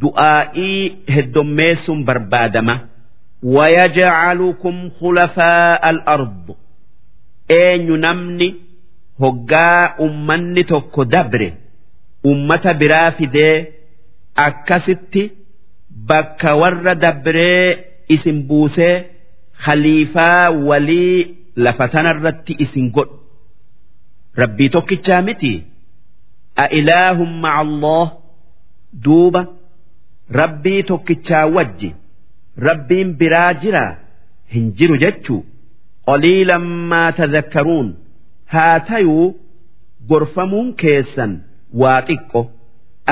du'aa'ii 0.02 0.80
heddommeessuun 1.14 2.00
barbaadama 2.08 2.76
ويجعلكم 3.42 4.76
خلفاء 5.00 5.82
الأرض 5.90 6.46
eenyu 7.60 7.96
namni 8.04 8.48
hoggaa 9.22 9.94
ummanni 10.06 10.62
tokko 10.64 11.04
dabre 11.14 11.48
ummata 12.30 12.74
biraa 12.80 13.10
fidee 13.18 13.56
akkasitti 14.46 15.22
bakka 16.08 16.50
warra 16.60 16.94
dabree 17.04 17.66
isin 18.14 18.38
buusee 18.48 18.94
khaliifaa 19.63 20.49
walii 20.49 21.37
lafa 21.55 21.87
tanarratti 21.87 22.55
isin 22.59 22.91
godhu. 22.91 23.19
Rabbii 24.41 24.69
tokkichaa 24.69 25.21
miti 25.21 25.53
a 26.55 26.65
ilaahum 26.79 27.31
maca 27.43 27.97
duuba. 29.03 29.47
Rabbii 30.29 30.83
tokkichaa 30.83 31.45
wajji? 31.45 31.95
Rabbiin 32.57 33.13
biraa 33.19 33.53
jiraa? 33.53 33.95
Hin 34.53 34.73
jiru 34.77 34.97
jechuu. 34.97 35.45
Qoliilan 36.05 36.65
maa 36.91 37.11
tadakkaruun 37.11 37.87
haa 38.53 38.79
tayuu 38.89 39.35
gorfamuun 40.09 40.73
keessan 40.81 41.31
waa 41.83 42.01
xiqqo. 42.09 42.41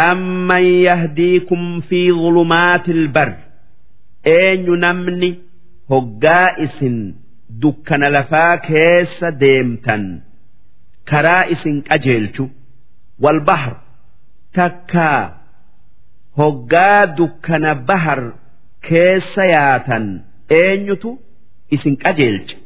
Amman 0.10 0.66
yahdiikum 0.88 1.82
fi 1.90 2.00
dhulumaati 2.20 2.92
ilbar 2.92 3.30
eenyu 4.36 4.76
namni 4.86 5.30
hoggaa 5.92 6.48
isin 6.66 6.98
dukkana 7.62 8.08
lafaa 8.16 8.58
keessa 8.68 9.28
deemtan 9.42 10.04
karaa 11.10 11.44
isin 11.56 11.78
qajeelchu 11.90 12.44
wal 13.24 13.40
bahar 13.50 13.76
takkaa 14.58 15.22
hoggaa 16.40 17.02
dukkana 17.18 17.72
bahar 17.90 18.22
keessa 18.88 19.44
yaatan 19.56 20.06
eenyutu 20.62 21.10
isin 21.76 21.96
qajeelcha? 22.04 22.58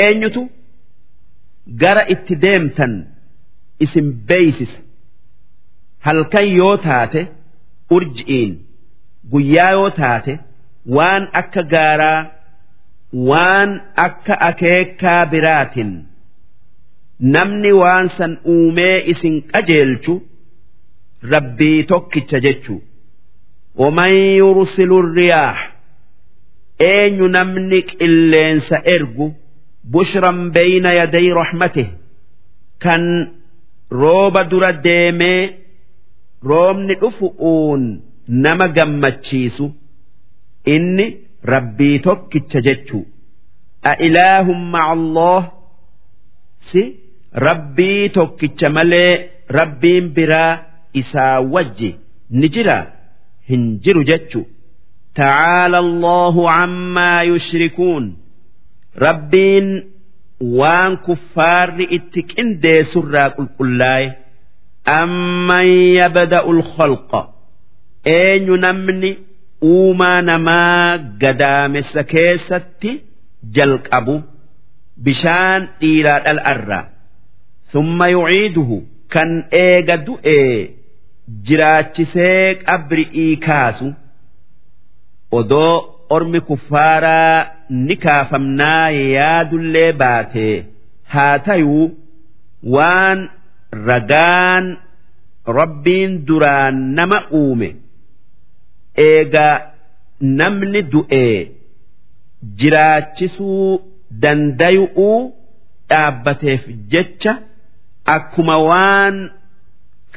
Eenyutu 0.00 0.42
gara 1.82 2.02
itti 2.14 2.34
deemtan 2.44 2.92
isin 3.84 4.06
beeysisa? 4.28 4.80
Halkan 6.06 6.46
yoo 6.58 6.76
taate 6.86 7.20
urji'iin 7.96 8.52
guyyaa 9.32 9.70
yoo 9.76 9.90
taate 10.00 10.32
waan 10.95 11.23
akka 11.41 11.63
gaaraa 11.73 12.21
waan 13.29 13.71
akka 14.05 14.33
akeekaa 14.49 15.25
biraatin 15.31 15.91
namni 17.35 17.71
waan 17.81 18.07
san 18.17 18.33
uumee 18.55 18.97
isin 19.11 19.35
qajeelchu 19.51 20.13
rabbii 21.33 21.83
tokkicha 21.83 22.39
jechuu 22.47 22.81
ومن 23.75 24.11
يرسل 24.41 24.91
الرياح 25.03 25.75
أين 26.81 27.17
نمنك 27.31 28.01
إلين 28.01 28.59
سأرجو 28.59 29.31
بشرا 29.83 30.31
بين 30.31 30.85
يدي 30.85 31.31
رحمته 31.31 31.87
كان 32.79 33.27
روب 33.91 34.37
در 34.37 34.71
ديمي 34.71 35.49
رومني 36.43 36.95
أفؤون 37.01 38.01
نما 38.29 38.67
جمتشيسو 38.67 39.69
إني 40.67 41.17
ربي 41.45 41.99
توك 41.99 42.37
تجتشو 42.37 43.01
أإله 43.85 44.51
مع 44.53 44.93
الله 44.93 45.51
سي 46.71 46.95
ربي 47.35 48.09
توك 48.09 48.63
ملي 48.63 49.29
ربي 49.51 49.99
برا 49.99 50.65
إسا 50.97 51.37
وجي 51.37 51.95
نجرا 52.31 52.87
هنجر 53.49 54.01
جتشو 54.01 54.43
تعالى 55.15 55.79
الله 55.79 56.51
عما 56.51 57.21
يشركون 57.23 58.23
rabbiin 58.95 59.67
waan 60.59 60.97
kuffaarri 61.05 61.85
itti 61.97 62.21
qindeessurraa 62.31 63.29
qulqullaa'e 63.37 64.07
amman 64.99 65.67
yabda'u 65.99 66.51
lkhalqa 66.59 67.21
eenyu 68.17 68.55
namni 68.65 69.11
uumaa 69.62 70.20
namaa 70.22 70.98
gadaamessa 71.22 72.02
keessatti 72.12 72.90
jalqabu 73.56 74.16
bishaan 75.04 75.62
dhiiraa 75.80 76.18
dhal'arraa. 76.26 76.84
Summa 77.72 78.06
yuciiduhu 78.14 78.76
kan 79.14 79.30
eega 79.62 79.96
du'ee 80.06 80.70
jiraachisee 81.46 82.54
qabri'ii 82.66 83.36
kaasu. 83.46 83.88
Odoo 85.38 85.74
ormi 86.16 86.40
kuffaaraa 86.40 87.46
ni 87.86 87.96
kaafamnaa 88.04 88.90
yaadullee 89.16 89.92
baatee 90.02 90.54
haa 91.14 91.38
tayuu 91.48 91.86
waan 92.74 93.18
ragaan 93.88 94.64
rabbiin 95.58 96.12
duraan 96.26 96.76
nama 97.00 97.18
uume 97.40 97.68
eega 99.06 99.46
namni 100.38 100.80
du'ee 100.92 101.34
jiraachisuu 102.58 103.68
dandayu'uu 104.22 105.18
dhaabbateef 105.90 106.62
jecha 106.92 107.32
akkuma 108.16 108.56
waan 108.68 109.16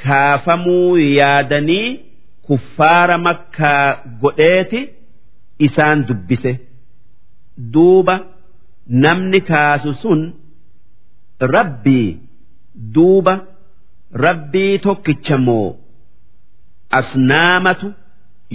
kaafamuu 0.04 0.98
yaadanii 1.20 1.88
kuffaara 2.48 3.18
makkaa 3.28 3.86
godheeti 4.22 4.82
isaan 5.68 6.00
dubbise. 6.08 6.52
Duuba 7.74 8.16
namni 9.04 9.40
kaasu 9.50 9.92
sun 10.02 10.22
rabbii 11.56 12.10
duuba 12.96 13.34
rabbii 14.26 14.74
tokkicha 14.86 15.38
moo 15.48 15.68
asnaamatu 17.00 17.88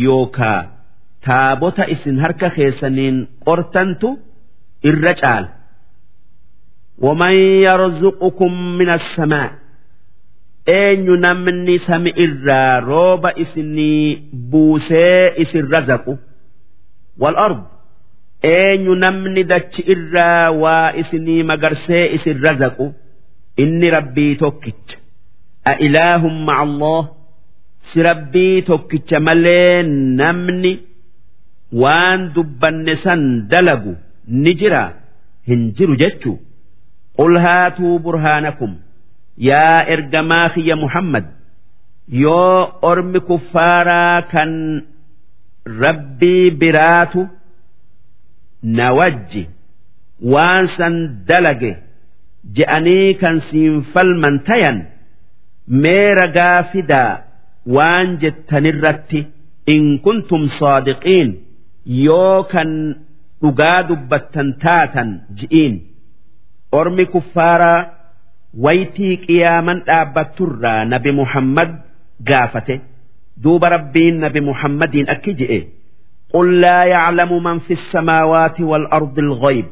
yookaa 0.05 0.61
taabota 1.25 1.83
isin 1.93 2.17
harka 2.23 2.47
keessaniin 2.55 3.17
qortantu 3.45 4.09
irra 4.89 5.13
caala 5.21 5.49
ومن 7.01 7.33
يرزقكم 7.67 8.51
من 8.77 8.89
السماء 8.89 9.51
eenyu 10.67 11.15
namni 11.23 11.75
sami 11.87 12.11
irraa 12.23 12.79
rooba 12.89 13.29
isinii 13.43 14.29
buusee 14.51 15.33
isin 15.43 15.65
razaqu 15.73 16.13
wal 17.21 17.37
ard 17.45 17.61
eenyu 18.53 18.93
namni 19.03 19.43
dachi 19.51 19.81
irraa 19.93 20.51
waa 20.63 20.91
isinii 21.01 21.41
magarsee 21.49 22.05
isin 22.15 22.37
razaqu 22.45 22.85
inni 23.63 23.87
rabbii 23.97 24.33
tokkicha 24.41 24.97
a 25.65 25.73
ilaahum 25.85 26.35
ma'a 26.47 26.61
Allah 26.67 27.01
si 27.92 28.02
rabbii 28.08 28.62
tokkicha 28.68 29.20
malee 29.20 29.82
namni 30.18 30.72
waan 31.82 32.20
dubbanne 32.34 32.94
san 33.04 33.22
dalagu 33.50 33.94
ni 34.42 34.52
jira. 34.60 34.82
Hin 35.48 35.62
jiru 35.76 35.94
jechuu. 36.02 36.38
Qul 37.18 37.38
haatuu 37.44 37.98
burhaanakum. 38.04 38.72
Yaa 39.48 39.84
ergamaa 39.94 40.48
kiyya 40.54 40.76
muhammad. 40.76 41.24
Yoo 42.08 42.72
ormi 42.90 43.20
kuffaaraa 43.28 44.22
kan 44.32 44.52
rabbii 45.82 46.50
biraatu 46.50 47.28
na 48.62 48.92
wajji. 48.98 49.42
Waan 50.32 50.68
san 50.76 50.94
dalage 51.28 51.72
je'anii 52.56 53.14
kan 53.20 53.40
siin 53.50 53.82
falman 53.92 54.36
tayan. 54.48 54.78
Mee 55.82 56.14
ragaa 56.20 56.62
fidaa 56.72 57.22
waan 57.74 58.08
jettanirratti 58.22 59.20
in 59.74 59.84
kuntum 60.04 60.42
saadiqiin 60.58 61.30
yoo 62.06 62.42
kan 62.52 62.70
dhugaa 63.42 63.80
dubbattan 63.88 64.48
taatan 64.62 65.10
ji'iin. 65.38 65.74
Ormi 66.78 67.04
kuffaaraa 67.12 67.80
waytii 68.64 69.14
qiyaaman 69.24 69.78
dhaabbatturraa 69.88 70.84
nabi 70.92 71.10
muhammad 71.20 71.70
gaafate. 72.28 72.76
Duuba 73.42 73.68
rabbiin 73.74 74.16
nabi 74.24 74.40
muhammadiin 74.48 75.08
akki 75.14 75.32
je'e. 75.40 75.60
Qul 76.32 76.48
laa 76.62 76.84
yaclamu 76.94 77.36
man 77.46 77.58
fi 77.66 77.74
samaawaati 77.92 78.62
waalardi 78.70 79.20
alghayb 79.28 79.66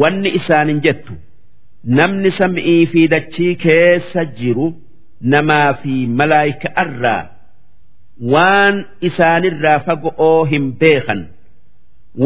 wanni 0.00 0.30
isaanin 0.38 0.80
jettu. 0.84 1.12
Namni 1.98 2.30
sam'ii 2.38 2.86
fi 2.92 3.00
dachii 3.14 3.54
keessa 3.64 4.24
jiru 4.38 4.66
namaa 5.34 5.74
fi 5.82 5.94
malaayika 6.20 6.68
irraa 6.84 7.22
waan 8.34 8.76
isaanirraa 9.08 9.78
fago'oo 9.86 10.44
hin 10.52 10.64
beekan 10.80 11.20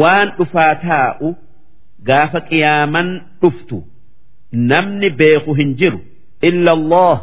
waan 0.01 0.27
dhufaa 0.37 0.73
taa'u 0.85 1.27
gaafa 2.09 2.39
qiyaaman 2.49 3.07
dhuftu 3.41 3.77
namni 4.71 5.09
beeku 5.21 5.51
hin 5.59 5.71
jiru 5.81 5.99
illa 6.49 6.71
Allah 6.77 7.15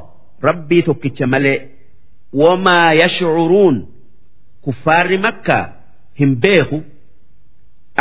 rabbii 0.49 0.83
tokkicha 0.89 1.27
malee. 1.27 1.59
Wamaa 2.43 2.93
yashcuruun 3.03 3.77
kuffaarri 4.65 5.19
makkaa 5.27 5.65
hin 6.21 6.33
beeku 6.45 6.79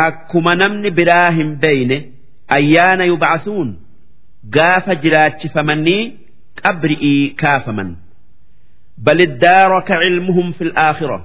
akkuma 0.05 0.55
namni 0.61 0.89
biraa 0.99 1.29
hin 1.37 1.51
beeyne 1.63 1.97
ayyaana 2.57 3.03
yubcasuun 3.11 3.69
gaafa 4.55 4.95
jiraachifamanii 5.03 6.01
qabri'ii 6.65 7.21
kaafaman 7.41 7.89
bal 9.05 9.19
iddaaraka 9.27 9.95
cilmuhum 10.03 10.47
fi 10.57 10.63
laakhira 10.71 11.17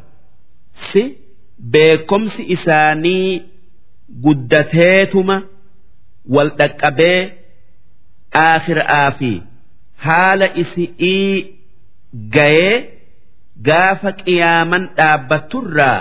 si 0.89 1.03
beekomsi 1.75 2.43
isaanii 2.57 3.31
guddateetuma 4.25 5.37
wal 6.35 6.51
dhaqqabee 6.61 7.21
aakhira'aa 8.45 9.09
fi 9.19 9.31
haala 10.07 10.47
isi'ii 10.63 11.33
gayee 12.37 12.77
gaafa 13.69 14.11
qiyaaman 14.25 14.83
dhaabbatturraa 14.99 15.99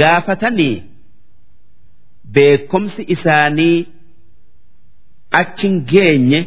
gaafatanii 0.00 0.76
beekomsi 2.34 3.02
isaanii 3.14 3.78
achin 5.40 5.74
geenye 5.92 6.40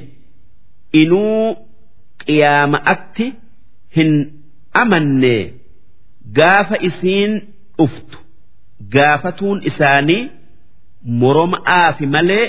inuu 1.01 1.55
qiyaama'atti 2.27 3.25
hin 3.97 4.11
amanne 4.81 5.35
gaafa 6.39 6.75
isiin 6.89 7.31
dhuftu 7.77 8.17
gaafatuun 8.95 9.59
isaanii 9.71 10.21
moroma'aa 11.21 11.89
fi 11.97 12.05
malee 12.15 12.45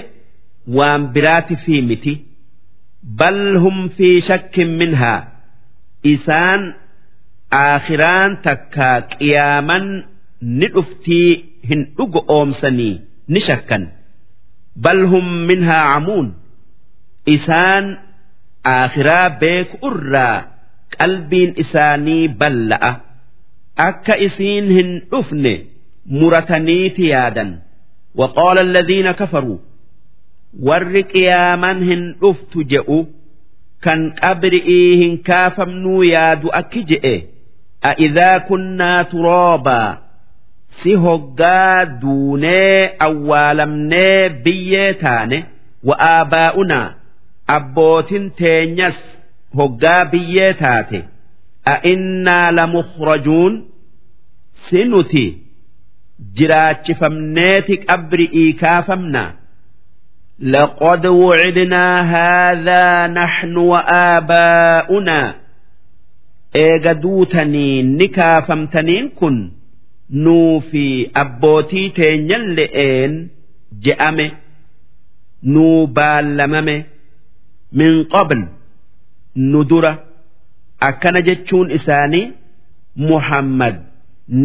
waan 0.77 1.03
biraati 1.15 1.57
fi 1.65 1.75
miti. 1.89 2.15
Bal 3.19 3.41
hum 3.63 3.79
fi 3.97 4.09
shakkin 4.29 4.71
minhaa 4.81 5.21
isaan 6.13 6.63
aakhiraan 7.63 8.33
takkaa 8.47 8.97
qiyaaman 9.11 9.85
ni 10.61 10.67
dhuftii 10.77 11.29
hin 11.69 11.81
dhugo 11.97 12.21
oomsanii 12.37 12.95
ni 13.33 13.41
shakkan. 13.49 13.83
Bal 14.85 15.01
hum 15.13 15.27
minhaa 15.51 15.83
camuun 15.93 16.29
isaan 17.37 17.85
aakiraa 18.73 19.31
beeku 19.41 19.77
irraa 19.91 20.37
qalbiin 20.99 21.53
isaanii 21.65 22.29
balla'a 22.41 22.91
akka 23.89 24.15
isiin 24.27 24.67
hin 24.77 24.91
dhufne 25.11 25.53
murataniiti 26.21 27.05
yaadan 27.11 27.51
waqoola 28.21 28.61
alladhiina 28.67 29.13
kafaruu 29.21 29.59
warri 30.69 31.03
qiyaaman 31.13 31.79
hin 31.91 32.03
dhuftu 32.23 32.59
je'u 32.73 32.99
kan 33.87 34.01
qabri'ii 34.23 34.91
hin 35.03 35.15
kaafamnuu 35.29 36.03
yaadu 36.15 36.49
akki 36.61 36.83
je'e 36.91 37.15
a'idhaa 37.91 38.41
kunnaa 38.51 38.99
turoobaa 39.15 39.91
si 40.83 40.93
hoggaa 41.07 41.85
duunee 42.03 42.79
awwaalamnee 43.07 44.29
biyyee 44.45 44.93
taane 45.03 45.39
wa'aabaa'unaa. 45.89 46.87
abbootin 47.58 48.26
teenyas 48.40 48.98
hoggaa 49.60 50.06
biyyee 50.12 50.54
taate 50.62 51.00
a'innaa 51.74 52.48
lamukhrajuun 52.58 53.54
si 54.70 54.80
nuti 54.92 55.26
jiraachifamneeti 56.38 57.76
qabri'ii 57.90 58.54
kaafamna 58.64 59.26
لقد 60.42 61.06
وعدنا 61.06 61.86
هذا 62.16 63.08
نحن 63.08 63.58
وآباؤنا 63.58 65.36
إيجا 66.56 66.92
دوتني 66.94 67.84
نكا 67.84 68.40
فمتنين 68.42 69.10
كن 69.10 69.52
nuu 70.26 70.62
fi 70.72 71.10
abbootii 71.22 71.90
teenyan 71.98 72.44
le'een 72.58 73.14
je'ame 73.86 74.28
nuu 75.54 75.88
baallamame 75.88 76.76
Min 77.79 77.93
qabl 78.15 78.41
nu 79.51 79.61
dura 79.71 79.93
akkana 80.89 81.21
jechuun 81.29 81.69
isaanii 81.79 82.25
muhammad 83.09 83.77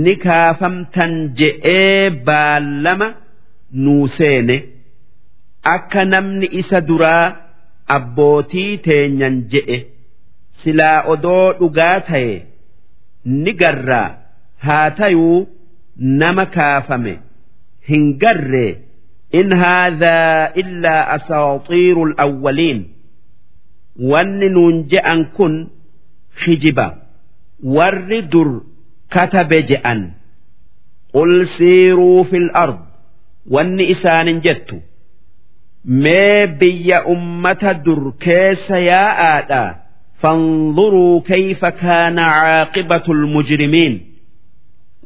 ni 0.04 0.14
kaafamtan 0.26 1.14
je'ee 1.40 2.10
baallama 2.28 3.08
nuu 3.84 4.08
seene. 4.18 4.58
Akka 5.76 6.02
namni 6.12 6.48
isa 6.62 6.80
duraa 6.90 7.26
abbootii 7.96 8.78
teenyan 8.86 9.36
je'e 9.52 9.78
silaa 10.64 10.98
odoo 11.14 11.46
dhugaa 11.60 11.98
ta'e 12.10 12.36
ni 13.44 13.52
garraa. 13.62 14.10
Haa 14.66 14.90
tayuu 15.00 15.48
nama 16.22 16.46
kaafame. 16.56 17.14
Hin 17.90 18.06
garree. 18.22 18.72
In 19.40 19.50
haadhaa 19.62 20.52
illaa 20.62 21.02
asaaxiiru 21.16 22.04
alawwaliin 22.10 22.80
wanni 24.12 24.50
nuun 24.50 24.88
je'an 24.92 25.26
kun 25.36 25.70
hijiba. 26.46 26.88
Warri 27.64 28.22
dur 28.32 28.50
katabe 29.14 29.62
je'an. 29.70 30.02
Qul 31.14 31.48
siiruu 31.58 32.24
fil 32.30 32.50
ard. 32.54 32.80
Wanni 33.50 33.84
isaanin 33.94 34.42
jettu. 34.42 34.78
Mee 35.86 36.48
biyya 36.60 37.06
ummata 37.06 37.74
dur 37.74 38.14
keessa 38.24 38.80
yaa'aadha. 38.80 39.64
Fanzuruu 40.22 41.22
kayfa 41.22 41.72
kaana 41.72 42.24
caaqibatu 42.36 43.14
lmujrimiin 43.14 43.96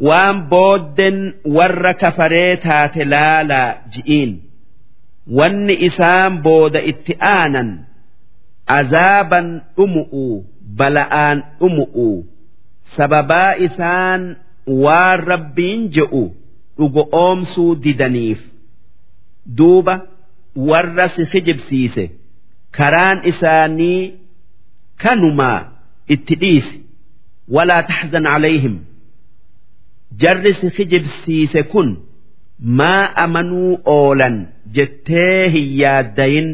waan 0.08 0.38
boodden 0.50 1.18
warra 1.56 1.94
kafaree 1.94 2.58
taate 2.58 3.06
laalaa 3.06 3.76
ji'iin. 3.94 4.32
Wanni 5.38 5.74
isaan 5.88 6.42
booda 6.46 6.82
itti 6.92 7.14
aanan 7.20 7.70
azaaban 8.68 9.48
dhumu'u 9.78 10.46
bala'aan 10.78 11.38
dhumu'u 11.60 12.08
sababaa 12.96 13.56
isaan 13.68 14.22
waan 14.84 15.20
rabbiin 15.32 15.82
je'u 15.96 16.24
dhugo 16.78 17.04
oomsuu 17.24 17.76
didaniif. 17.84 18.40
Duuba 19.58 19.96
warra 20.56 21.08
si 21.16 21.26
kijibsiise 21.32 22.06
karaan 22.78 23.20
isaanii 23.32 24.14
kanumaa 25.04 25.60
itti 26.16 26.36
dhiisi. 26.42 26.78
Walaa 27.56 27.84
taxzan 27.90 28.24
calayhim. 28.32 28.76
Jarri 30.22 30.54
si 30.62 30.68
kijibsiise 30.78 31.64
kun 31.72 31.90
maa 32.80 33.06
amanuu 33.26 33.72
oolan? 33.86 34.38
jettee 34.76 35.50
hin 35.54 35.68
yaaddayin 35.82 36.48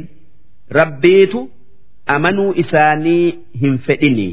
rabbiitu 0.77 1.39
amanuu 2.08 2.52
isaanii 2.64 3.38
hin 3.60 3.78
fedhini 3.78 4.30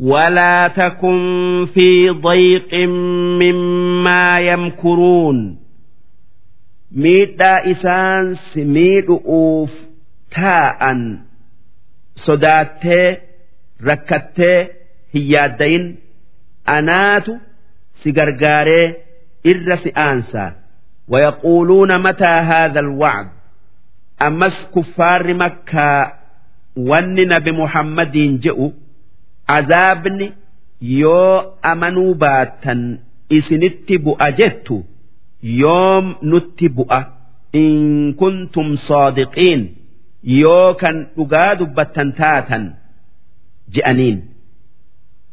ولا 0.00 0.68
تكن 0.68 1.66
في 1.74 2.10
ضيق 2.10 2.74
مما 3.42 4.40
يمكرون 4.40 5.58
ميدا 6.92 7.70
إسان 7.70 8.34
سميد 8.34 9.10
أوف 9.10 9.70
تاء 10.30 10.96
صداتي 12.16 13.16
ركتي 13.84 14.66
هيادين 15.14 15.96
أنات 16.68 17.26
سجرجاري 17.94 18.94
إرس 19.46 19.86
أنسى 19.86 20.52
ويقولون 21.08 22.02
متى 22.02 22.24
هذا 22.24 22.80
الوعد 22.80 23.28
أمس 24.22 24.66
كفار 24.76 25.34
مكة 26.76 27.30
ون 27.30 27.38
بمحمد 27.38 28.40
جئوا 28.40 28.70
azaabni 29.58 30.32
yoo 30.80 31.42
amanuu 31.70 32.14
baattan 32.14 32.80
isinitti 33.36 33.98
bu'a 34.04 34.28
jettu 34.38 34.76
yoom 35.42 36.06
nutti 36.30 36.68
bu'a 36.76 37.00
in 37.62 38.14
kuntum 38.20 38.68
saadiqiin 38.88 39.62
yoo 40.42 40.74
kan 40.80 40.96
dhugaa 41.16 41.54
dubbattan 41.60 42.12
taatan 42.20 42.64
je'aniin 43.74 44.18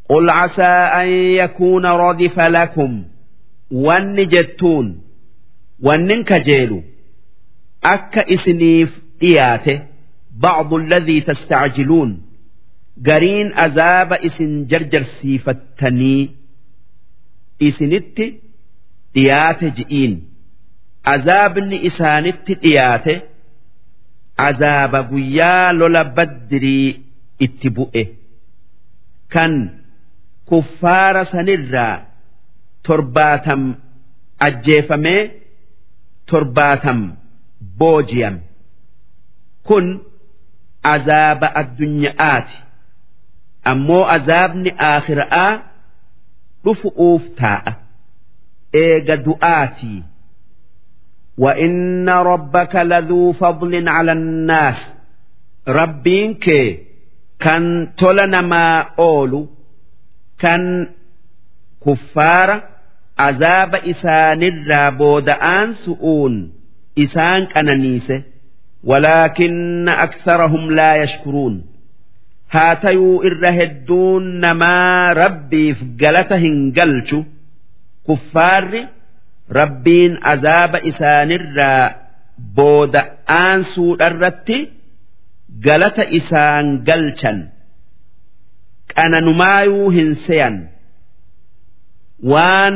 قل 0.10 0.30
عسى 0.30 0.74
أن 1.02 1.08
يكون 1.42 1.86
ردف 1.86 2.40
لكم 2.40 3.04
وان 3.72 4.28
جتون 4.28 5.02
وان 5.84 6.24
كجيلو 6.24 6.82
أك 7.84 8.18
إسنيف 8.18 9.02
إياته 9.24 9.82
بعض 10.32 10.74
الذي 10.74 11.22
تستعجلون 11.22 12.22
gariin 13.08 13.48
azaaba 13.66 14.16
isin 14.28 14.52
jarjarsiifattanii 14.72 16.22
isinitti 17.68 18.26
dhiyaate 19.16 19.68
ji'iin 19.78 20.14
azaabni 21.14 21.78
isaanitti 21.90 22.54
dhiyaate 22.64 23.14
azaaba 24.48 25.00
guyyaa 25.12 25.68
lola 25.80 26.04
baddirii 26.18 26.90
itti 27.46 27.68
bu'e 27.78 28.04
kan 29.34 29.54
kuffaara 30.50 31.24
sanirraa 31.34 31.96
torbaatam 32.88 33.62
ajjeefamee 34.48 35.22
torbaatam 36.30 37.00
boojiyame 37.80 38.42
kun 39.68 39.86
azaaba 40.94 41.48
addunyaati. 41.62 42.58
ammoo 43.72 44.04
azaabni 44.16 44.72
aakhiraa 44.90 45.52
dhufu'uuf 46.66 47.24
taa'a 47.40 47.72
eega 48.84 49.18
du'aatii 49.26 50.04
وإن 51.38 52.10
ربك 52.10 52.76
لذو 52.76 53.32
فضل 53.32 53.90
على 53.90 54.12
الناس 54.12 54.76
ربين 55.68 56.34
كي 56.34 56.80
كان 57.40 57.88
تلنا 57.98 58.42
ما 58.42 58.80
أولو 59.00 59.48
كان 60.40 60.88
كفار 61.86 62.64
عذاب 63.20 63.76
إسان 63.76 64.44
الرابود 64.44 65.30
آن 65.30 65.74
سؤون 65.74 66.54
إسان 67.00 67.46
كان 67.46 67.70
walaakinna 68.91 69.93
aksarahum 70.05 70.65
laa 70.79 70.95
yashkuruun 71.03 71.55
haa 72.55 72.75
tayuu 72.85 73.17
irra 73.31 73.51
hedduun 73.59 74.25
namaa 74.45 75.07
rabbiif 75.23 75.79
galata 76.03 76.37
hin 76.45 76.57
galchu 76.79 77.19
kuffaarri 78.11 78.83
rabbiin 79.61 80.13
azaaba 80.33 80.79
isaanirraa 80.91 81.85
booda'aansuudharratti 82.59 84.59
galata 85.67 86.05
isaan 86.19 86.67
galchan 86.89 87.39
qananumaayuu 88.97 89.89
hin 89.97 90.11
seyan 90.27 90.57
waan 92.33 92.75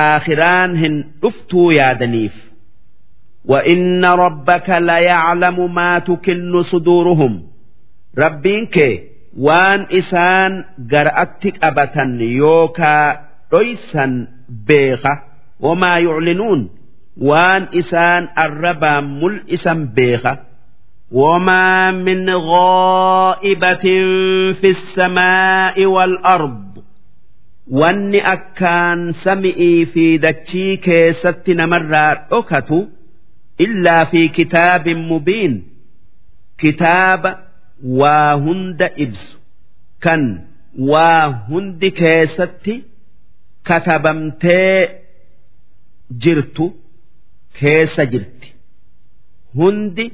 aakhiraan 0.00 0.70
hin 0.82 0.94
dhuftuu 1.22 1.68
yaadaniif. 1.80 2.34
وإن 3.45 4.05
ربك 4.05 4.69
ليعلم 4.69 5.75
ما 5.75 5.99
تكن 5.99 6.63
صدورهم 6.63 7.33
rabbiin 8.17 8.67
kee 8.75 8.93
waan 9.45 9.81
isaan 9.99 10.53
gar'atti 10.91 11.49
qabatan 11.61 12.19
yookaa 12.41 13.07
dhoysan 13.51 14.11
beeka 14.67 15.13
wamaa 15.65 15.97
yuclinuun 16.05 16.61
waan 17.29 17.63
isaan 17.81 18.23
arrabaan 18.45 19.05
mul'isan 19.21 19.79
beeka 19.95 20.33
وما 21.11 21.91
من 21.91 22.29
غائبة 22.29 23.85
في 24.61 24.67
السماء 24.69 25.85
والأرض 25.85 26.83
واني 27.71 28.33
أكان 28.33 29.13
سمئي 29.13 29.85
في 29.85 30.17
دتشي 30.17 30.77
كيست 30.77 31.49
نمرات 31.49 32.17
أكتو 32.31 32.85
illaa 33.58 34.04
fi 34.10 34.28
kitaabin 34.36 34.98
mubiin 35.10 35.54
kitaaba 36.60 37.30
waa 38.00 38.32
hunda 38.44 38.88
ibsu 39.04 39.36
kan 40.04 40.22
waa 40.90 41.24
hundi 41.48 41.90
keessatti 42.00 42.74
katabamtee 43.68 44.78
jirtu 46.24 46.66
keessa 47.60 48.04
jirti 48.12 48.48
hundi 49.58 50.04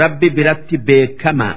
rabbi 0.00 0.28
biratti 0.36 0.76
beekamaa 0.88 1.54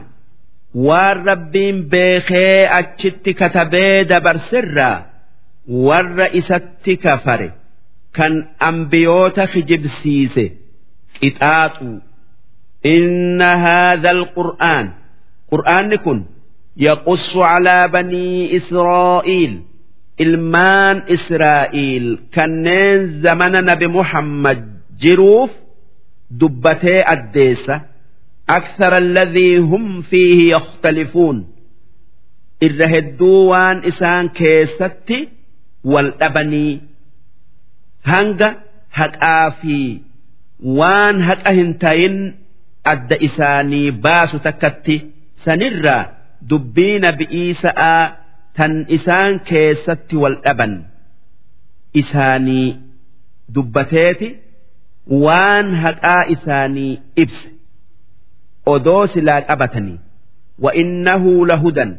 waan 0.87 1.17
rabbiin 1.29 1.77
beekee 1.93 2.57
achitti 2.79 3.31
katabee 3.41 4.03
dabarsirraa 4.11 4.97
warra 5.87 6.27
isatti 6.39 6.93
kafare 7.05 7.49
kan 8.17 8.33
ambiyoota 8.69 9.43
kijibsiise. 9.53 10.45
qixaaxuu 11.20 11.96
inna 12.94 13.50
haadha 13.66 14.10
alqur'aan 14.16 14.86
qur'aanni 15.52 15.98
kun 16.04 16.18
yaqussu 16.86 17.38
calaa 17.48 17.88
banii 17.94 18.50
israa'iil 18.58 19.54
ilmaan 20.24 20.96
Israa'iil 21.16 22.06
kanneen 22.34 23.00
zamana 23.24 23.60
nabi 23.70 23.86
Muhammad 23.98 24.60
jiruuf 25.02 25.50
dubbatee 26.40 27.02
addeessa 27.14 27.76
أكثر 28.48 28.96
الذي 28.96 29.58
هم 29.58 30.02
فيه 30.02 30.54
يختلفون 30.56 31.36
irra 32.64 32.86
hedduu 32.88 33.48
waan 33.50 33.82
isaan 33.90 34.28
keessatti 34.36 35.18
wal 35.84 36.12
waan 40.79 41.21
haqa 41.29 41.51
hin 41.59 41.71
tayin 41.83 42.17
adda 42.93 43.15
isaanii 43.27 43.91
baasu 44.05 44.39
takkatti 44.47 44.95
sanirraa 45.45 46.03
dubbii 46.49 46.99
nabi'ii 47.05 47.53
sa'aa 47.61 48.03
tan 48.59 48.73
isaan 48.97 49.39
keessatti 49.49 50.15
wal 50.23 50.35
dhaban 50.45 50.73
isaanii 52.01 52.67
dubbateeti 53.55 54.29
waan 55.25 55.67
haqaa 55.85 56.21
isaanii 56.35 56.93
ibse 57.23 57.47
odoo 58.73 59.03
silaa 59.13 59.41
qabatanii 59.49 59.97
wa 60.65 60.71
innahu 60.83 61.45
lahudan 61.51 61.91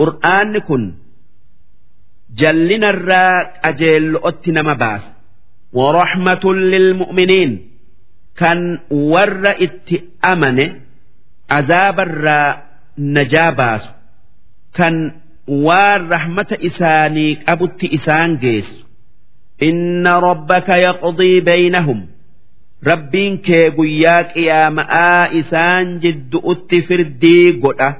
qur'aanni 0.00 0.60
kun 0.68 0.84
jallinarraa 2.40 3.34
qajeello'otti 3.64 4.50
nama 4.58 4.74
baasa 4.82 5.10
warahmatun 5.78 6.58
lilmu'miniin 6.74 7.52
kan 8.40 8.60
warra 9.12 9.52
itti 9.66 9.96
amane 10.32 10.66
azaabarraa 11.58 12.50
najaa 13.14 13.52
baasu 13.58 13.90
kan 14.76 14.96
waan 15.66 16.02
rahmata 16.12 16.56
isaanii 16.68 17.30
qabutti 17.46 17.86
isaan 17.98 18.30
geessu. 18.42 18.78
Inna 19.68 20.12
rabbaka 20.26 20.74
yaqdii 20.86 21.40
beeynahum 21.46 22.00
rabbiin 22.90 23.34
kee 23.46 23.64
guyyaa 23.78 24.22
qiyaama'aa 24.34 25.22
isaan 25.40 25.86
jiddu'utti 26.02 26.76
firdii 26.88 27.46
godha 27.62 27.90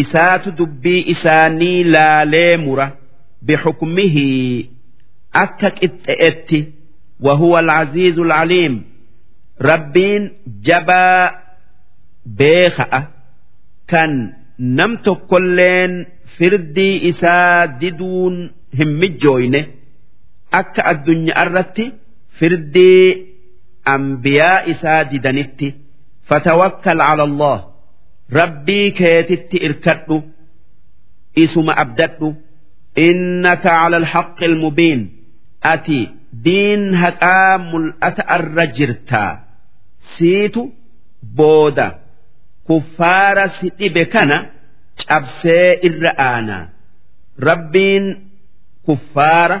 isaatu 0.00 0.48
dubbii 0.58 1.02
isaanii 1.14 1.78
laalee 1.94 2.56
mura 2.64 2.86
bixukmihii 3.46 4.70
akka 5.42 5.68
qixxe'etti 5.78 6.58
wahuwa 7.26 7.58
alcaziizu 7.62 8.22
alcaliim 8.24 8.74
rabbiin 9.60 10.30
jabaa 10.68 11.32
beeka'a 12.38 13.00
kan 13.90 14.12
nam 14.58 14.96
tokkolleen 15.04 16.06
firdii 16.38 16.96
isaa 17.10 17.66
diduun 17.80 18.36
hin 18.78 18.90
mijjooyne 19.02 19.60
akka 20.60 20.84
addunyaa 20.92 21.44
irratti 21.46 21.92
firdii 22.38 23.06
ambiyaa 23.94 24.64
isaa 24.74 25.00
didanitti 25.10 25.74
fatawakkal 26.28 26.98
cala 27.08 27.52
rabbii 28.38 28.92
keetitti 29.00 29.56
irkadhu 29.66 30.22
isuma 31.36 31.72
abdadhu. 31.76 32.34
Innaka 32.96 33.68
cala 33.68 33.96
alxaqqi 34.02 34.44
almubiin. 34.44 35.00
Ati 35.72 36.00
diin 36.44 36.84
haqaa 37.02 37.58
mul'ata 37.70 38.22
arra 38.36 38.66
jirtaa 38.76 39.32
siitu 40.16 40.62
booda. 41.36 41.88
Kuffaara 42.66 43.44
si 43.60 43.66
dhibe 43.78 44.04
kana 44.14 44.36
cabsee 45.08 45.78
irra 45.88 46.12
aanaa 46.28 46.64
rabbiin 47.48 48.04
kuffaara 48.86 49.58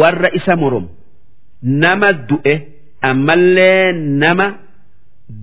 warra 0.00 0.28
isa 0.38 0.54
murum. 0.56 0.86
Nama 1.62 2.12
du'e 2.28 2.54
ammallee 3.10 3.92
nama 4.22 4.46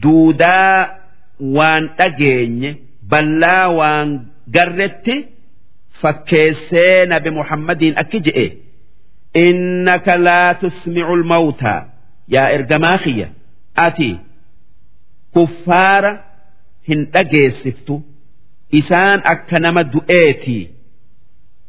duudaa 0.01 0.79
waan 1.57 1.83
dhageenye 1.97 2.71
ballaa 3.11 3.67
waan 3.79 4.09
garretti 4.55 5.15
fakkeessee 6.01 7.05
nabi 7.11 7.29
muhammadiin 7.39 7.97
akki 8.01 8.19
je'e. 8.27 8.45
innaka 9.44 10.14
laa 10.26 10.54
tusmicu 10.60 11.16
lmawtaa 11.22 11.80
yaa 12.34 12.48
ergamaa 12.56 12.98
kiyya 13.04 13.28
ati 13.86 14.10
kuffaara 15.34 16.12
hin 16.88 17.00
dhageessiftu 17.14 17.94
isaan 18.80 19.18
akka 19.34 19.56
nama 19.66 19.82
du'eetii 19.92 20.62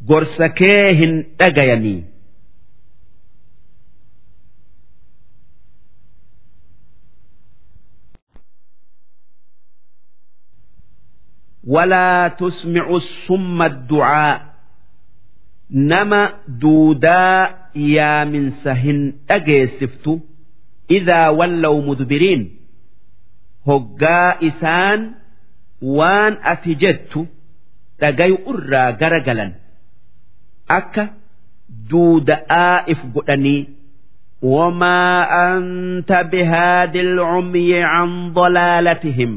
gorsa 0.09 0.47
kee 0.61 0.93
hin 1.01 1.13
dhagayanii 1.39 1.99
ولا 11.63 12.27
تسمع 12.39 12.89
الصم 12.95 13.61
الدعاء 13.61 14.51
nama 15.70 16.20
duudaa 16.62 17.50
yaaminsa 17.74 18.74
hin 18.74 19.00
dhageessiftu 19.28 20.20
idaa 20.98 21.30
wallaw 21.38 21.74
mudbiriin 21.86 22.42
hoggaa 23.66 24.36
isaan 24.48 25.00
waan 25.98 26.38
ati 26.52 26.74
jettu 26.82 27.26
dhagayu 28.00 28.36
irraa 28.52 28.92
garagalan. 29.00 29.52
Akka 30.78 31.04
duuda'aa 31.90 32.84
if 32.92 33.00
godhanii 33.14 33.60
wamaa 34.42 35.26
anta 35.42 36.24
bihaadi 36.32 37.00
alcumyi 37.00 37.82
can 37.82 38.10
dalaalatihim. 38.38 39.32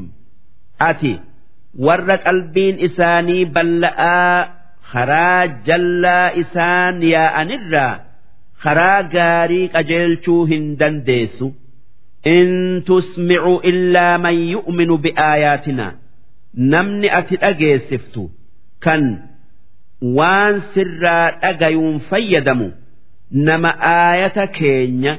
Ati 0.89 1.11
warra 1.85 2.17
qalbiin 2.25 2.75
isaanii 2.87 3.45
balla'aa 3.45 4.58
karaa 4.91 5.41
jallaa 5.67 6.27
isaan 6.41 6.95
yaa'anirraa 7.13 7.93
karaa 8.63 9.01
gaarii 9.15 9.67
qajeelchuu 9.75 10.41
hin 10.51 10.65
dandeessu. 10.79 11.47
In 12.35 12.49
tusmicu 12.87 13.53
illaa 13.71 14.17
man 14.25 14.37
yu'minu 14.53 14.95
bi'aayaatina 15.05 15.85
namni 16.73 17.07
ati 17.19 17.35
dhageessiftu 17.43 18.23
kan 18.85 19.03
waan 20.17 20.55
sirraa 20.73 21.25
dhagayuun 21.43 21.97
fayyadamu 22.09 22.67
nama 23.47 23.71
aayata 23.91 24.45
keenya 24.59 25.13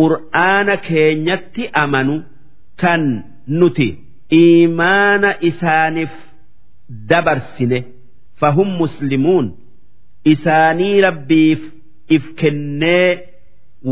qur'aana 0.00 0.74
keenyatti 0.88 1.62
amanu 1.84 2.16
kan 2.82 3.02
nuti 3.60 3.88
iimaana 4.40 5.30
isaaniif 5.50 6.12
dabarsine. 7.12 7.78
fahum 8.41 8.69
muslimuun 8.81 9.47
isaanii 10.33 11.01
rabbiif 11.07 11.61
if 12.17 12.23
kennee 12.41 13.09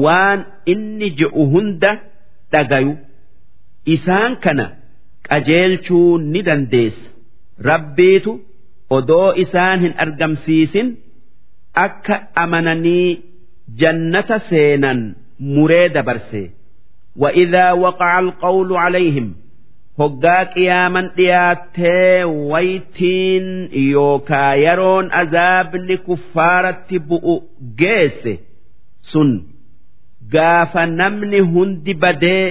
waan 0.04 0.40
inni 0.74 1.10
je'u 1.20 1.44
hunda 1.54 1.92
dhagayu 2.52 2.94
isaan 3.96 4.34
kana 4.46 4.66
qajeelchuu 5.30 6.18
ni 6.32 6.40
dandeessa 6.48 7.08
rabbiitu 7.70 8.32
odoo 8.98 9.28
isaan 9.44 9.78
hin 9.86 9.94
argamsiisin 10.06 10.88
akka 11.86 12.16
amananii 12.44 13.10
jannata 13.84 14.38
seenan 14.50 15.00
muree 15.54 15.88
dabarse 16.00 16.44
وإذا 17.16 17.72
وقع 17.72 18.20
القول 18.20 18.70
عليهم 18.78 19.34
hoggaa 20.01 20.45
qiyaaman 20.55 21.07
dhiyaattee 21.17 22.25
waytiin 22.53 23.47
yookaa 23.93 24.53
yeroon 24.65 25.07
azaabni 25.21 25.97
kuffaaratti 26.07 26.97
bu'u 27.09 27.35
geesse 27.81 28.33
sun 29.13 29.31
gaafa 30.35 30.83
namni 31.01 31.41
hundi 31.55 31.93
badee 32.03 32.47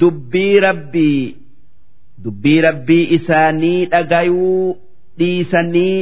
dubbii 0.00 0.54
rabbii 0.66 1.20
dubbii 2.24 2.60
rabbii 2.68 3.04
isaanii 3.18 3.80
dhagayuu 3.92 4.66
dhiisanii 5.18 6.00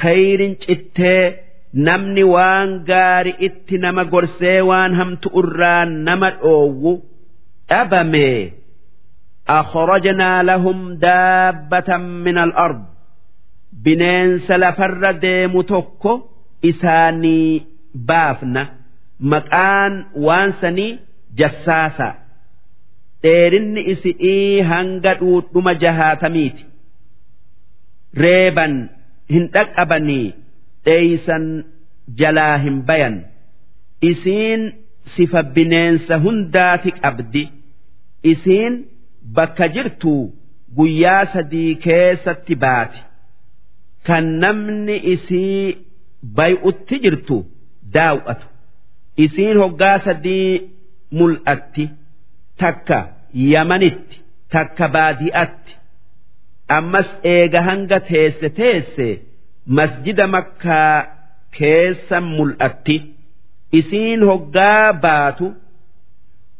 khayrin 0.00 0.54
cittee 0.66 1.22
namni 1.88 2.24
waan 2.34 2.70
gaari 2.90 3.32
itti 3.48 3.76
nama 3.84 4.02
gorsee 4.12 4.58
waan 4.70 4.92
hamtu 5.00 5.28
irraa 5.42 5.84
nama 6.08 6.28
dhoowwu 6.42 6.92
dhabame 7.70 8.28
أخرجنا 9.49 10.43
لهم 10.43 10.93
دابة 10.93 11.97
من 11.97 12.37
الأرض 12.37 12.83
بنين 13.73 14.39
سلفر 14.39 15.11
ديم 15.11 15.61
توكو 15.61 16.21
إساني 16.65 17.63
بافنا 17.95 18.69
مكان 19.19 20.05
وانسني 20.15 20.99
جساسا 21.35 22.13
dheerinni 23.23 23.81
isi'ii 23.93 24.61
hanga 24.71 25.11
dhuudhuma 25.19 25.73
jahaatamiiti 25.83 26.63
reeban 28.23 28.75
hin 29.33 29.45
dhaqqabanii 29.55 30.27
dheeysan 30.85 31.45
jalaa 32.21 32.55
hin 32.65 32.77
bayan 32.89 33.17
isiin 34.11 34.61
sifa 35.15 35.41
bineensa 35.55 36.15
hundaati 36.25 36.91
qabdi 37.01 37.43
isiin 38.33 38.73
bakka 39.36 39.66
jirtu 39.74 40.14
guyyaa 40.76 41.24
sadii 41.32 41.74
keessatti 41.84 42.54
baati 42.64 43.00
kan 44.06 44.24
namni 44.44 44.96
isii 45.14 45.76
bay'utti 46.36 46.96
jirtu 47.04 47.36
daaw'atu 47.94 48.46
isiin 49.24 49.56
hoggaa 49.62 49.98
sadii 50.06 50.48
mul'atti 51.18 51.84
takka 52.60 52.98
yamanitti 53.52 54.16
takka 54.52 54.86
baadi'atti. 54.96 55.72
Ammas 56.76 57.08
eega 57.34 57.60
hanga 57.68 57.98
teesse 58.10 58.48
teesse 58.58 59.08
masjida 59.76 60.26
makkaa 60.34 60.96
keessa 61.58 62.20
mul'atti. 62.20 62.96
Isiin 63.78 64.20
hoggaa 64.30 64.92
baatu 65.04 65.46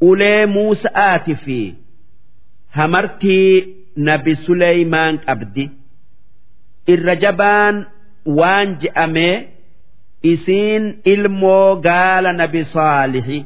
ulee 0.08 0.46
muusa'aati 0.54 1.34
fi 1.44 1.58
hamartii 2.76 3.50
nabi 4.08 4.32
Suleymaan 4.44 5.14
qabdi 5.26 5.64
irra 6.92 7.14
jabaan 7.24 7.76
waan 8.38 8.68
je'amee 8.82 9.36
isiin 10.32 10.84
ilmoo 11.12 11.68
gaala 11.86 12.30
nabi 12.40 12.62
Saalixi 12.74 13.38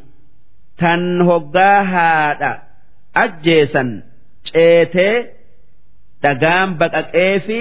tan 0.80 1.02
hoggaa 1.28 1.80
haadha 1.92 2.50
ajjeesan 3.22 3.90
ceetee 4.48 5.16
dhagaan 6.22 6.68
baqaqee 6.80 7.32
fi 7.46 7.60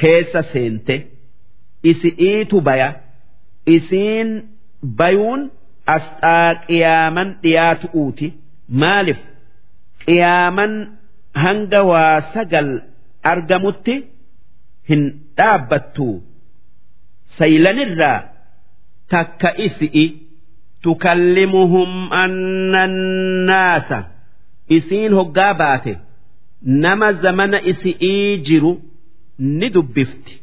keessa 0.00 0.42
seente. 0.52 0.96
Isi'iitu 1.90 2.56
baya 2.66 2.88
isiin 3.76 4.28
bayuun 4.98 5.42
asxaa 5.96 6.50
qiyaaman 6.66 7.28
dhiyaatu'uuti 7.42 8.26
maaliif 8.80 9.20
qiyaaman 10.06 10.72
hanga 11.44 11.80
waa 11.90 12.20
sagal 12.34 12.68
argamutti 13.32 13.94
hin 14.88 15.02
dhaabbattu. 15.38 16.08
Saylanirraa 17.38 18.18
takka 19.12 19.50
isi'i 19.66 20.04
tukallimuhum 20.84 21.92
annannaasa 22.22 23.98
isiin 24.76 25.12
hoggaa 25.18 25.54
baate 25.60 25.94
nama 26.84 27.08
zamana 27.22 27.58
isi'ii 27.72 28.38
jiru 28.48 28.72
ni 29.58 29.68
dubbifti. 29.74 30.34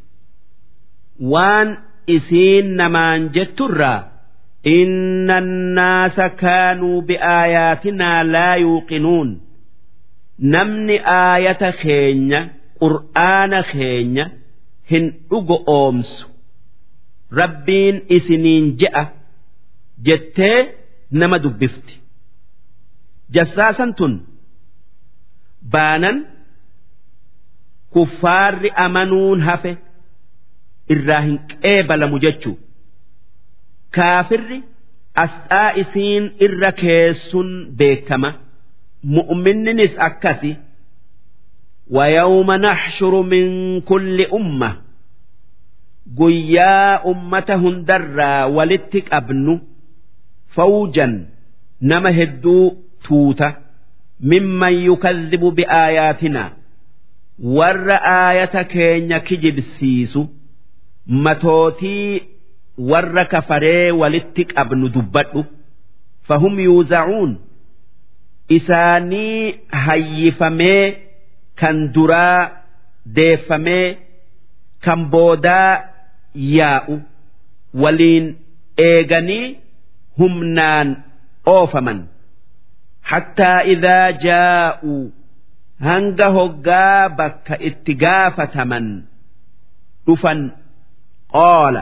Waan 1.33 1.69
isiin 2.15 2.67
namaan 2.79 3.21
jetturraa 3.35 3.99
inna 4.77 5.35
annaasa 5.43 6.25
kaanuu 6.41 7.01
biaayaatinaa 7.07 8.19
laa 8.33 8.55
yuuqinuun 8.63 9.29
namni 10.53 10.97
aayata 10.99 11.72
keenya 11.84 12.39
qur'aana 12.81 13.59
keenya 13.72 14.26
hin 14.91 15.05
dhugo 15.30 15.57
oomsu. 15.77 16.26
Rabbiin 17.39 17.97
isiniin 18.18 18.65
je'a 18.80 19.03
jettee 20.05 20.59
nama 21.11 21.38
dubbifti. 21.43 21.93
Jassaasan 23.35 23.91
tun 23.97 24.13
baanan 25.73 26.18
kuffaarri 27.93 28.69
amanuun 28.85 29.41
hafe 29.47 29.77
irraa 30.93 31.22
hin 31.27 31.38
qeebalamu 31.51 32.18
jechuu. 32.26 32.57
Kaafirri 33.95 34.59
asxaa 35.23 35.69
isiin 35.81 36.23
irra 36.45 36.72
keessun 36.81 37.49
beekama 37.77 38.30
mu'minninis 39.04 39.94
akkasi 40.08 40.52
ويوم 41.90 42.52
نحشر 42.52 43.22
من 43.22 43.80
كل 43.80 44.18
أمة 44.34 44.70
guyyaa 46.18 47.00
ummata 47.10 47.54
hundarraa 47.62 48.46
walitti 48.56 49.00
qabnu 49.10 49.54
fawjan 50.54 51.14
nama 51.80 52.10
hedduu 52.18 52.64
tuuta 53.08 53.48
mimman 54.20 54.74
yukadhibu 54.86 55.50
biaayaatinaa 55.58 56.50
warra 57.58 57.98
aayata 58.02 58.64
keenya 58.64 59.20
kijibsiisu 59.20 60.22
matootii 61.06 62.22
warra 62.90 63.24
kafaree 63.24 63.90
walitti 63.90 64.44
qabnu 64.44 64.88
dubbadhu 64.88 65.44
fahum 66.28 66.60
yuuzacuun 66.60 67.36
Isaanii 68.57 69.59
hayyifamee 69.85 70.83
kan 71.59 71.77
duraa 71.95 72.39
deeffamee 73.15 73.87
kan 74.85 74.99
boodaa 75.13 75.71
yaa'u 76.57 76.95
waliin 77.83 78.25
eeganii 78.87 79.45
humnaan 80.19 80.89
oofaman. 81.55 81.99
Hattaa 83.11 83.59
idaa 83.73 84.07
jaa'uu 84.25 85.01
hanga 85.87 86.27
hoggaa 86.37 87.09
bakka 87.19 87.55
itti 87.69 87.93
gaafataman 88.03 88.87
dhufan 90.07 90.41
qaala 91.35 91.81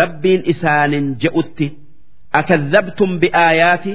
rabbiin 0.00 0.42
isaanin 0.52 1.06
je'utti 1.22 1.66
akadhabtum 2.40 3.10
biaayaati 3.22 3.92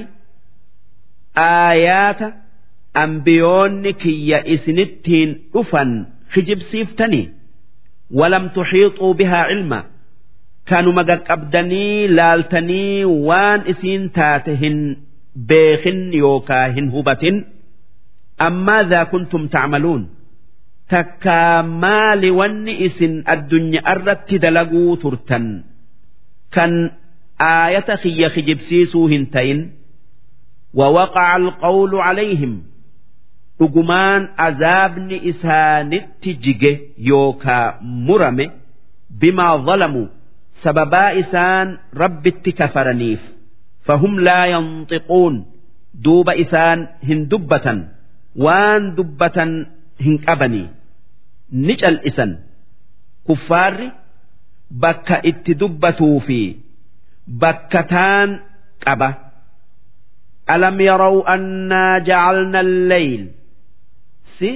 aayaata 1.36 2.32
ambiyoonni 3.04 3.92
kiyya 4.02 4.38
isinittiin 4.54 5.30
dhufan 5.52 5.90
kijibsiiftanii 6.34 7.26
walam 8.18 8.44
tuxiixuu 8.56 9.14
bihaa 9.14 9.46
cilma? 9.50 9.80
Kanuma 10.68 11.02
qaqqabdanii 11.10 12.08
laaltanii 12.18 13.04
waan 13.28 13.60
isiin 13.72 14.10
taate 14.16 14.52
hin 14.62 14.78
beekin 15.48 16.00
yookaa 16.22 16.66
hin 16.76 16.86
hubatin. 16.94 17.36
Ammaadhaa 18.46 19.04
kuntum 19.12 19.48
tacmaluun? 19.54 20.02
Takkaa 20.90 21.62
maali 21.62 22.30
wanni 22.38 22.72
isin 22.86 23.14
addunyaa 23.34 23.92
irratti 23.96 24.36
dalaguu 24.44 24.96
turtan? 25.02 25.46
Kan 26.54 26.72
aayata 27.38 27.94
kiyya 28.02 28.28
kijibsiisuu 28.34 29.06
hin 29.12 29.26
ta'in. 29.34 29.60
ووقع 30.73 31.35
القول 31.35 31.91
عليهم 32.07 32.53
dhugumaan 33.59 34.21
azaabni 34.47 35.17
isaanitti 35.31 36.31
jige 36.43 36.71
yookaa 37.09 37.67
murame 38.07 38.45
bimaa 39.21 39.53
zalamu 39.67 40.01
sababaa 40.63 41.11
isaan 41.21 41.67
rabbitti 42.01 42.51
kafaraniif 42.59 43.21
fahum 43.87 44.13
laa 44.27 44.45
yanxiquun 44.53 45.35
duuba 46.07 46.33
isaan 46.43 46.79
hin 47.09 47.21
dubbatan 47.31 47.79
waan 48.45 48.83
dubbatan 48.97 49.51
hin 50.05 50.15
qabanii 50.25 50.67
ni 51.65 51.73
cal'isan 51.81 52.31
kuffaarri 53.27 53.87
bakka 54.83 55.17
itti 55.31 55.51
dubbatuu 55.61 56.17
fi 56.27 56.39
bakka 57.43 57.81
taan 57.93 58.29
qaba 58.85 59.09
Alam 60.52 60.76
yaraw 60.88 61.16
annaa 61.34 62.00
jacalna 62.08 62.58
alleyl 62.66 63.22
si? 64.38 64.50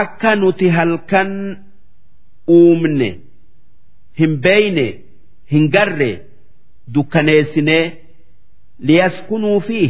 Akka 0.00 0.30
nuti 0.40 0.66
halkan 0.76 1.30
uumne 2.56 3.08
hin 4.18 4.32
beeyne 4.44 4.86
hin 5.52 5.64
garre 5.74 6.10
dukkaneessinee 6.94 7.84
liyaskunuu 8.86 9.60
fi 9.68 9.80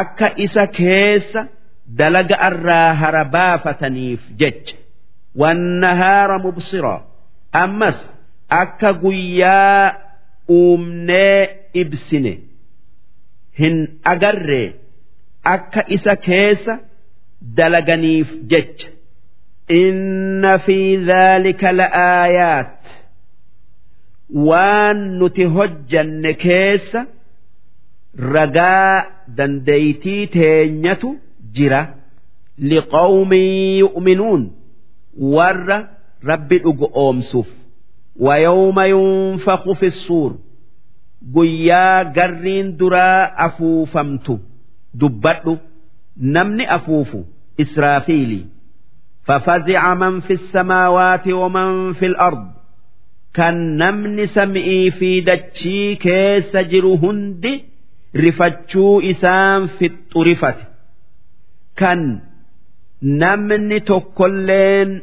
akka 0.00 0.28
isa 0.46 0.64
keessa 0.78 1.40
dalaga 1.98 2.36
irraa 2.48 2.90
hara 3.00 3.24
baafataniif 3.36 4.20
jecha 4.40 4.76
wannahaara 5.40 6.38
mubsira. 6.44 6.94
Ammas 7.62 7.98
akka 8.60 8.90
guyyaa 9.02 9.94
uumnee 10.58 11.40
ibsine 11.82 12.32
hin 13.59 13.77
agarre 14.13 14.63
akka 15.55 15.81
isa 15.95 16.13
keessa 16.27 16.73
dalaganiif 17.57 18.29
jecha 18.51 18.89
inna 19.81 20.53
fi 20.65 20.77
dhaalika 21.09 21.69
la'aayaat 21.79 22.79
waan 24.47 24.99
nuti 25.19 25.43
hojjanne 25.55 26.31
keessa 26.43 27.01
ragaa 28.35 28.95
dandeeytii 29.37 30.23
teenyatu 30.35 31.09
jira 31.55 31.81
liqawmin 32.71 33.47
yu'minuun 33.83 34.41
warra 35.35 35.77
rabbi 36.31 36.57
dhugu 36.67 36.87
oomsuuf 37.05 37.49
ويوم 38.19 38.79
ينفخ 38.79 39.71
في 39.79 39.85
الصور 39.85 40.31
guyyaa 41.35 42.03
garriin 42.03 42.77
duraa 42.79 43.31
afuufamtu 43.47 44.39
dubbadhu 44.99 45.53
namni 46.37 46.65
afuufu 46.77 47.19
israafiili 47.57 48.41
ففزع 49.27 49.93
من 49.93 50.19
في 50.19 50.33
السماوات 50.33 51.27
ومن 51.27 51.93
في 51.93 52.05
الأرض 52.05 52.47
كان 53.33 53.77
نمن 53.77 54.25
سمئي 54.25 54.91
في 54.91 55.21
دتشي 55.21 55.95
كيس 55.95 56.57
جرو 56.57 56.95
هندي 56.95 57.63
رفتشو 58.15 58.99
إسام 59.01 59.67
في 59.67 59.85
الطرفة 59.85 60.55
كان 61.75 62.19
نمن 63.03 63.83
تكلين 63.83 65.01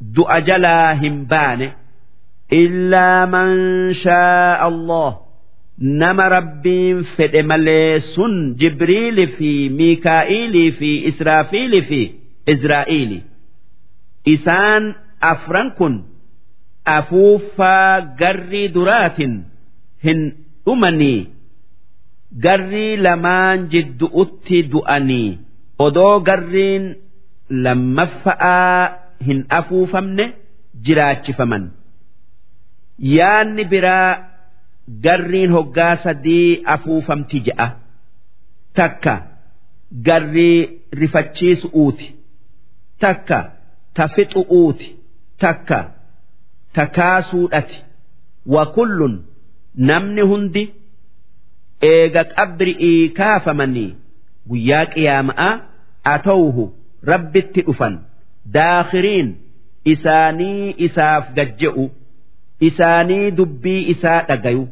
دؤجلا 0.00 0.94
همبان 0.94 1.72
إلا 2.52 3.26
من 3.26 3.48
شاء 3.94 4.68
الله 4.68 5.18
Nama 5.81 6.29
rabbiin 6.29 7.03
fedhe 7.17 7.41
malee 7.51 7.99
sun 8.13 8.33
jibriili 8.61 9.25
fi 9.37 9.51
miikaa'ilii 9.79 10.71
fi 10.79 10.89
israafiilii 11.11 11.81
fi 11.89 12.01
izraa'iili 12.53 13.19
isaan 14.33 14.83
afran 15.31 15.71
kun 15.77 15.95
afuuffaa 16.97 18.01
garrii 18.21 18.67
duraatin 18.75 19.33
hin 20.05 20.21
dhumanii 20.65 21.19
garrii 22.45 22.97
lamaan 23.05 23.67
jiddu'utti 23.73 24.59
du'anii 24.73 25.29
odoo 25.85 26.15
garriin 26.29 26.85
lammaffa'aa 27.49 28.79
hin 29.27 29.39
afuufamne 29.59 30.25
jiraachifaman 30.87 31.63
yaanni 33.15 33.65
biraa 33.73 34.09
garriin 35.05 35.51
hoggaa 35.57 35.95
sadii 36.03 36.61
afuufamti 36.75 37.39
je'a 37.47 37.67
takka 38.79 39.13
garrii 40.07 40.59
rifachiisu'uuti 41.01 42.07
takka 43.05 43.39
tafixu'uuti 43.99 44.87
takka 45.45 45.79
takaasuudhati 46.79 47.77
wa 48.55 48.65
kullun 48.75 49.15
namni 49.89 50.21
hundi 50.31 50.63
eega 51.91 52.23
qabri'ii 52.35 53.09
kaafamanii 53.19 53.89
guyyaa 54.49 54.85
qiyaama'aa 54.93 55.53
atawuhu 56.13 56.63
rabbitti 57.11 57.61
dhufan. 57.67 57.95
Daakhiriin 58.53 59.29
isaanii 59.93 60.73
isaaf 60.87 61.25
gajje'u. 61.37 61.85
Isaanii 62.69 63.31
dubbii 63.37 63.81
isaa 63.93 64.21
dhagayu 64.29 64.67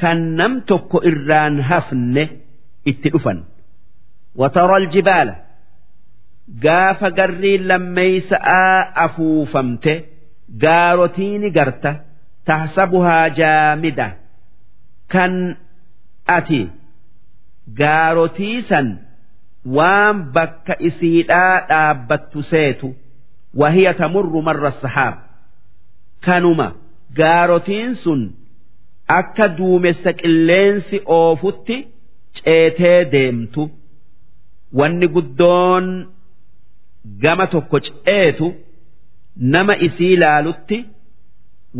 kan 0.00 0.18
nam 0.38 0.52
tokko 0.68 0.98
irraan 1.10 1.54
hafne 1.68 2.24
itti 2.90 3.08
dhufan. 3.14 3.38
Watara 4.40 4.74
aljibaala 4.80 5.34
gaafa 6.64 7.08
garriin 7.18 7.62
lammeeysa'aa 7.68 8.78
afuufamte 9.04 9.94
gaarotiini 10.62 11.50
garta 11.56 11.92
tahsabuhaa 12.48 13.28
jaamida. 13.38 14.08
Kan 15.12 15.34
ati 16.36 16.60
gaarotiisan 17.80 18.88
waan 19.76 20.16
bakka 20.34 20.74
isiidhaa 20.88 21.56
dhaabbattu 21.68 22.38
seetu 22.50 22.88
wahiya 23.60 23.92
tamurru 24.00 24.40
marra 24.48 24.70
sahaab. 24.82 25.14
Kanuma 26.26 26.68
gaarotiin 27.18 27.94
sun 28.02 28.20
akka 29.08 29.48
duumessa 29.58 30.12
qilleensi 30.20 30.96
oofutti 31.18 31.76
ceetee 32.38 33.00
deemtu 33.12 33.62
wanni 34.78 35.06
guddoon 35.14 35.86
gama 37.22 37.46
tokko 37.54 37.80
ceetu 37.88 38.46
nama 39.54 39.74
isii 39.86 40.12
ilaalutti 40.16 40.78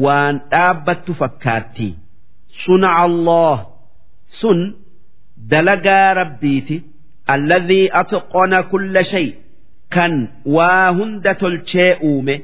waan 0.04 0.34
dhaabbattu 0.50 1.14
fakkaatti 1.20 1.88
suna 2.64 2.88
Allah 3.06 3.56
sun 4.40 4.60
dalagaa 5.50 6.14
rabbiiti 6.20 6.76
alladhii 7.34 7.88
atqona 8.00 8.62
kulla 8.70 9.02
shay 9.10 9.26
kan 9.94 10.14
waa 10.56 10.86
hunda 11.00 11.34
tolchee 11.42 11.90
uume 12.10 12.34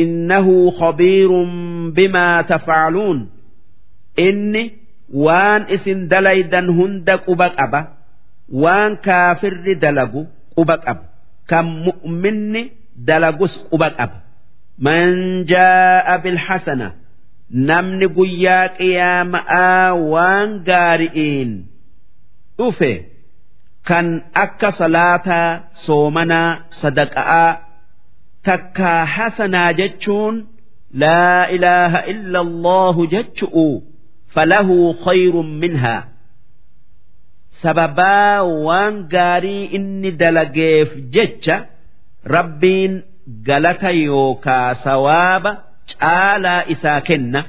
innahu 0.00 0.54
khabiirun 0.78 1.50
bimaa 1.96 2.42
tafaaluun. 2.42 3.18
inni 4.26 4.64
waan 5.24 5.62
isin 5.74 6.00
dalaydan 6.12 6.66
hunda 6.76 7.14
quba 7.26 7.46
qaba 7.58 7.80
waan 8.62 8.92
kaafirri 9.06 9.74
dalagu 9.84 10.22
quba 10.56 10.76
qaba 10.84 11.04
kan 11.50 11.66
mu'minni 11.86 12.62
dalagus 13.08 13.54
quba 13.70 13.88
qaba. 13.98 14.16
Man 14.86 15.08
jaa'a 15.50 16.14
bilhasana 16.24 16.88
namni 17.68 18.06
guyyaa 18.16 18.66
qiyaama'aa 18.78 19.86
waan 20.12 20.48
gaari'iin 20.68 21.50
dhufe 22.58 22.92
kan 23.88 24.06
akka 24.44 24.70
salaataa 24.80 25.50
soomanaa 25.86 26.50
sadaqa'aa 26.80 27.52
takkaa 28.46 29.02
hasanaa 29.14 29.70
jechuun 29.80 30.34
laa 31.02 31.42
ilaaha 31.56 32.00
illa 32.12 32.38
allahu 32.46 33.00
jechu'u. 33.14 33.68
falahu 34.35 34.77
khayrun 35.05 35.49
minhaa 35.63 36.01
sababaa 37.63 38.43
waan 38.67 38.95
gaarii 39.13 39.63
inni 39.77 40.11
dalageef 40.21 40.89
jecha 41.15 41.57
rabbiin 42.35 42.93
galata 43.47 43.91
yookaa 44.07 44.69
sawaaba 44.85 45.51
caalaa 45.91 46.61
isaa 46.75 47.01
kenna 47.09 47.41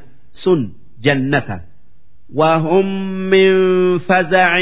sun 0.43 0.61
jannata 1.05 1.59
وهم 2.35 2.86
من 3.31 3.52
فزع 3.98 4.52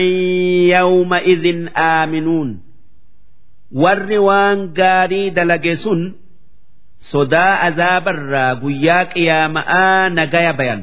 يومئذ 0.77 1.47
آمنون 1.77 2.49
warri 3.82 4.19
waan 4.28 4.59
gaarii 4.78 5.31
dalage 5.36 5.74
sun 5.85 6.01
sodaa 7.11 7.55
azaabarraa 7.69 8.51
guyyaa 8.62 9.05
qiyaama'aa 9.15 10.09
nagaya 10.19 10.53
bayan 10.59 10.82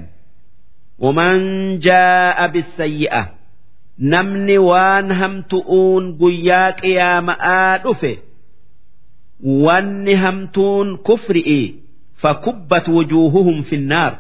waman 0.98 1.78
jaa'a 1.86 2.48
bisayyi'a 2.48 3.22
namni 3.98 4.58
waan 4.58 5.10
hamtu'uun 5.20 6.12
guyyaa 6.20 6.72
qiyaama'aa 6.82 7.78
dhufe 7.84 8.12
wanni 9.66 10.14
hamtuun 10.14 10.98
kufri'i 11.08 11.60
fakubbat 12.22 12.88
wujuuhuhum 12.88 13.62
finnaar 13.70 14.12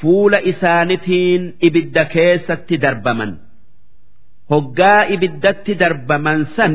fuula 0.00 0.40
isaanitiin 0.52 1.42
ibidda 1.68 2.04
keessatti 2.04 2.80
darbaman 2.84 3.32
hoggaa 4.50 5.04
ibiddatti 5.14 5.74
darbaman 5.82 6.46
san 6.56 6.74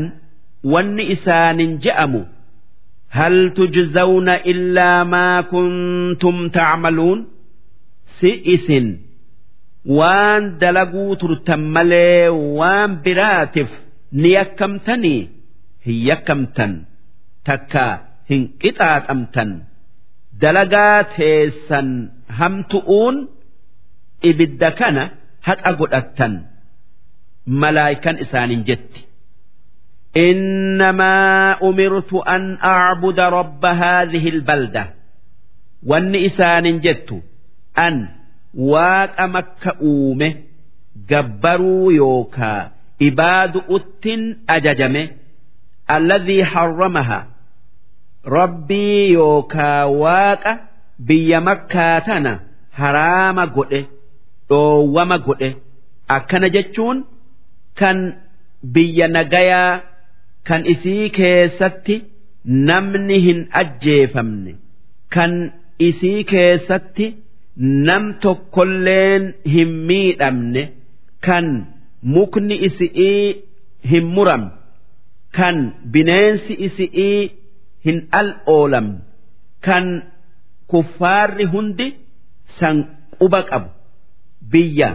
wanni 0.73 1.03
isaanin 1.15 1.80
je'amu 1.85 2.22
tujzawna 3.56 4.35
illaa 4.52 5.06
maa 5.06 5.43
kuntum 5.43 6.49
tacmaluun 6.49 7.19
si 8.19 8.31
isin 8.56 9.05
waan 9.98 10.42
dalaguu 10.60 11.16
turtan 11.20 11.62
malee 11.74 12.28
waan 12.59 12.90
biraatiif 13.05 13.70
ni 14.20 14.28
yakkamtanii 14.38 15.20
hin 15.86 15.98
yakkamtan 16.10 16.72
takka 17.48 17.84
hin 18.30 18.42
qixaaxamtan 18.62 19.51
dalagaa 20.42 20.98
teessan 21.16 21.88
hamtu'uun 22.38 23.16
ibidda 24.30 24.68
kana 24.80 25.05
haqa 25.48 25.70
godhattan 25.80 26.32
malaayikan 27.62 28.16
isaanin 28.24 28.62
jetti 28.70 29.01
إنما 30.16 31.14
أمرت 31.62 32.14
أن 32.14 32.59
أعبد 32.64 33.20
رب 33.20 33.64
هذه 33.64 34.28
البلدة 34.28 34.84
وأن 35.86 36.14
إسان 36.28 36.80
جدت 36.80 37.22
أن 37.78 38.09
waaqa 38.72 39.27
makka 39.36 39.72
uume 39.91 40.30
gabbaruu 41.10 41.91
yookaa 41.91 42.69
ibaadu 43.07 43.60
uttin 43.77 44.22
ajajame 44.56 45.03
alladhii 45.95 46.41
harramaha 46.53 47.19
rabbii 48.38 49.11
yookaa 49.14 49.86
waaqa 50.03 50.53
biyya 51.07 51.41
makkaa 51.49 52.02
tana 52.07 52.40
haraama 52.80 53.45
godhe 53.57 53.82
dhoowwama 54.49 55.18
godhe. 55.27 55.49
Akkana 56.15 56.49
jechuun 56.56 56.98
kan 57.80 57.98
biyya 58.73 59.07
nagayaa 59.07 59.82
kan 60.48 60.65
isii 60.73 61.10
keessatti 61.18 61.95
namni 62.69 63.18
hin 63.26 63.40
ajjeefamne 63.61 64.53
kan 65.15 65.32
isii 65.88 66.23
keessatti 66.32 67.07
nam 67.57 68.03
tokkolleen 68.23 69.23
hin 69.53 69.72
miidhamne 69.90 70.64
kan 71.27 71.45
mukni 72.15 72.56
isi'ii 72.68 73.26
hin 73.91 74.06
muramne 74.15 74.52
kan 75.38 75.57
bineensi 75.94 76.53
isi'ii 76.68 77.22
hin 77.86 77.98
al 78.19 78.30
oolamne 78.56 78.99
kan 79.68 79.86
kuffaarri 80.73 81.45
hundi 81.53 81.88
san 82.60 82.77
quba 83.19 83.41
qabu 83.49 83.69
biyya 84.52 84.90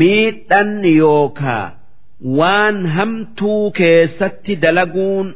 miidhan 0.00 0.70
yookaa 1.00 1.66
waan 2.38 2.86
hamtuu 2.96 3.70
keessatti 3.78 4.56
dalaguun 4.62 5.28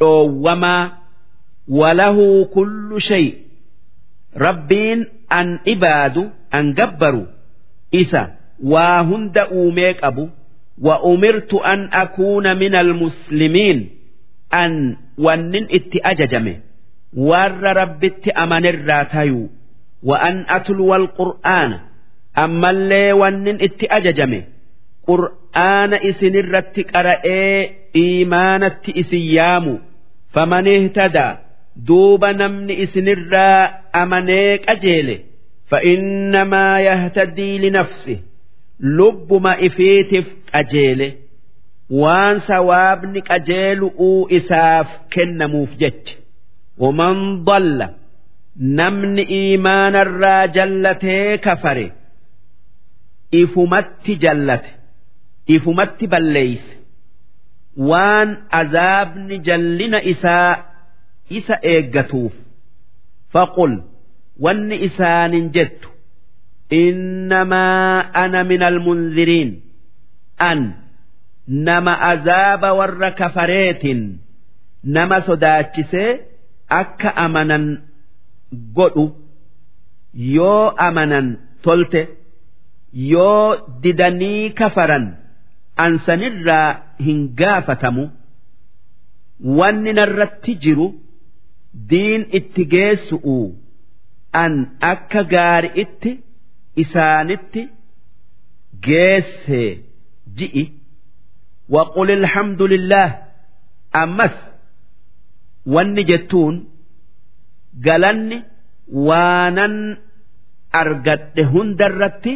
dhoowwamaa 0.00 0.82
walahuu 1.78 2.44
kullu 2.54 3.00
shay 3.08 3.26
rabbiin 4.36 5.06
an 5.28 5.60
ibaadu 5.64 6.30
an 6.50 6.74
gabbaru. 6.74 7.26
Isa 7.90 8.22
waa 8.62 9.02
hunda 9.02 9.48
uumee 9.50 9.94
qabu. 9.94 10.30
Wa 10.78 11.02
umirtu 11.02 11.62
an 11.62 11.88
akuuna 11.92 12.54
min 12.54 12.74
almuslimiin 12.74 13.90
an 14.50 14.96
wannin 15.18 15.66
itti 15.70 16.00
ajajame. 16.02 16.60
Warra 17.14 17.72
rabbitti 17.74 18.30
amanirraa 18.34 19.04
tayuu. 19.04 19.50
Wa 20.02 20.18
an 20.18 20.44
atluwa 20.48 20.96
alqur'aana 20.96 21.78
ammallee 22.34 23.12
wannin 23.12 23.60
itti 23.60 23.86
ajajame. 23.90 24.40
Qur'aana 25.06 26.02
isinirratti 26.02 26.82
qara'ee 26.84 27.70
iimaanatti 27.94 28.90
isin 29.00 29.24
yaamu. 29.36 29.74
Faman 30.34 30.66
ihtadaa 30.66 31.43
duuba 31.88 32.28
namni 32.40 32.74
isinirraa 32.84 33.60
amanee 34.02 34.58
qajeele 34.66 35.16
fa'innamaa 35.70 36.78
yahtadii 36.88 37.58
linafsi 37.64 38.14
lubbuma 38.98 39.52
ifiitiif 39.68 40.26
qajeele. 40.52 41.08
Waan 42.02 42.36
sawaabni 42.46 43.20
qajeelu'uu 43.30 44.28
isaaf 44.38 44.88
kennamuuf 45.14 45.70
jecha. 45.82 46.14
Waman 46.82 47.18
dalla 47.48 47.88
namni 48.78 49.22
iimaanarraa 49.38 50.46
jallatee 50.56 51.38
kafare 51.46 51.86
ifumatti 53.40 54.12
jallate 54.24 54.70
ifumatti 55.56 56.06
balleeyse. 56.12 56.72
Waan 57.90 58.30
azaabni 58.60 59.36
jallina 59.48 59.98
isaa 60.12 60.50
isa 61.30 61.56
eeggatuuf. 61.62 62.32
Faqul 63.32 63.74
wanni 64.44 64.76
isaanin 64.86 65.50
jettu 65.54 65.88
innamaa 66.70 68.10
ana 68.22 68.44
min 68.44 68.62
almunziriin 68.62 69.50
an 70.38 70.60
nama 71.66 71.94
azaaba 72.12 72.68
warra 72.78 73.10
kafareetin 73.20 74.00
nama 74.96 75.16
sodaachisee 75.26 76.10
akka 76.80 77.10
amanan 77.24 77.64
godhu 78.76 79.04
yoo 80.36 80.64
amanan 80.86 81.26
tolte 81.64 82.02
yoo 83.12 83.56
didanii 83.82 84.50
kafaran 84.60 85.06
ansanirraa 85.76 86.68
hin 87.06 87.20
gaafatamu. 87.40 88.04
Wanni 89.58 89.92
narratti 89.92 90.54
jiru 90.64 90.86
diin 91.90 92.22
itti 92.38 92.64
geessu'u 92.74 93.38
an 94.42 94.54
akka 94.92 95.22
gaari'itti 95.34 96.12
isaanitti 96.82 97.62
geesse 98.86 99.62
ji'i. 100.38 100.64
Waqul 101.74 102.10
alhamdulillah 102.20 103.08
ammas 104.02 104.34
wanni 105.74 106.02
jettuun 106.10 106.56
galanni 107.86 108.38
waanan 109.08 109.74
argadhe 110.80 111.42
hundarratti 111.52 112.34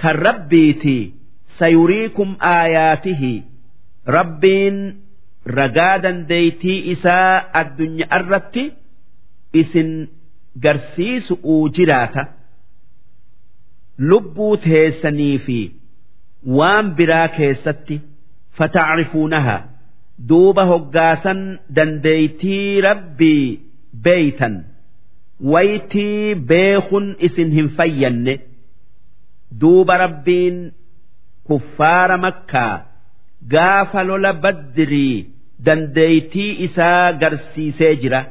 kan 0.00 0.16
rabbiiti 0.26 0.96
sayuriikum 1.58 2.30
aayaatihi 2.54 3.32
rabbiin 4.16 4.76
ragaa 5.58 5.98
dandeeytii 6.04 6.78
isaa 6.94 7.44
addunyaa 7.60 8.18
irratti 8.20 8.64
isin 9.62 9.90
garsiisu'uu 10.64 11.62
jiraata 11.78 12.22
lubbuu 14.10 14.56
teessanii 14.66 15.38
fi 15.46 15.58
waan 16.58 16.86
biraa 16.96 17.28
keessatti 17.36 17.96
fata'rifuunaha. 18.58 19.56
Duuba 20.28 20.64
hoggaasan 20.70 21.40
dandeeytii 21.76 22.80
rabbii 22.86 23.60
beeytan. 24.04 24.54
Waytii 25.52 26.34
beekun 26.50 27.06
isin 27.28 27.50
hin 27.56 27.68
fayyanne. 27.76 28.34
Duuba 29.60 29.96
rabbiin 30.04 30.58
kuffaara 31.46 32.16
makkaa. 32.26 32.74
Gaafa 33.54 34.02
lola 34.08 34.32
baddirii 34.32 35.16
dandeeytii 35.66 36.50
isaa 36.68 37.12
garsiisee 37.24 37.94
jira. 38.04 38.22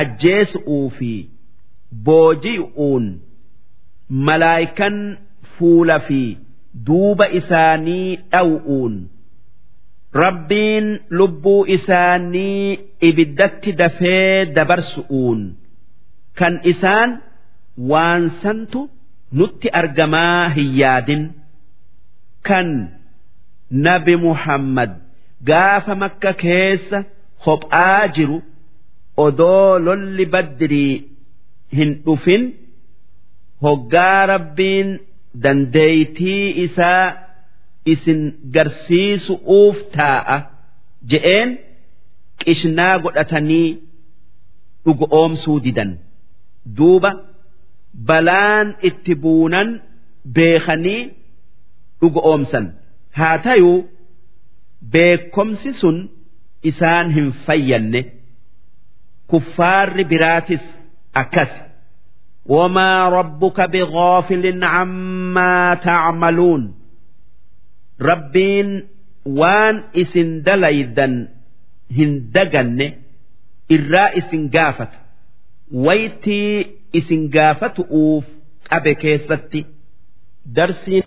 ajjeesu'uu 0.00 0.86
fi 0.98 1.10
booji'uun 2.06 3.04
malaayikan 4.28 4.96
fuula 5.58 5.98
fi 6.06 6.22
duuba 6.86 7.26
isaanii 7.40 8.16
dhaw'uun 8.32 8.94
rabbiin 10.22 10.88
lubbuu 11.20 11.60
isaanii 11.76 12.78
ibiddatti 13.10 13.70
dafee 13.82 14.44
dabarsu'uun 14.56 15.40
kan 16.42 16.54
isaan 16.72 17.10
waan 17.92 18.22
santu 18.42 18.80
nutti 19.42 19.68
argamaa 19.82 20.48
hin 20.58 20.70
yaadin 20.82 21.24
kan 22.50 22.68
nabi 23.88 24.14
muhammad 24.26 24.92
gaafa 25.48 25.94
makka 26.02 26.32
keessa 26.42 26.98
hophaa 27.46 28.02
jiru. 28.18 28.38
odoo 29.24 29.78
lolli 29.86 30.24
baddirii 30.34 30.94
hin 31.78 31.90
dhufin 32.06 32.42
hoggaa 33.64 34.20
rabbiin 34.30 34.88
dandeeytii 35.44 36.46
isaa 36.64 37.04
isin 37.92 38.20
garsiisu'uuf 38.56 39.76
taa'a 39.96 40.36
je'een 41.12 41.50
qishnaa 42.44 42.94
godhatanii 43.04 43.68
dhugoomsuu 44.84 45.58
didan 45.66 45.90
duuba 46.78 47.10
balaan 48.10 48.68
itti 48.90 49.12
buunan 49.26 49.68
beekanii 50.38 51.02
dhugoomsan 52.00 52.66
haa 53.18 53.36
tayuu 53.46 53.78
beekomsi 54.92 55.70
sun 55.80 55.96
isaan 56.70 57.06
hin 57.16 57.28
fayyanne. 57.46 58.02
kuffaarri 59.30 60.04
biraatis 60.10 60.64
akkas. 61.22 61.52
Wamaa 62.54 63.10
rabbuka 63.16 63.64
bigaafilin 63.72 64.60
cammaa 64.72 65.76
tacmaluun 65.84 66.64
rabbiin 68.08 68.70
waan 69.38 69.76
isin 70.02 70.30
dalaydan 70.46 71.14
hin 71.96 72.12
daganne 72.34 72.86
irraa 73.76 74.08
isin 74.20 74.42
gaafata. 74.54 74.98
Waytii 75.86 76.52
isin 76.98 77.22
gaafatu'uuf 77.34 78.24
qabe 78.70 78.92
keessatti 79.02 79.60
darsiin 80.56 81.02